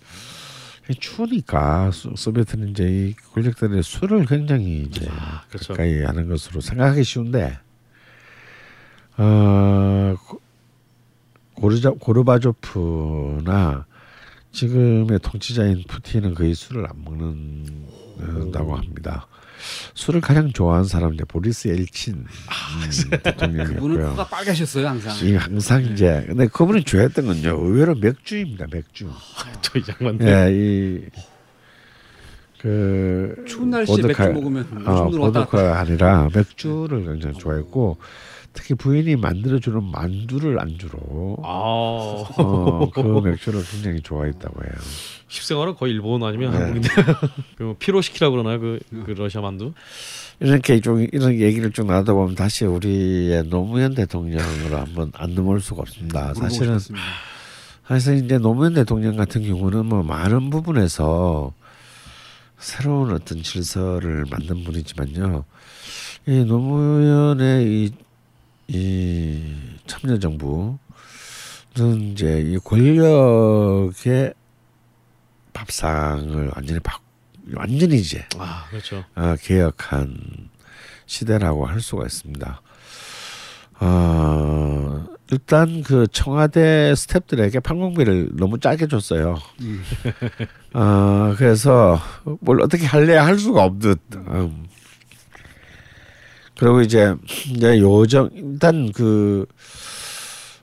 추우니까 1.00 1.92
소- 1.92 2.16
소비에트는 2.16 2.70
이제 2.70 2.84
이 2.88 3.14
권력들의 3.34 3.82
술을 3.84 4.26
굉장히 4.26 4.84
이제 4.84 5.08
그렇죠. 5.50 5.74
가까이 5.74 6.02
하는 6.04 6.28
것으로 6.28 6.60
생각하기 6.62 7.04
쉬운데 7.04 7.58
어 9.18 10.16
고- 10.28 10.42
고르자 11.56 11.92
고르바조프나 11.92 13.86
지금의 14.52 15.20
통치자인 15.22 15.84
푸틴은 15.88 16.34
거의 16.36 16.54
술을 16.54 16.86
안 16.88 17.04
먹는다고 17.04 18.76
합니다. 18.76 19.28
술을 19.94 20.22
가장 20.22 20.52
좋아하는 20.52 20.86
이제 21.14 21.24
보리스 21.26 21.68
엘친 21.68 22.14
음, 22.16 22.26
그분은 22.90 23.22
대통령이었고요. 23.24 24.10
코가 24.12 24.28
빨개졌어요 24.28 24.88
항상. 24.88 25.28
이 25.28 25.36
항상 25.36 25.84
이제 25.84 26.24
근데 26.28 26.48
그분이 26.48 26.84
좋아했던 26.84 27.26
건요 27.26 27.58
의외로 27.62 27.96
맥주입니다 27.96 28.68
맥주. 28.72 29.10
저이 29.62 29.84
양반. 30.02 30.28
예, 30.28 30.50
이 30.52 31.02
그, 32.60 33.44
추운 33.46 33.70
날씨에 33.72 34.02
맥주 34.04 34.24
먹으면 34.24 34.88
어, 34.88 34.92
왔다 35.20 35.44
보드카가 35.46 35.80
아니라 35.82 36.30
맥주를 36.34 37.04
굉장히 37.04 37.38
좋아했고 37.38 37.98
특히 38.54 38.76
부인이 38.76 39.16
만들어주는 39.16 39.84
만두를 39.84 40.60
안주로 40.60 41.38
아, 41.44 41.50
어, 42.38 42.90
그 42.94 43.00
맥주를 43.02 43.64
굉장히 43.70 44.00
좋아했다고 44.02 44.64
해요. 44.64 44.72
식생활은 45.28 45.76
거의 45.76 45.94
일본 45.94 46.24
아니면 46.24 46.52
네. 46.52 46.58
한국인데 46.58 46.90
그 47.58 47.76
피로시키라 47.80 48.30
그러나요? 48.30 48.60
그, 48.60 48.80
그 49.06 49.12
러시아 49.12 49.42
만두? 49.42 49.74
이렇게 50.40 50.80
좀 50.80 51.06
이런 51.12 51.34
얘기를 51.40 51.72
쭉 51.72 51.88
나누다 51.88 52.14
보면 52.14 52.36
다시 52.36 52.66
우리의 52.66 53.44
노무현 53.46 53.96
대통령으로 53.96 54.78
한번 54.78 55.12
안 55.16 55.34
넘어올 55.34 55.60
수가 55.60 55.82
없습니다. 55.82 56.34
사실은 56.36 56.78
싶었습니다. 56.80 57.06
사실 57.88 58.24
이제 58.24 58.38
노무현 58.38 58.76
대통령 58.76 59.16
같은 59.16 59.44
경우는 59.44 59.88
뭐 59.88 60.04
많은 60.04 60.50
부분에서 60.50 61.54
새로운 62.58 63.12
어떤 63.12 63.42
질서를 63.42 64.26
만든 64.30 64.64
분이지만요. 64.64 65.44
이 66.28 66.46
노무현의 66.46 67.66
이, 67.66 67.92
이 68.68 69.56
참여 69.88 70.20
정부는 70.20 70.78
이제 72.12 72.42
이 72.42 72.58
권력의 72.58 74.34
밥상을 75.54 76.52
완전히 76.56 76.80
바, 76.80 77.00
완전히 77.56 77.98
이제 77.98 78.26
아, 78.38 78.66
그렇죠. 78.70 79.04
어, 79.16 79.36
개혁한 79.42 80.50
시대라고 81.06 81.66
할 81.66 81.82
수가 81.82 82.06
있습니다. 82.06 82.62
어, 83.80 85.06
일단 85.32 85.84
그 85.84 86.08
청와대 86.12 86.94
스탭들에게 86.94 87.62
판공비를 87.62 88.30
너무 88.34 88.60
짜게 88.60 88.88
줬어요. 88.88 89.38
어, 90.74 91.36
그래서 91.38 92.00
뭘 92.40 92.62
어떻게 92.62 92.86
할래 92.86 93.16
할 93.18 93.38
수가 93.38 93.64
없듯. 93.64 94.00
음. 94.16 94.66
그리고 96.58 96.82
이제 96.82 97.16
이제 97.56 97.80
요정 97.80 98.30
일단 98.34 98.92
그 98.92 99.46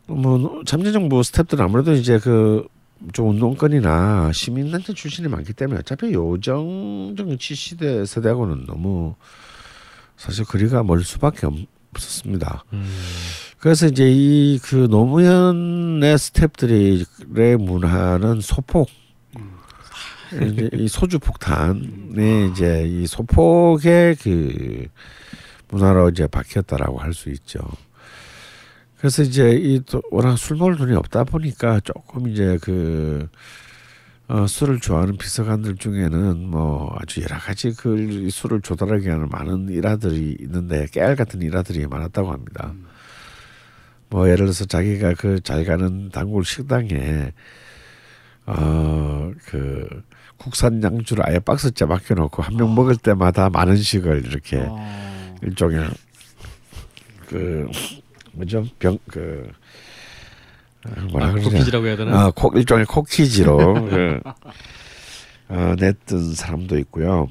뭐 0.06 0.62
참여정부 0.66 1.20
스탭들은 1.20 1.60
아무래도 1.60 1.92
이제 1.92 2.18
그 2.18 2.66
좀 3.14 3.30
운동권이나 3.30 4.30
시민단체 4.32 4.92
출신이 4.92 5.28
많기 5.28 5.54
때문에 5.54 5.78
어차피 5.80 6.12
요정 6.12 7.14
정치 7.16 7.54
시대 7.54 8.04
세대하고는 8.04 8.66
너무 8.66 9.14
사실 10.18 10.44
거리가 10.44 10.82
멀 10.82 11.02
수밖에 11.02 11.46
없었습니다. 11.94 12.64
음. 12.74 12.86
그래서 13.58 13.86
이제 13.86 14.04
이 14.10 14.58
그 14.62 14.86
노무현의 14.90 16.14
스탭들의 16.18 17.56
문화는 17.56 18.42
소폭 18.42 18.90
이제 20.34 20.68
이 20.74 20.86
소주 20.86 21.18
폭탄에 21.20 22.50
이제 22.52 22.86
이 22.86 23.06
소폭의 23.06 24.16
그 24.16 24.88
문화로 25.70 26.10
이제 26.10 26.26
바뀌었다라고 26.26 26.98
할 26.98 27.12
수 27.14 27.30
있죠. 27.30 27.60
그래서 28.98 29.22
이제 29.22 29.50
이또 29.52 30.02
워낙 30.10 30.36
술 30.36 30.56
먹을 30.58 30.76
돈이 30.76 30.94
없다 30.94 31.24
보니까 31.24 31.80
조금 31.80 32.28
이제 32.28 32.58
그 32.62 33.28
어, 34.28 34.46
술을 34.46 34.78
좋아하는 34.80 35.16
비서관들 35.16 35.76
중에는 35.76 36.46
뭐 36.48 36.94
아주 37.00 37.20
여러 37.22 37.36
가지 37.38 37.72
그 37.74 38.28
술을 38.30 38.60
조달하게 38.60 39.10
하는 39.10 39.28
많은 39.28 39.68
일화들이 39.70 40.36
있는데 40.40 40.86
깨알 40.92 41.16
같은 41.16 41.42
일화들이 41.42 41.86
많았다고 41.86 42.30
합니다. 42.30 42.72
뭐 44.10 44.26
예를 44.26 44.46
들어서 44.46 44.64
자기가 44.66 45.14
그 45.14 45.40
잘 45.40 45.64
가는 45.64 46.10
단골 46.10 46.44
식당에 46.44 47.32
어그 48.46 50.02
국산 50.36 50.82
양주를 50.82 51.26
아예 51.28 51.38
박스째 51.38 51.84
맡겨놓고 51.86 52.42
한 52.42 52.54
명 52.56 52.74
먹을 52.74 52.96
때마다 52.96 53.50
만 53.50 53.68
원씩을 53.68 54.26
이렇게 54.26 54.58
어. 54.68 55.09
일종의 55.42 55.88
그 57.26 57.68
뭐죠 58.32 58.66
병그 58.78 59.52
뭐라 61.10 61.26
아, 61.28 61.32
그러냐 61.32 61.50
코키지라고 61.50 61.86
해야 61.86 61.96
되나? 61.96 62.26
어, 62.26 62.30
코, 62.30 62.50
일종의 62.56 62.86
코키지로 62.86 63.74
그, 63.88 64.20
어, 65.48 65.74
냈던 65.78 66.34
사람도 66.34 66.78
있고요. 66.78 67.28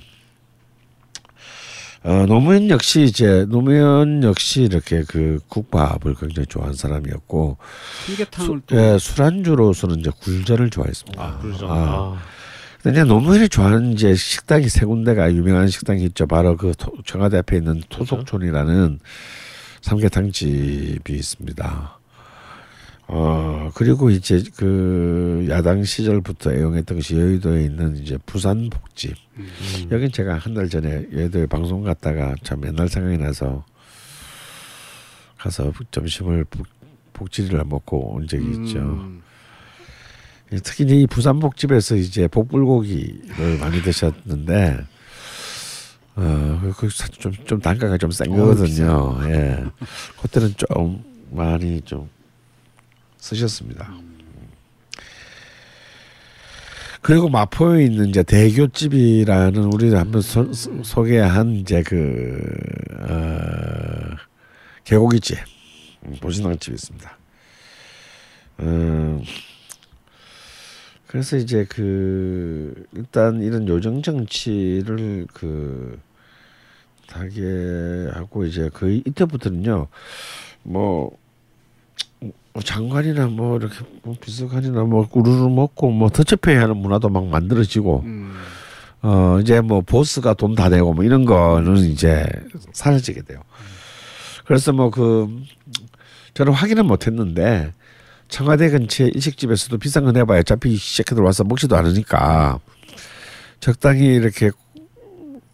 어, 2.03 2.25
노무현 2.27 2.69
역시 2.69 3.01
이제 3.01 3.45
노무현 3.49 4.23
역시 4.23 4.61
이렇게 4.61 5.03
그 5.07 5.39
국밥을 5.49 6.15
굉장히 6.15 6.45
좋아하는 6.45 6.75
사람이었고 6.75 7.57
삼계탕을 8.05 8.61
또 8.67 8.75
예, 8.77 8.97
술안주로서는 8.97 9.99
이제 9.99 10.11
굴전을 10.21 10.69
좋아했습니다. 10.69 11.21
아, 11.21 11.39
그러죠. 11.39 11.67
아. 11.67 11.73
아. 11.73 12.19
근데 12.81 12.99
이제 12.99 13.03
노무현이 13.03 13.49
좋아하는 13.49 13.91
이제 13.93 14.15
식당이 14.15 14.69
세 14.69 14.85
군데가 14.85 15.33
유명한 15.33 15.67
식당이 15.67 16.03
있죠. 16.05 16.25
바로 16.27 16.55
그 16.55 16.71
토, 16.77 16.93
청와대 17.05 17.37
앞에 17.39 17.57
있는 17.57 17.81
토속촌이라는 17.89 18.99
삼계탕 19.81 20.31
집이 20.31 21.13
있습니다. 21.13 21.99
어 23.11 23.71
그리고 23.73 24.09
이제 24.11 24.41
그 24.55 25.45
야당 25.49 25.83
시절부터 25.83 26.53
애용했던 26.53 26.97
것이 26.99 27.17
여의도에 27.17 27.63
있는 27.65 27.97
이제 27.97 28.17
부산 28.25 28.69
복집. 28.69 29.13
음. 29.37 29.49
여긴 29.91 30.11
제가 30.11 30.37
한 30.37 30.53
달 30.53 30.69
전에 30.69 31.05
여의도에 31.11 31.47
방송 31.47 31.83
갔다가 31.83 32.35
참 32.43 32.61
옛날 32.65 32.87
생각이 32.87 33.17
나서 33.17 33.65
가서 35.37 35.73
점심을 35.91 36.45
복, 36.45 36.67
복지리를 37.13 37.61
먹고 37.65 38.13
온 38.15 38.27
적이 38.27 38.45
있죠. 38.51 38.79
음. 38.79 39.21
예, 40.51 40.57
특히 40.63 40.83
이 40.85 41.05
부산복집에서 41.07 41.95
이제 41.95 42.27
복불고기를 42.27 43.57
많이 43.59 43.81
드셨는데 43.81 44.79
어그좀좀 46.15 47.33
좀 47.45 47.59
단가가 47.59 47.97
좀센 47.97 48.31
어, 48.31 48.35
거거든요. 48.35 49.19
예, 49.29 49.63
그때는 50.21 50.53
좀 50.57 51.03
많이 51.31 51.81
좀 51.81 52.09
쓰셨습니다. 53.17 53.91
그리고 57.01 57.29
마포에 57.29 57.85
있는 57.85 58.09
이제 58.09 58.23
대교집이라는 58.23 59.63
우리가 59.63 59.99
한번 59.99 60.21
소, 60.21 60.51
소- 60.51 60.83
소개한 60.83 61.51
이제 61.55 61.81
그 61.81 62.37
어, 62.99 64.15
개고기집 64.83 65.37
음, 66.07 66.17
보신탕집이 66.19 66.73
있습니다. 66.75 67.17
음, 68.61 69.23
그래서 71.09 71.37
이제 71.37 71.65
그 71.67 72.85
일단 72.93 73.41
이런 73.41 73.67
요정 73.67 74.03
정치를 74.03 75.25
그 75.33 75.99
하게 77.09 78.07
하고 78.13 78.45
이제 78.45 78.69
거의 78.71 79.01
이때부터는요 79.07 79.87
뭐뭐 80.61 81.11
장관이나 82.63 83.25
뭐 83.25 83.57
이렇게 83.57 83.73
뭐 84.03 84.15
비서관이나 84.21 84.83
뭐 84.83 85.09
우르르 85.11 85.49
먹고 85.49 85.89
뭐 85.89 86.09
터치페이 86.09 86.55
하는 86.57 86.77
문화도 86.77 87.09
막 87.09 87.25
만들어지고 87.25 88.03
음. 88.05 88.35
어 89.01 89.39
이제 89.41 89.61
뭐 89.61 89.81
보스가 89.81 90.35
돈 90.35 90.53
다 90.53 90.69
내고 90.69 90.93
뭐 90.93 91.03
이런 91.03 91.25
거는 91.25 91.77
이제 91.77 92.23
사라지게 92.73 93.23
돼요. 93.23 93.41
그래서 94.45 94.73
뭐 94.73 94.91
그 94.91 95.27
저는 96.35 96.53
확인은 96.53 96.85
못했는데 96.85 97.73
청와대 98.29 98.69
근처 98.69 99.05
일식집에서도 99.05 99.77
비싼 99.77 100.05
거 100.05 100.11
내봐야 100.11 100.39
어차피 100.39 100.75
시작해들 100.75 101.23
와서 101.23 101.43
먹지도 101.43 101.75
않으니까 101.75 102.59
적당히 103.59 104.05
이렇게 104.05 104.51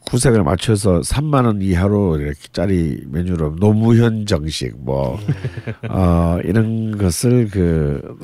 구색을 0.06 0.44
맞춰서 0.44 1.00
3만 1.00 1.46
원 1.46 1.62
이하로 1.62 2.20
이렇게 2.20 2.40
짜리 2.52 3.02
메뉴로 3.08 3.56
노무현 3.56 4.26
정식 4.28 4.76
뭐 4.78 5.20
어, 5.90 6.38
이런 6.44 6.98
것을 6.98 7.50
그 7.50 8.18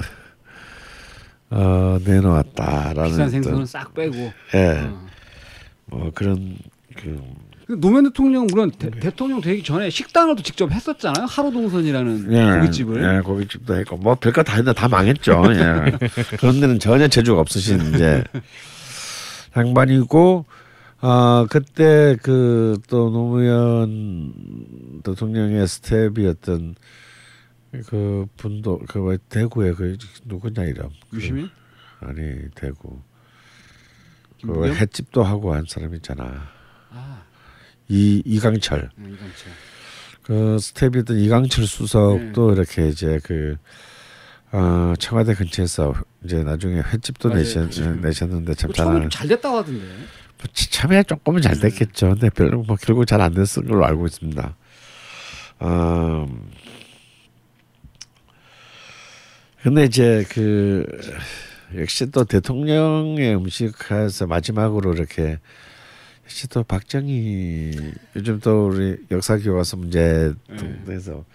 어, 1.50 1.98
내놓았다라는 2.06 3.10
비싼 3.10 3.30
생선은 3.30 3.66
싹 3.66 3.94
빼고. 3.94 4.32
예, 4.54 4.80
어. 4.86 5.08
뭐 5.86 6.12
그런 6.14 6.58
그 6.96 7.20
노무현 7.80 8.06
대통령 8.06 8.48
물론 8.48 8.72
대, 8.72 8.90
대통령 8.90 9.42
되기 9.42 9.64
전에 9.64 9.90
식당을 9.90 10.36
또 10.36 10.44
직접 10.44 10.72
했었잖아요. 10.72 11.26
하루동선이라는 11.26 12.60
고깃집을. 12.60 13.18
예, 13.18 13.22
고깃집도 13.22 13.76
했고 13.76 13.98
뭐 13.98 14.16
별거 14.16 14.44
다 14.44 14.56
했는데 14.56 14.78
다 14.80 14.88
망했죠. 14.88 15.44
예. 15.54 15.98
그런 16.38 16.60
데는 16.60 16.80
전혀 16.80 17.08
재주가 17.08 17.42
없으신 17.42 17.94
이제 17.94 18.24
양반이고 19.56 20.46
아 21.04 21.46
그때 21.50 22.16
그 22.22 22.62
또 22.88 23.10
노무현 23.10 24.34
대통령의 25.04 25.68
스텝이었던 25.68 26.76
그 27.88 28.26
분도 28.38 28.80
그왜 28.80 29.18
대구에 29.30 29.72
그 29.74 29.98
누구냐 30.26 30.64
이름 30.66 30.90
그, 31.10 31.18
유시민? 31.18 31.50
아니 32.02 32.50
대구 32.54 33.00
그? 34.42 34.74
횟집도 34.74 35.24
하고 35.24 35.54
한 35.54 35.66
사람 35.68 35.96
있잖아 35.96 36.50
아, 36.90 37.21
이 37.92 38.22
이강철 38.26 38.90
네, 38.96 39.10
이강철. 39.10 39.52
그 40.24 40.58
스텝이었던 40.60 41.18
이강철 41.20 41.66
수석도 41.66 42.54
이렇게 42.54 42.88
이제 42.88 43.20
그 43.24 43.58
어, 44.54 44.94
청와대 44.98 45.34
근처에서 45.34 45.94
이제 46.24 46.42
나중에 46.44 46.80
횟집도 46.82 47.30
맞아요. 47.30 47.42
내셨, 47.44 47.70
내셨는데 48.02 48.54
참뭐 48.54 48.74
처음에 48.74 48.92
잘, 48.94 49.02
좀잘 49.10 49.28
됐다고 49.28 49.58
하던데. 49.58 49.86
뭐 49.86 50.48
참에 50.54 51.04
조금은 51.04 51.42
잘 51.42 51.60
됐겠죠. 51.60 52.10
근데 52.10 52.30
별로 52.30 52.64
뭐 52.64 52.76
결국 52.82 53.06
잘 53.06 53.20
안 53.22 53.34
됐을 53.34 53.66
걸로 53.66 53.86
알고 53.86 54.06
있습니다. 54.08 54.56
음, 55.64 56.50
근데 59.64 59.84
이제 59.86 60.26
그 60.30 60.86
역시 61.78 62.10
또 62.12 62.24
대통령의 62.24 63.36
음식에서 63.36 64.28
마지막으로 64.28 64.94
이렇게 64.94 65.40
역시 66.32 66.48
또 66.48 66.64
박정희 66.64 67.74
요즘 68.16 68.40
또 68.40 68.68
우리 68.68 68.96
역사 69.12 69.38
교과서 69.38 69.76
문제 69.76 70.34
등에서 70.86 71.26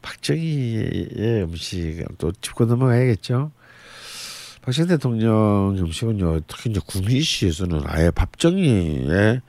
박정희의 0.00 1.42
음식 1.42 2.04
또 2.18 2.30
짚고 2.40 2.66
넘어가야겠죠. 2.66 3.50
박정희 4.62 4.88
대통령 4.90 5.74
음식은요 5.76 6.42
특히 6.46 6.70
이제 6.70 6.80
구미시에서는 6.86 7.80
아예 7.86 8.12
밥정희의 8.12 9.40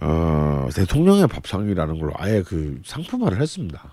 어 0.00 0.68
대통령의 0.74 1.28
밥상이라는 1.28 2.00
걸로 2.00 2.12
아예 2.16 2.42
그 2.42 2.80
상품화를 2.84 3.40
했습니다. 3.40 3.92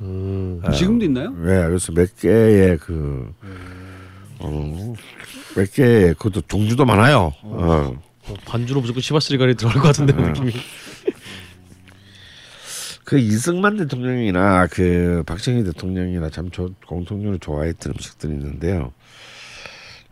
음. 0.00 0.60
예. 0.66 0.72
지금도 0.72 1.04
있나요? 1.04 1.30
네, 1.30 1.64
그래서 1.68 1.92
몇 1.92 2.16
개의 2.16 2.76
그, 2.78 3.32
어, 4.40 4.94
몇 5.54 5.72
개의 5.72 6.14
그것도 6.14 6.42
종류도 6.48 6.84
많아요. 6.84 7.32
어. 7.42 7.94
어, 7.94 8.02
반주로 8.44 8.80
무조건 8.80 9.00
시바스리가리 9.00 9.54
들어갈 9.54 9.82
것 9.82 9.88
같은데 9.88 10.12
느낌이. 10.12 10.52
그 13.04 13.18
이승만 13.18 13.76
대통령이나 13.76 14.66
그 14.66 15.22
박정희 15.26 15.62
대통령이나 15.64 16.28
참 16.30 16.50
조, 16.50 16.74
공통적으로 16.86 17.38
좋아했던 17.38 17.92
음식들이 17.92 18.32
있는데요. 18.32 18.92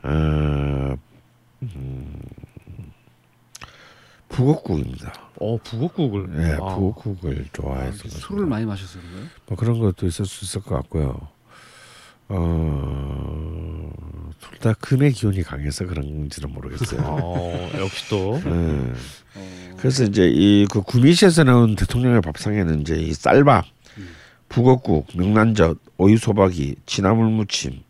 어, 0.05 0.95
음, 1.63 2.21
북엇국입니다. 4.29 5.13
어 5.41 5.57
북엇국을. 5.59 6.29
예, 6.39 6.53
와. 6.55 6.77
북엇국을 6.77 7.47
좋아해서 7.53 8.09
술을 8.09 8.47
많이 8.47 8.65
그런가요? 9.01 9.29
뭐 9.47 9.57
그런 9.57 9.79
것도 9.81 10.07
있을 10.07 10.27
수 10.27 10.45
있을 10.45 10.63
것 10.63 10.77
같고요. 10.77 11.34
어, 12.29 13.91
둘 14.41 14.59
다 14.59 14.73
금의 14.75 15.13
기운이 15.13 15.43
강해서 15.43 15.85
그런지는 15.87 16.53
모르겠어요. 16.53 17.01
어, 17.05 17.71
역시 17.79 18.09
또. 18.09 18.41
예. 18.47 18.51
어, 18.51 19.77
그래서 19.77 20.05
이제 20.05 20.27
이 20.29 20.67
그 20.71 20.81
구미시에서 20.83 21.45
나온 21.45 21.77
대통령의 21.77 22.21
밥상에는 22.23 22.81
이제 22.81 22.97
이 22.97 23.13
쌀밥, 23.13 23.67
북어국, 24.49 25.09
명란젓, 25.15 25.79
오이소박이, 25.99 26.77
진나물 26.87 27.27
무침, 27.27 27.83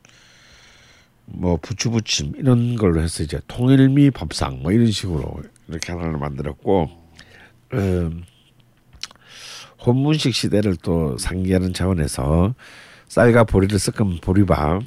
뭐 1.26 1.56
부추 1.62 1.90
부침 1.90 2.32
이런 2.36 2.74
걸로 2.76 3.00
해서 3.02 3.22
이제 3.22 3.40
통일미 3.46 4.10
밥상 4.10 4.60
뭐 4.62 4.72
이런 4.72 4.90
식으로 4.90 5.42
이렇게 5.68 5.92
하나를 5.92 6.18
만들었고 6.18 6.90
음, 7.74 8.24
혼문식 9.84 10.34
시대를 10.34 10.76
또 10.82 11.16
상기하는 11.18 11.72
차원에서 11.72 12.54
쌀과 13.08 13.44
보리를 13.44 13.78
섞은 13.78 14.18
보리밥, 14.20 14.82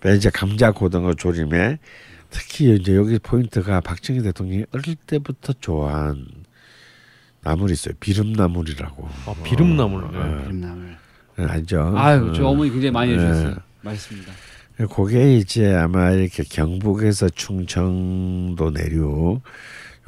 그 0.00 0.16
이제 0.16 0.30
감자 0.30 0.72
고등어 0.72 1.14
조림에 1.14 1.78
특히 2.30 2.74
이제 2.74 2.94
여기 2.96 3.18
포인트가 3.18 3.80
박정희 3.80 4.22
대통령이 4.22 4.64
어릴 4.72 4.94
때부터 4.94 5.52
좋아한 5.60 6.26
나물이 7.42 7.72
있어요. 7.72 7.94
비름나물이라고. 8.00 9.08
아, 9.26 9.34
비름나물. 9.42 10.10
네. 10.12 10.18
어, 10.18 10.42
비름나물. 10.42 10.96
어, 11.38 11.42
알죠? 11.42 11.94
아유, 11.96 12.32
저 12.34 12.46
어. 12.46 12.50
어머니 12.50 12.70
굉장히 12.70 12.92
많이 12.92 13.12
해주셨어요. 13.12 13.48
네. 13.50 13.56
맛있습니다. 13.82 14.32
그게 14.94 15.36
이제 15.36 15.74
아마 15.74 16.10
이렇게 16.10 16.42
경북에서 16.42 17.28
충청도 17.28 18.70
내륙 18.70 19.42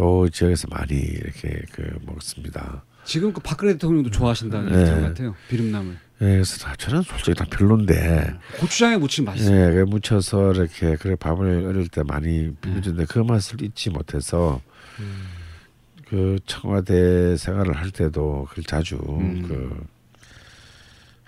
요 0.01 0.29
지역에서 0.31 0.69
많이 0.71 0.95
이렇게 0.95 1.63
그 1.73 1.99
먹습니다. 2.07 2.83
지금 3.05 3.33
그 3.33 3.41
박근혜 3.41 3.75
대통령도 3.75 4.11
좋아하신다는 4.11 4.73
네. 4.73 5.01
같아요. 5.03 5.35
비름나물. 5.49 5.97
예, 6.23 6.27
그래서 6.27 6.59
다- 6.59 6.75
저는 6.77 7.03
솔직히 7.03 7.35
다 7.35 7.45
별론데 7.51 8.35
고추장에 8.61 8.97
무치면 8.97 9.33
맛있어요. 9.33 9.57
예, 9.71 9.75
그 9.75 9.81
묻혀서 9.89 10.53
이렇게 10.53 10.97
그래 10.97 11.17
밥을 11.17 11.67
어릴 11.67 11.89
때 11.89 12.03
많이 12.05 12.55
비벼주는데 12.61 13.07
그 13.07 13.19
맛을 13.19 13.61
잊지 13.63 13.91
못해서 13.91 14.61
그 16.09 16.39
청와대 16.47 17.37
생활을 17.37 17.77
할 17.77 17.91
때도 17.91 18.47
그걸 18.51 18.65
자주 18.65 18.97
음. 18.97 19.45
그 19.49 19.85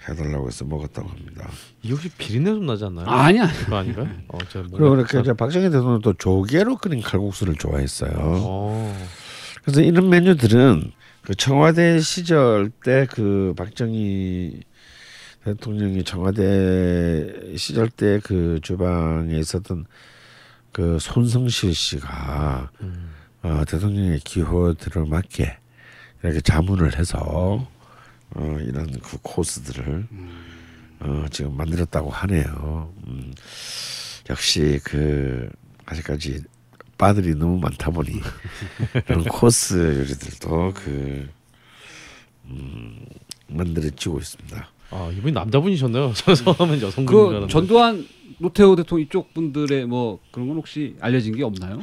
해달라고 0.08 0.46
해서 0.48 0.64
먹었다고 0.66 1.08
합니다. 1.08 1.48
이게 1.82 1.94
혹시 1.94 2.10
비린내 2.10 2.50
좀 2.50 2.66
나지 2.66 2.84
않나요? 2.84 3.06
아니야. 3.08 3.50
그거 3.50 3.76
아닌가요? 3.78 4.06
어, 4.28 4.38
그리고 4.52 4.94
이렇게 4.96 5.12
잘- 5.12 5.22
이제 5.22 5.32
박정희 5.32 5.70
대통령도 5.70 6.12
조개로 6.14 6.76
끓인 6.76 7.00
칼국수를 7.00 7.54
좋아했어요. 7.54 8.12
어. 8.16 9.06
그래서 9.62 9.80
이런 9.80 10.10
메뉴들은 10.10 10.92
그 11.22 11.34
청와대 11.34 12.00
시절 12.00 12.70
때 12.84 13.06
그 13.10 13.54
박정희 13.56 14.60
대통령이 15.44 16.04
청와대 16.04 17.54
시절 17.56 17.90
때 17.90 18.18
그 18.24 18.58
주방에 18.62 19.38
있었던 19.38 19.86
그 20.72 20.98
손성실 20.98 21.74
씨가 21.74 22.70
음. 22.80 23.12
어, 23.42 23.62
대통령의 23.66 24.20
기호들을 24.20 25.04
맞게 25.06 25.58
이렇게 26.22 26.40
자문을 26.40 26.98
해서 26.98 27.18
어, 28.30 28.58
이런 28.60 28.90
그 29.00 29.18
코스들을 29.22 30.08
어, 31.00 31.26
지금 31.30 31.56
만들었다고 31.56 32.10
하네요. 32.10 32.92
음, 33.06 33.34
역시 34.30 34.80
그 34.82 35.50
아직까지 35.84 36.42
바들이 36.96 37.34
너무 37.34 37.58
많다 37.58 37.90
보니 37.90 38.20
이런 39.08 39.24
코스 39.24 39.74
요리들도 39.74 40.72
그 40.74 41.28
음, 42.46 43.04
만들어지고 43.48 44.18
있습니다. 44.18 44.73
아 44.94 45.10
이분이 45.10 45.32
처음엔 45.76 46.80
여성분인 46.80 47.26
줄 47.40 47.40
그. 47.40 47.46
전두환 47.48 48.06
노태우 48.38 48.76
대통령 48.76 49.04
이쪽 49.04 49.34
분들의 49.34 49.86
뭐 49.86 50.20
그런 50.30 50.46
건 50.46 50.56
혹시 50.58 50.94
알려진 51.00 51.34
게 51.36 51.42
없나요? 51.42 51.80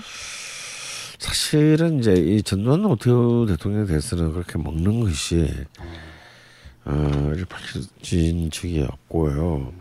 사실은 1.19 1.99
이제 1.99 2.13
이 2.13 2.41
전두환 2.41 2.85
오태우 2.85 3.45
대통령에 3.47 3.85
대해서는 3.85 4.31
그렇게 4.31 4.57
먹는 4.57 5.01
것이 5.01 5.45
어, 6.85 7.33
밝혀진 7.49 8.49
적이 8.49 8.85
없고요. 8.89 9.73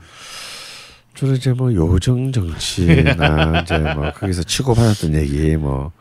주로 1.14 1.32
이제 1.32 1.52
뭐 1.52 1.72
요정 1.72 2.32
정치나 2.32 3.60
이제 3.62 3.78
뭐 3.78 4.12
거기서 4.12 4.42
치고 4.42 4.74
받았던 4.74 5.14
얘기 5.14 5.56
뭐 5.56 5.92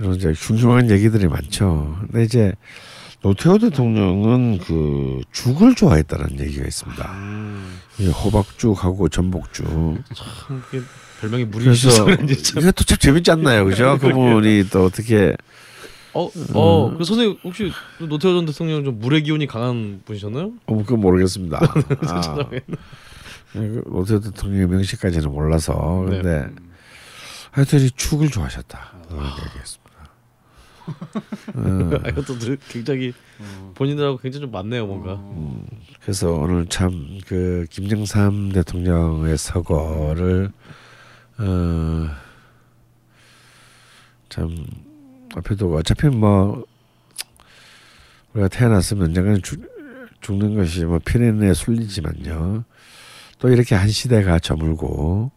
이런 0.00 0.16
이제 0.16 0.32
흉흉한 0.34 0.90
얘기들이 0.90 1.28
많죠. 1.28 1.96
근데 2.00 2.24
이제 2.24 2.52
노태우 3.24 3.58
대통령은 3.58 4.58
그 4.58 5.22
죽을 5.32 5.74
좋아했다는 5.74 6.40
얘기가 6.40 6.66
있습니다. 6.66 7.10
음, 7.10 7.80
이 7.98 8.06
호박죽하고 8.08 9.08
전복죽. 9.08 9.64
참 10.14 10.62
별명이 11.22 11.46
물이 11.46 11.72
있어서 11.72 12.04
그런지 12.04 12.42
참. 12.42 12.60
이것도 12.60 12.84
참 12.84 12.98
재밌지 12.98 13.30
않나요, 13.30 13.64
그죠? 13.64 13.96
그분이 13.98 14.64
또 14.70 14.84
어떻게 14.84 15.34
어, 16.12 16.30
어, 16.52 16.94
그 16.98 17.02
선생님 17.02 17.38
혹시 17.44 17.72
노태우 17.98 18.34
전 18.34 18.44
대통령 18.44 18.84
좀 18.84 19.00
물의 19.00 19.22
기운이 19.22 19.46
강한 19.46 20.02
분이셨나요? 20.04 20.52
어, 20.66 20.76
그건 20.76 21.00
모르겠습니다. 21.00 21.60
아, 22.06 22.36
그 23.54 23.82
노태우 23.86 24.20
대통령의 24.20 24.66
명식까지는 24.68 25.30
몰라서 25.30 26.04
네. 26.10 26.20
근데 26.20 26.46
하여튼 27.52 27.80
이 27.80 27.90
축을 27.90 28.28
좋아하셨다. 28.30 28.92
그런 29.08 29.24
얘기했습니다. 29.24 29.83
어, 31.54 32.00
아, 32.04 32.08
이것도 32.10 32.38
늘 32.38 32.58
굉장히 32.68 33.12
본인들하고 33.74 34.18
굉장히 34.18 34.42
좀 34.46 34.50
맞네요, 34.52 34.86
뭔가. 34.86 35.20
그래서 36.02 36.32
오늘 36.32 36.66
참 36.66 37.18
그 37.26 37.66
김정삼 37.70 38.52
대통령의 38.52 39.36
서거를 39.38 40.50
어, 41.38 42.08
참 44.28 44.66
앞에 45.36 45.54
두고 45.56 45.78
어차피 45.78 46.08
뭐 46.08 46.64
우리가 48.32 48.48
태어났으면 48.48 49.08
언젠가는 49.08 49.42
죽, 49.42 49.62
죽는 50.20 50.54
것이 50.56 50.84
뭐 50.84 50.98
필연의 50.98 51.54
순리지만요. 51.54 52.64
또 53.38 53.48
이렇게 53.48 53.74
한 53.74 53.88
시대가 53.88 54.38
저물고 54.38 55.30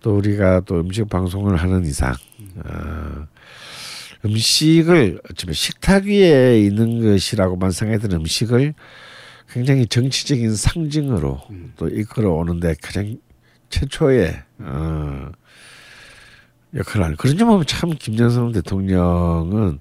또 0.00 0.16
우리가 0.16 0.60
또 0.60 0.80
음식 0.80 1.08
방송을 1.08 1.56
하는 1.56 1.84
이상 1.84 2.14
어, 2.64 3.26
음식을 4.24 5.20
어쩌면 5.30 5.54
식탁 5.54 6.04
위에 6.04 6.60
있는 6.60 7.02
것이라고만 7.02 7.70
생각했던 7.70 8.12
음식을 8.12 8.74
굉장히 9.50 9.86
정치적인 9.86 10.54
상징으로 10.54 11.40
또 11.76 11.88
이끌어 11.88 12.32
오는데 12.32 12.74
가장 12.82 13.16
최초의 13.70 14.42
어, 14.58 15.30
역할을 16.74 17.16
그런 17.16 17.38
점은 17.38 17.64
참 17.66 17.94
김정삼 17.98 18.52
대통령은 18.52 19.78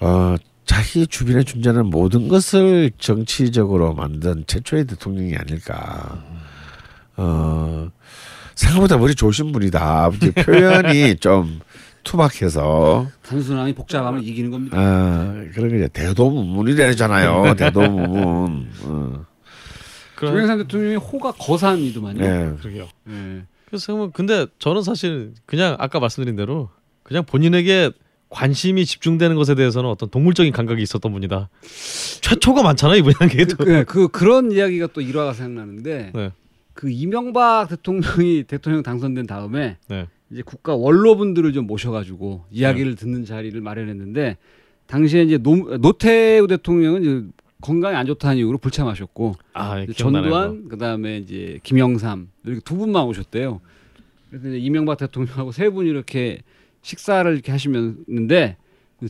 어, 0.00 0.36
자기 0.64 1.06
주변에 1.06 1.42
존재하는 1.42 1.86
모든 1.86 2.28
것을 2.28 2.92
정치적으로 2.98 3.94
만든 3.94 4.44
최초의 4.46 4.86
대통령이 4.86 5.36
아닐까. 5.36 6.22
어, 7.16 7.90
생각보다 8.54 8.96
머리 8.96 9.14
좋으신 9.14 9.52
분이다. 9.52 10.10
표현이 10.44 11.16
좀 11.20 11.60
투박해서 12.02 13.08
단순함이 13.22 13.74
복잡함을 13.74 14.26
이기는 14.26 14.50
겁니다. 14.50 14.76
아 14.78 15.44
그런 15.54 15.70
게 15.70 15.76
이제 15.76 15.88
대도문문이라잖아요. 15.88 17.54
대도문. 17.56 18.68
어. 18.82 19.26
그런 20.16 20.34
김영삼 20.34 20.58
대통령의 20.58 20.96
호가 20.96 21.32
거산이더만요. 21.32 22.20
네. 22.20 22.52
그러게요. 22.60 22.88
네. 23.04 23.42
그래서 23.66 23.86
생각하면 23.86 24.12
근데 24.12 24.46
저는 24.58 24.82
사실 24.82 25.32
그냥 25.46 25.76
아까 25.78 25.98
말씀드린 25.98 26.36
대로 26.36 26.68
그냥 27.02 27.24
본인에게 27.24 27.90
관심이 28.28 28.86
집중되는 28.86 29.36
것에 29.36 29.54
대해서는 29.54 29.90
어떤 29.90 30.08
동물적인 30.08 30.52
감각이 30.52 30.82
있었던 30.82 31.12
분이다. 31.12 31.50
최초가 32.22 32.62
많잖아요, 32.62 32.98
이분에게 32.98 33.44
그, 33.44 33.46
또. 33.48 33.64
그, 33.64 33.84
그 33.84 34.08
그런 34.08 34.52
이야기가 34.52 34.88
또 34.94 35.00
일화가 35.00 35.34
생각나는데 35.34 36.12
네. 36.14 36.30
그 36.72 36.90
이명박 36.90 37.68
대통령이 37.68 38.44
대통령 38.44 38.82
당선된 38.82 39.26
다음에 39.26 39.76
네. 39.88 40.06
이제 40.32 40.42
국가 40.42 40.74
원로분들을 40.74 41.52
좀 41.52 41.66
모셔가지고 41.66 42.44
이야기를 42.50 42.96
듣는 42.96 43.24
자리를 43.24 43.60
마련했는데 43.60 44.38
당시에 44.86 45.22
이제 45.22 45.38
노, 45.38 45.56
노태우 45.78 46.46
대통령은 46.46 47.02
이제 47.02 47.26
건강이 47.60 47.94
안 47.94 48.06
좋다는 48.06 48.38
이유로 48.38 48.58
불참하셨고 48.58 49.34
아, 49.52 49.84
전두환 49.94 50.68
그다음에 50.68 51.18
이제 51.18 51.60
김영삼 51.62 52.28
이렇게 52.44 52.60
두 52.64 52.76
분만 52.76 53.04
오셨대요. 53.04 53.60
그래서 54.30 54.48
이제 54.48 54.58
이명박 54.58 54.96
대통령하고 54.98 55.52
세 55.52 55.68
분이 55.68 55.88
이렇게 55.88 56.40
식사를 56.80 57.30
이렇게 57.30 57.52
하시는데 57.52 58.56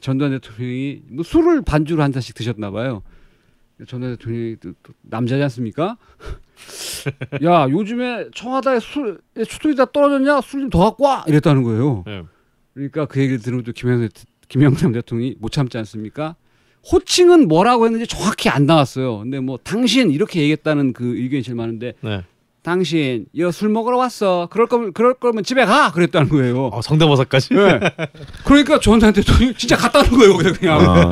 전두환 0.01 0.33
대통령이 0.33 1.03
뭐 1.09 1.25
술을 1.25 1.63
반주로 1.63 2.03
한 2.03 2.13
잔씩 2.13 2.35
드셨나 2.35 2.71
봐요. 2.73 3.03
또, 4.61 4.73
또 4.83 4.93
남자지 5.03 5.43
않습니까? 5.45 5.97
야 7.45 7.67
요즘에 7.69 8.27
청와대에 8.35 8.79
술 8.81 9.21
추들이 9.49 9.75
다 9.75 9.85
떨어졌냐? 9.87 10.41
술 10.43 10.61
좀 10.61 10.71
더 10.71 10.79
갖고 10.81 11.05
와 11.05 11.25
이랬다는 11.27 11.63
거예요. 11.63 12.05
네. 12.07 12.23
그러니까 12.75 13.07
그 13.07 13.21
얘기를 13.21 13.39
들으면 13.41 13.65
또 13.65 13.73
김영삼, 13.73 14.09
김영삼 14.49 14.93
대통령이 14.93 15.37
못 15.39 15.51
참지 15.53 15.77
않습니까? 15.79 16.37
호칭은 16.91 17.49
뭐라고 17.49 17.85
했는지 17.87 18.07
정확히 18.07 18.49
안 18.49 18.67
나왔어요. 18.67 19.19
근데 19.19 19.41
뭐 19.41 19.59
당신 19.63 20.11
이렇게 20.11 20.41
얘기했다는 20.41 20.93
그 20.95 21.17
의견이 21.17 21.43
제일 21.43 21.57
많은데 21.57 21.95
네. 22.01 22.25
당신 22.63 23.27
이거 23.33 23.51
술 23.51 23.69
먹으러 23.71 23.99
왔어. 23.99 24.49
그럴 24.51 24.69
거면 24.69 24.93
그럴 24.93 25.15
거면 25.15 25.43
집에 25.45 25.65
가. 25.65 25.91
그랬다는 25.93 26.29
거예요. 26.29 26.67
어, 26.69 26.81
성대모사까지. 26.81 27.55
네. 27.55 27.81
그러니까 28.45 28.79
대통령이 29.13 29.55
진짜 29.57 29.77
갔다는 29.77 30.11
거예요. 30.11 30.37
그냥. 30.37 30.55
그냥. 30.55 30.79
어, 30.81 31.11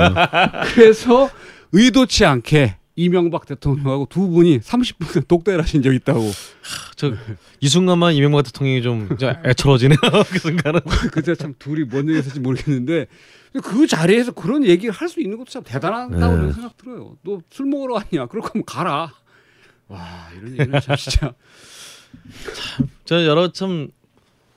그래서 0.75 1.29
의도치 1.73 2.25
않게 2.25 2.77
이명박 2.97 3.47
대통령하고 3.47 4.07
두 4.11 4.29
분이 4.29 4.59
30분 4.61 5.27
독대를 5.29 5.63
하신 5.63 5.83
적 5.83 5.93
있다고. 5.95 6.31
저 6.97 7.13
이 7.63 7.69
순간만 7.69 8.15
이명박 8.15 8.43
대통령이 8.45 8.81
좀 8.83 9.09
애처로지네요. 9.45 9.99
그 10.33 10.39
순간은. 10.39 10.81
그때 11.13 11.35
참 11.35 11.55
둘이 11.59 11.85
뭔 11.85 12.09
얘기 12.09 12.17
했을지 12.19 12.41
모르겠는데 12.41 13.07
그 13.63 13.87
자리에서 13.87 14.33
그런 14.33 14.65
얘기를 14.65 14.95
할 14.95 15.09
수 15.09 15.21
있는 15.21 15.37
것도 15.37 15.51
참 15.51 15.63
대단하다고 15.63 16.37
네. 16.47 16.53
생각 16.53 16.77
들어요. 16.79 17.17
너 17.23 17.41
술 17.51 17.67
먹으러 17.67 17.95
왔냐? 17.97 18.27
그럴 18.27 18.43
거면 18.43 18.65
가라. 18.65 19.13
와 19.89 20.29
이런 20.39 20.53
얘기는 20.59 20.81
참 20.81 20.97
진짜. 20.97 21.35
저 23.05 23.25
여러 23.27 23.53
참 23.53 23.89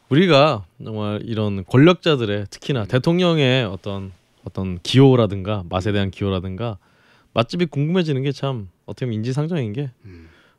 우리가 0.10 0.66
정말 0.84 1.22
이런 1.24 1.66
권력자들의 1.66 2.48
특히나 2.50 2.86
대통령의 2.86 3.66
어떤 3.66 4.12
어떤 4.46 4.80
기호라든가 4.82 5.64
맛에 5.70 5.92
대한 5.92 6.10
기호라든가 6.12 6.78
맛집이 7.34 7.66
궁금해지는 7.68 8.24
게 8.24 8.32
참 8.32 8.70
어떻게 8.86 9.06
보면 9.06 9.16
인지상정인 9.18 9.74
게 9.74 9.92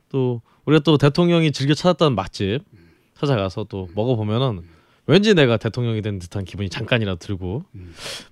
또 0.09 0.41
우리가 0.65 0.83
또 0.83 0.97
대통령이 0.97 1.51
즐겨 1.51 1.73
찾았던 1.73 2.15
맛집 2.15 2.61
찾아가서 3.19 3.65
또 3.65 3.89
먹어보면은 3.95 4.63
왠지 5.07 5.33
내가 5.33 5.57
대통령이 5.57 6.01
된 6.01 6.19
듯한 6.19 6.45
기분이 6.45 6.69
잠깐이라도 6.69 7.19
들고 7.19 7.63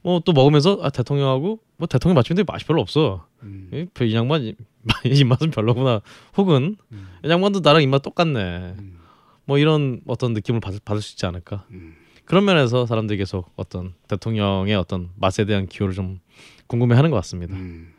뭐 0.02 0.20
또 0.22 0.34
먹으면서 0.34 0.80
아 0.82 0.90
대통령하고 0.90 1.60
뭐 1.78 1.88
대통령 1.88 2.16
맛집인데 2.16 2.44
맛이 2.52 2.66
별로 2.66 2.82
없어 2.82 3.26
음. 3.44 3.70
이, 4.02 4.14
양반 4.16 4.44
이- 4.44 4.56
입맛은 5.06 5.52
별로구나 5.52 6.02
혹은 6.38 6.78
음. 6.92 7.08
이 7.24 7.30
양반도 7.30 7.60
나랑 7.62 7.82
입맛 7.82 8.02
똑같네 8.02 8.76
음. 8.80 8.98
뭐 9.46 9.58
이런 9.58 10.02
어떤 10.08 10.34
느낌을 10.34 10.60
받을, 10.62 10.80
받을 10.84 11.02
수 11.02 11.14
있지 11.14 11.26
않을까 11.26 11.66
음. 11.72 11.96
그런 12.26 12.46
면에서 12.46 12.86
사람들이 12.86 13.18
계속 13.18 13.52
어떤 13.56 13.94
대통령의 14.08 14.76
어떤 14.76 15.10
맛에 15.16 15.46
대한 15.46 15.68
기호를 15.68 15.94
좀 15.96 16.20
궁금해하는 16.68 17.10
것 17.10 17.18
같습니다 17.18 17.56
음. 17.56 17.93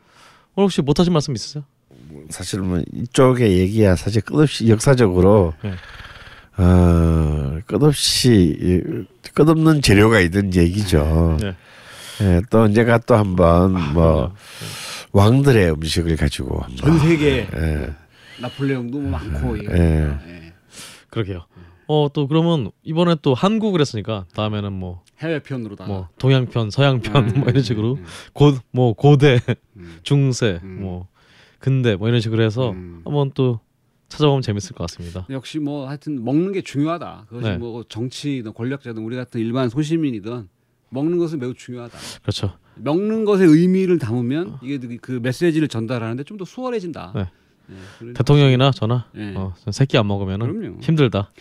오늘 0.55 0.65
혹시 0.65 0.81
못하신 0.81 1.13
말씀 1.13 1.35
있으세요? 1.35 1.63
사실 2.29 2.61
뭐 2.61 2.81
이쪽의 2.93 3.57
얘기야 3.59 3.95
사실 3.95 4.21
끝없이 4.21 4.67
역사적으로 4.69 5.53
네. 5.61 5.73
어, 6.57 7.59
끝없이 7.65 8.57
이, 8.59 8.81
끝없는 9.33 9.81
재료가 9.81 10.21
있는 10.21 10.53
얘기죠. 10.53 11.37
네. 11.41 11.55
예, 12.21 12.41
또 12.49 12.61
언제가 12.61 12.97
또 12.99 13.15
한번 13.15 13.73
뭐 13.93 14.33
왕들의 15.11 15.71
음식을 15.73 16.15
가지고 16.15 16.63
전 16.77 16.97
세계 16.99 17.47
예, 17.53 17.93
나폴레옹도 18.39 18.99
뭐 18.99 19.11
많고. 19.11 19.59
예. 19.59 20.17
예. 20.27 20.53
그러게요 21.09 21.45
어 21.87 22.09
또 22.13 22.27
그러면 22.27 22.71
이번에 22.83 23.15
또 23.21 23.33
한국을 23.33 23.79
했으니까 23.81 24.25
다음에는 24.33 24.73
뭐 24.73 25.03
해외 25.19 25.39
편으로다. 25.39 25.85
뭐 25.85 26.09
동양편, 26.17 26.69
서양편 26.71 27.29
음, 27.29 27.39
뭐 27.41 27.49
이런 27.49 27.63
식으로 27.63 27.93
음, 27.95 28.05
고뭐 28.33 28.93
고대, 28.93 29.39
음. 29.77 29.97
중세, 30.03 30.59
음. 30.63 30.79
뭐 30.81 31.07
근대 31.59 31.95
뭐 31.95 32.07
이런 32.07 32.19
식으로 32.21 32.43
해서 32.43 32.71
음. 32.71 33.01
한번 33.05 33.31
또 33.33 33.59
찾아보면 34.09 34.41
재밌을 34.41 34.75
것 34.75 34.87
같습니다. 34.87 35.25
역시 35.29 35.59
뭐 35.59 35.87
하여튼 35.87 36.23
먹는 36.23 36.51
게 36.51 36.61
중요하다. 36.61 37.25
그것이 37.29 37.49
네. 37.49 37.57
뭐 37.57 37.83
정치든 37.87 38.53
권력자든 38.53 39.03
우리 39.03 39.15
같은 39.15 39.39
일반 39.41 39.69
소시민이든 39.69 40.47
먹는 40.89 41.17
것은 41.17 41.39
매우 41.39 41.53
중요하다. 41.53 41.97
그렇죠. 42.21 42.53
먹는 42.75 43.25
것의 43.25 43.47
의미를 43.47 43.97
담으면 43.99 44.57
이게 44.61 44.77
그- 44.79 44.97
그 45.01 45.11
메시지를 45.23 45.67
전달하는데 45.67 46.23
좀 46.23 46.37
더 46.37 46.45
수월해진다. 46.45 47.13
네. 47.15 47.21
예, 47.71 47.75
그런- 47.99 48.13
대통령이나 48.13 48.69
저나 48.71 49.07
네. 49.15 49.33
어, 49.35 49.53
새끼 49.71 49.97
안 49.97 50.07
그럼요. 50.53 50.77
힘들다. 50.81 51.31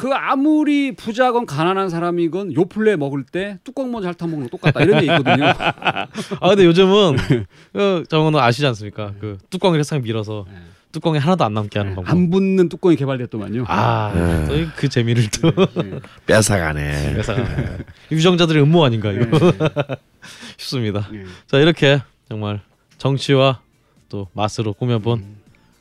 그 0.00 0.14
아무리 0.14 0.92
부자건 0.92 1.44
가난한 1.44 1.90
사람이건 1.90 2.54
요플레 2.54 2.96
먹을 2.96 3.22
때 3.22 3.58
뚜껑 3.64 3.92
먼저 3.92 4.08
핥아 4.08 4.30
먹는 4.30 4.44
거 4.44 4.48
똑같다 4.48 4.80
이런 4.80 4.96
얘기 5.02 5.12
있거든요. 5.12 5.44
아 6.40 6.48
근데 6.48 6.64
요즘은 6.64 7.16
그 7.74 8.04
저거는 8.08 8.40
아시지 8.40 8.66
않습니까? 8.68 9.12
그 9.20 9.36
뚜껑을 9.50 9.84
세상 9.84 10.00
밀어서 10.00 10.46
네. 10.50 10.56
뚜껑이 10.90 11.18
하나도 11.18 11.44
안 11.44 11.52
남게 11.52 11.78
하는 11.78 11.94
방법. 11.94 12.10
안 12.10 12.30
붙는 12.30 12.70
뚜껑이 12.70 12.96
개발됐더만요. 12.96 13.66
아, 13.68 14.46
네. 14.48 14.88
재미를 14.88 15.24
또 15.32 15.50
네. 15.82 16.00
뺏어가네. 16.24 17.10
그래서 17.12 17.36
유정자들의 18.10 18.62
음모 18.62 18.82
아닌가 18.82 19.12
이거 19.12 19.38
네. 19.38 19.52
싶습니다. 20.56 21.10
네. 21.12 21.24
자 21.46 21.58
이렇게 21.58 22.00
정말 22.26 22.62
정치와 22.96 23.60
또 24.08 24.28
맛으로 24.32 24.72
꾸며본 24.72 25.26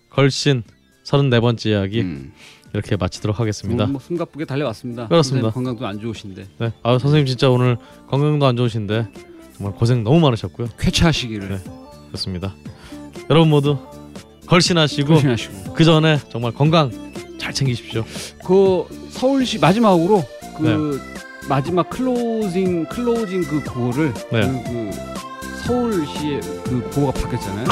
걸신 0.10 0.64
34번째 1.06 1.68
이야기 1.68 2.02
음. 2.02 2.34
이렇게 2.74 2.96
마치도록 2.96 3.40
하겠습니다. 3.40 3.86
뭐 3.88 4.00
숨가쁘게 4.00 4.46
달려왔습니다. 4.46 5.08
그렇습니다. 5.08 5.52
건강도 5.52 5.88
안 5.88 6.00
좋으신데 6.00 6.48
네, 6.60 6.72
아 6.84 6.98
선생님 7.00 7.26
진짜 7.26 7.50
오늘 7.50 7.78
건강도 8.08 8.46
안 8.46 8.56
좋으신데 8.56 9.08
정말 9.58 9.76
고생 9.76 10.04
너무 10.04 10.20
많으셨고요. 10.20 10.70
쾌차하시기를 10.80 11.50
네. 11.50 11.58
그렇습니다. 12.08 12.54
여러분 13.30 13.50
모두 13.50 13.78
걸신하시고 14.48 15.16
조심하시고. 15.16 15.74
그 15.74 15.84
전에 15.84 16.20
정말 16.30 16.52
건강 16.52 16.92
잘 17.38 17.54
챙기십시오. 17.54 18.04
그 18.46 18.86
서울시 19.10 19.60
마지막으로 19.60 20.24
그 20.58 20.64
네. 20.64 21.48
마지막 21.48 21.90
closing 21.90 22.86
closing 22.86 23.42
그 23.44 23.64
구호를 23.64 24.14
네. 24.32 24.42
그, 24.42 24.64
그 24.64 25.29
서울시의 25.70 26.42
그 26.66 26.90
구호가 26.92 27.22
바뀌었잖아요. 27.22 27.66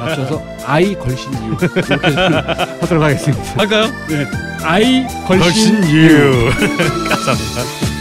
맞춰서 0.00 0.42
아이 0.64 0.94
걸신 0.94 1.30
이유 1.34 1.56
이렇게 1.60 2.10
좀 2.10 2.34
하도록 2.80 3.02
하겠습니다. 3.04 3.60
할까요? 3.60 3.84
네. 4.08 4.24
아이 4.62 5.06
걸신, 5.26 5.40
걸신 5.40 5.84
이유. 5.84 6.50
감사합니다. 7.10 7.95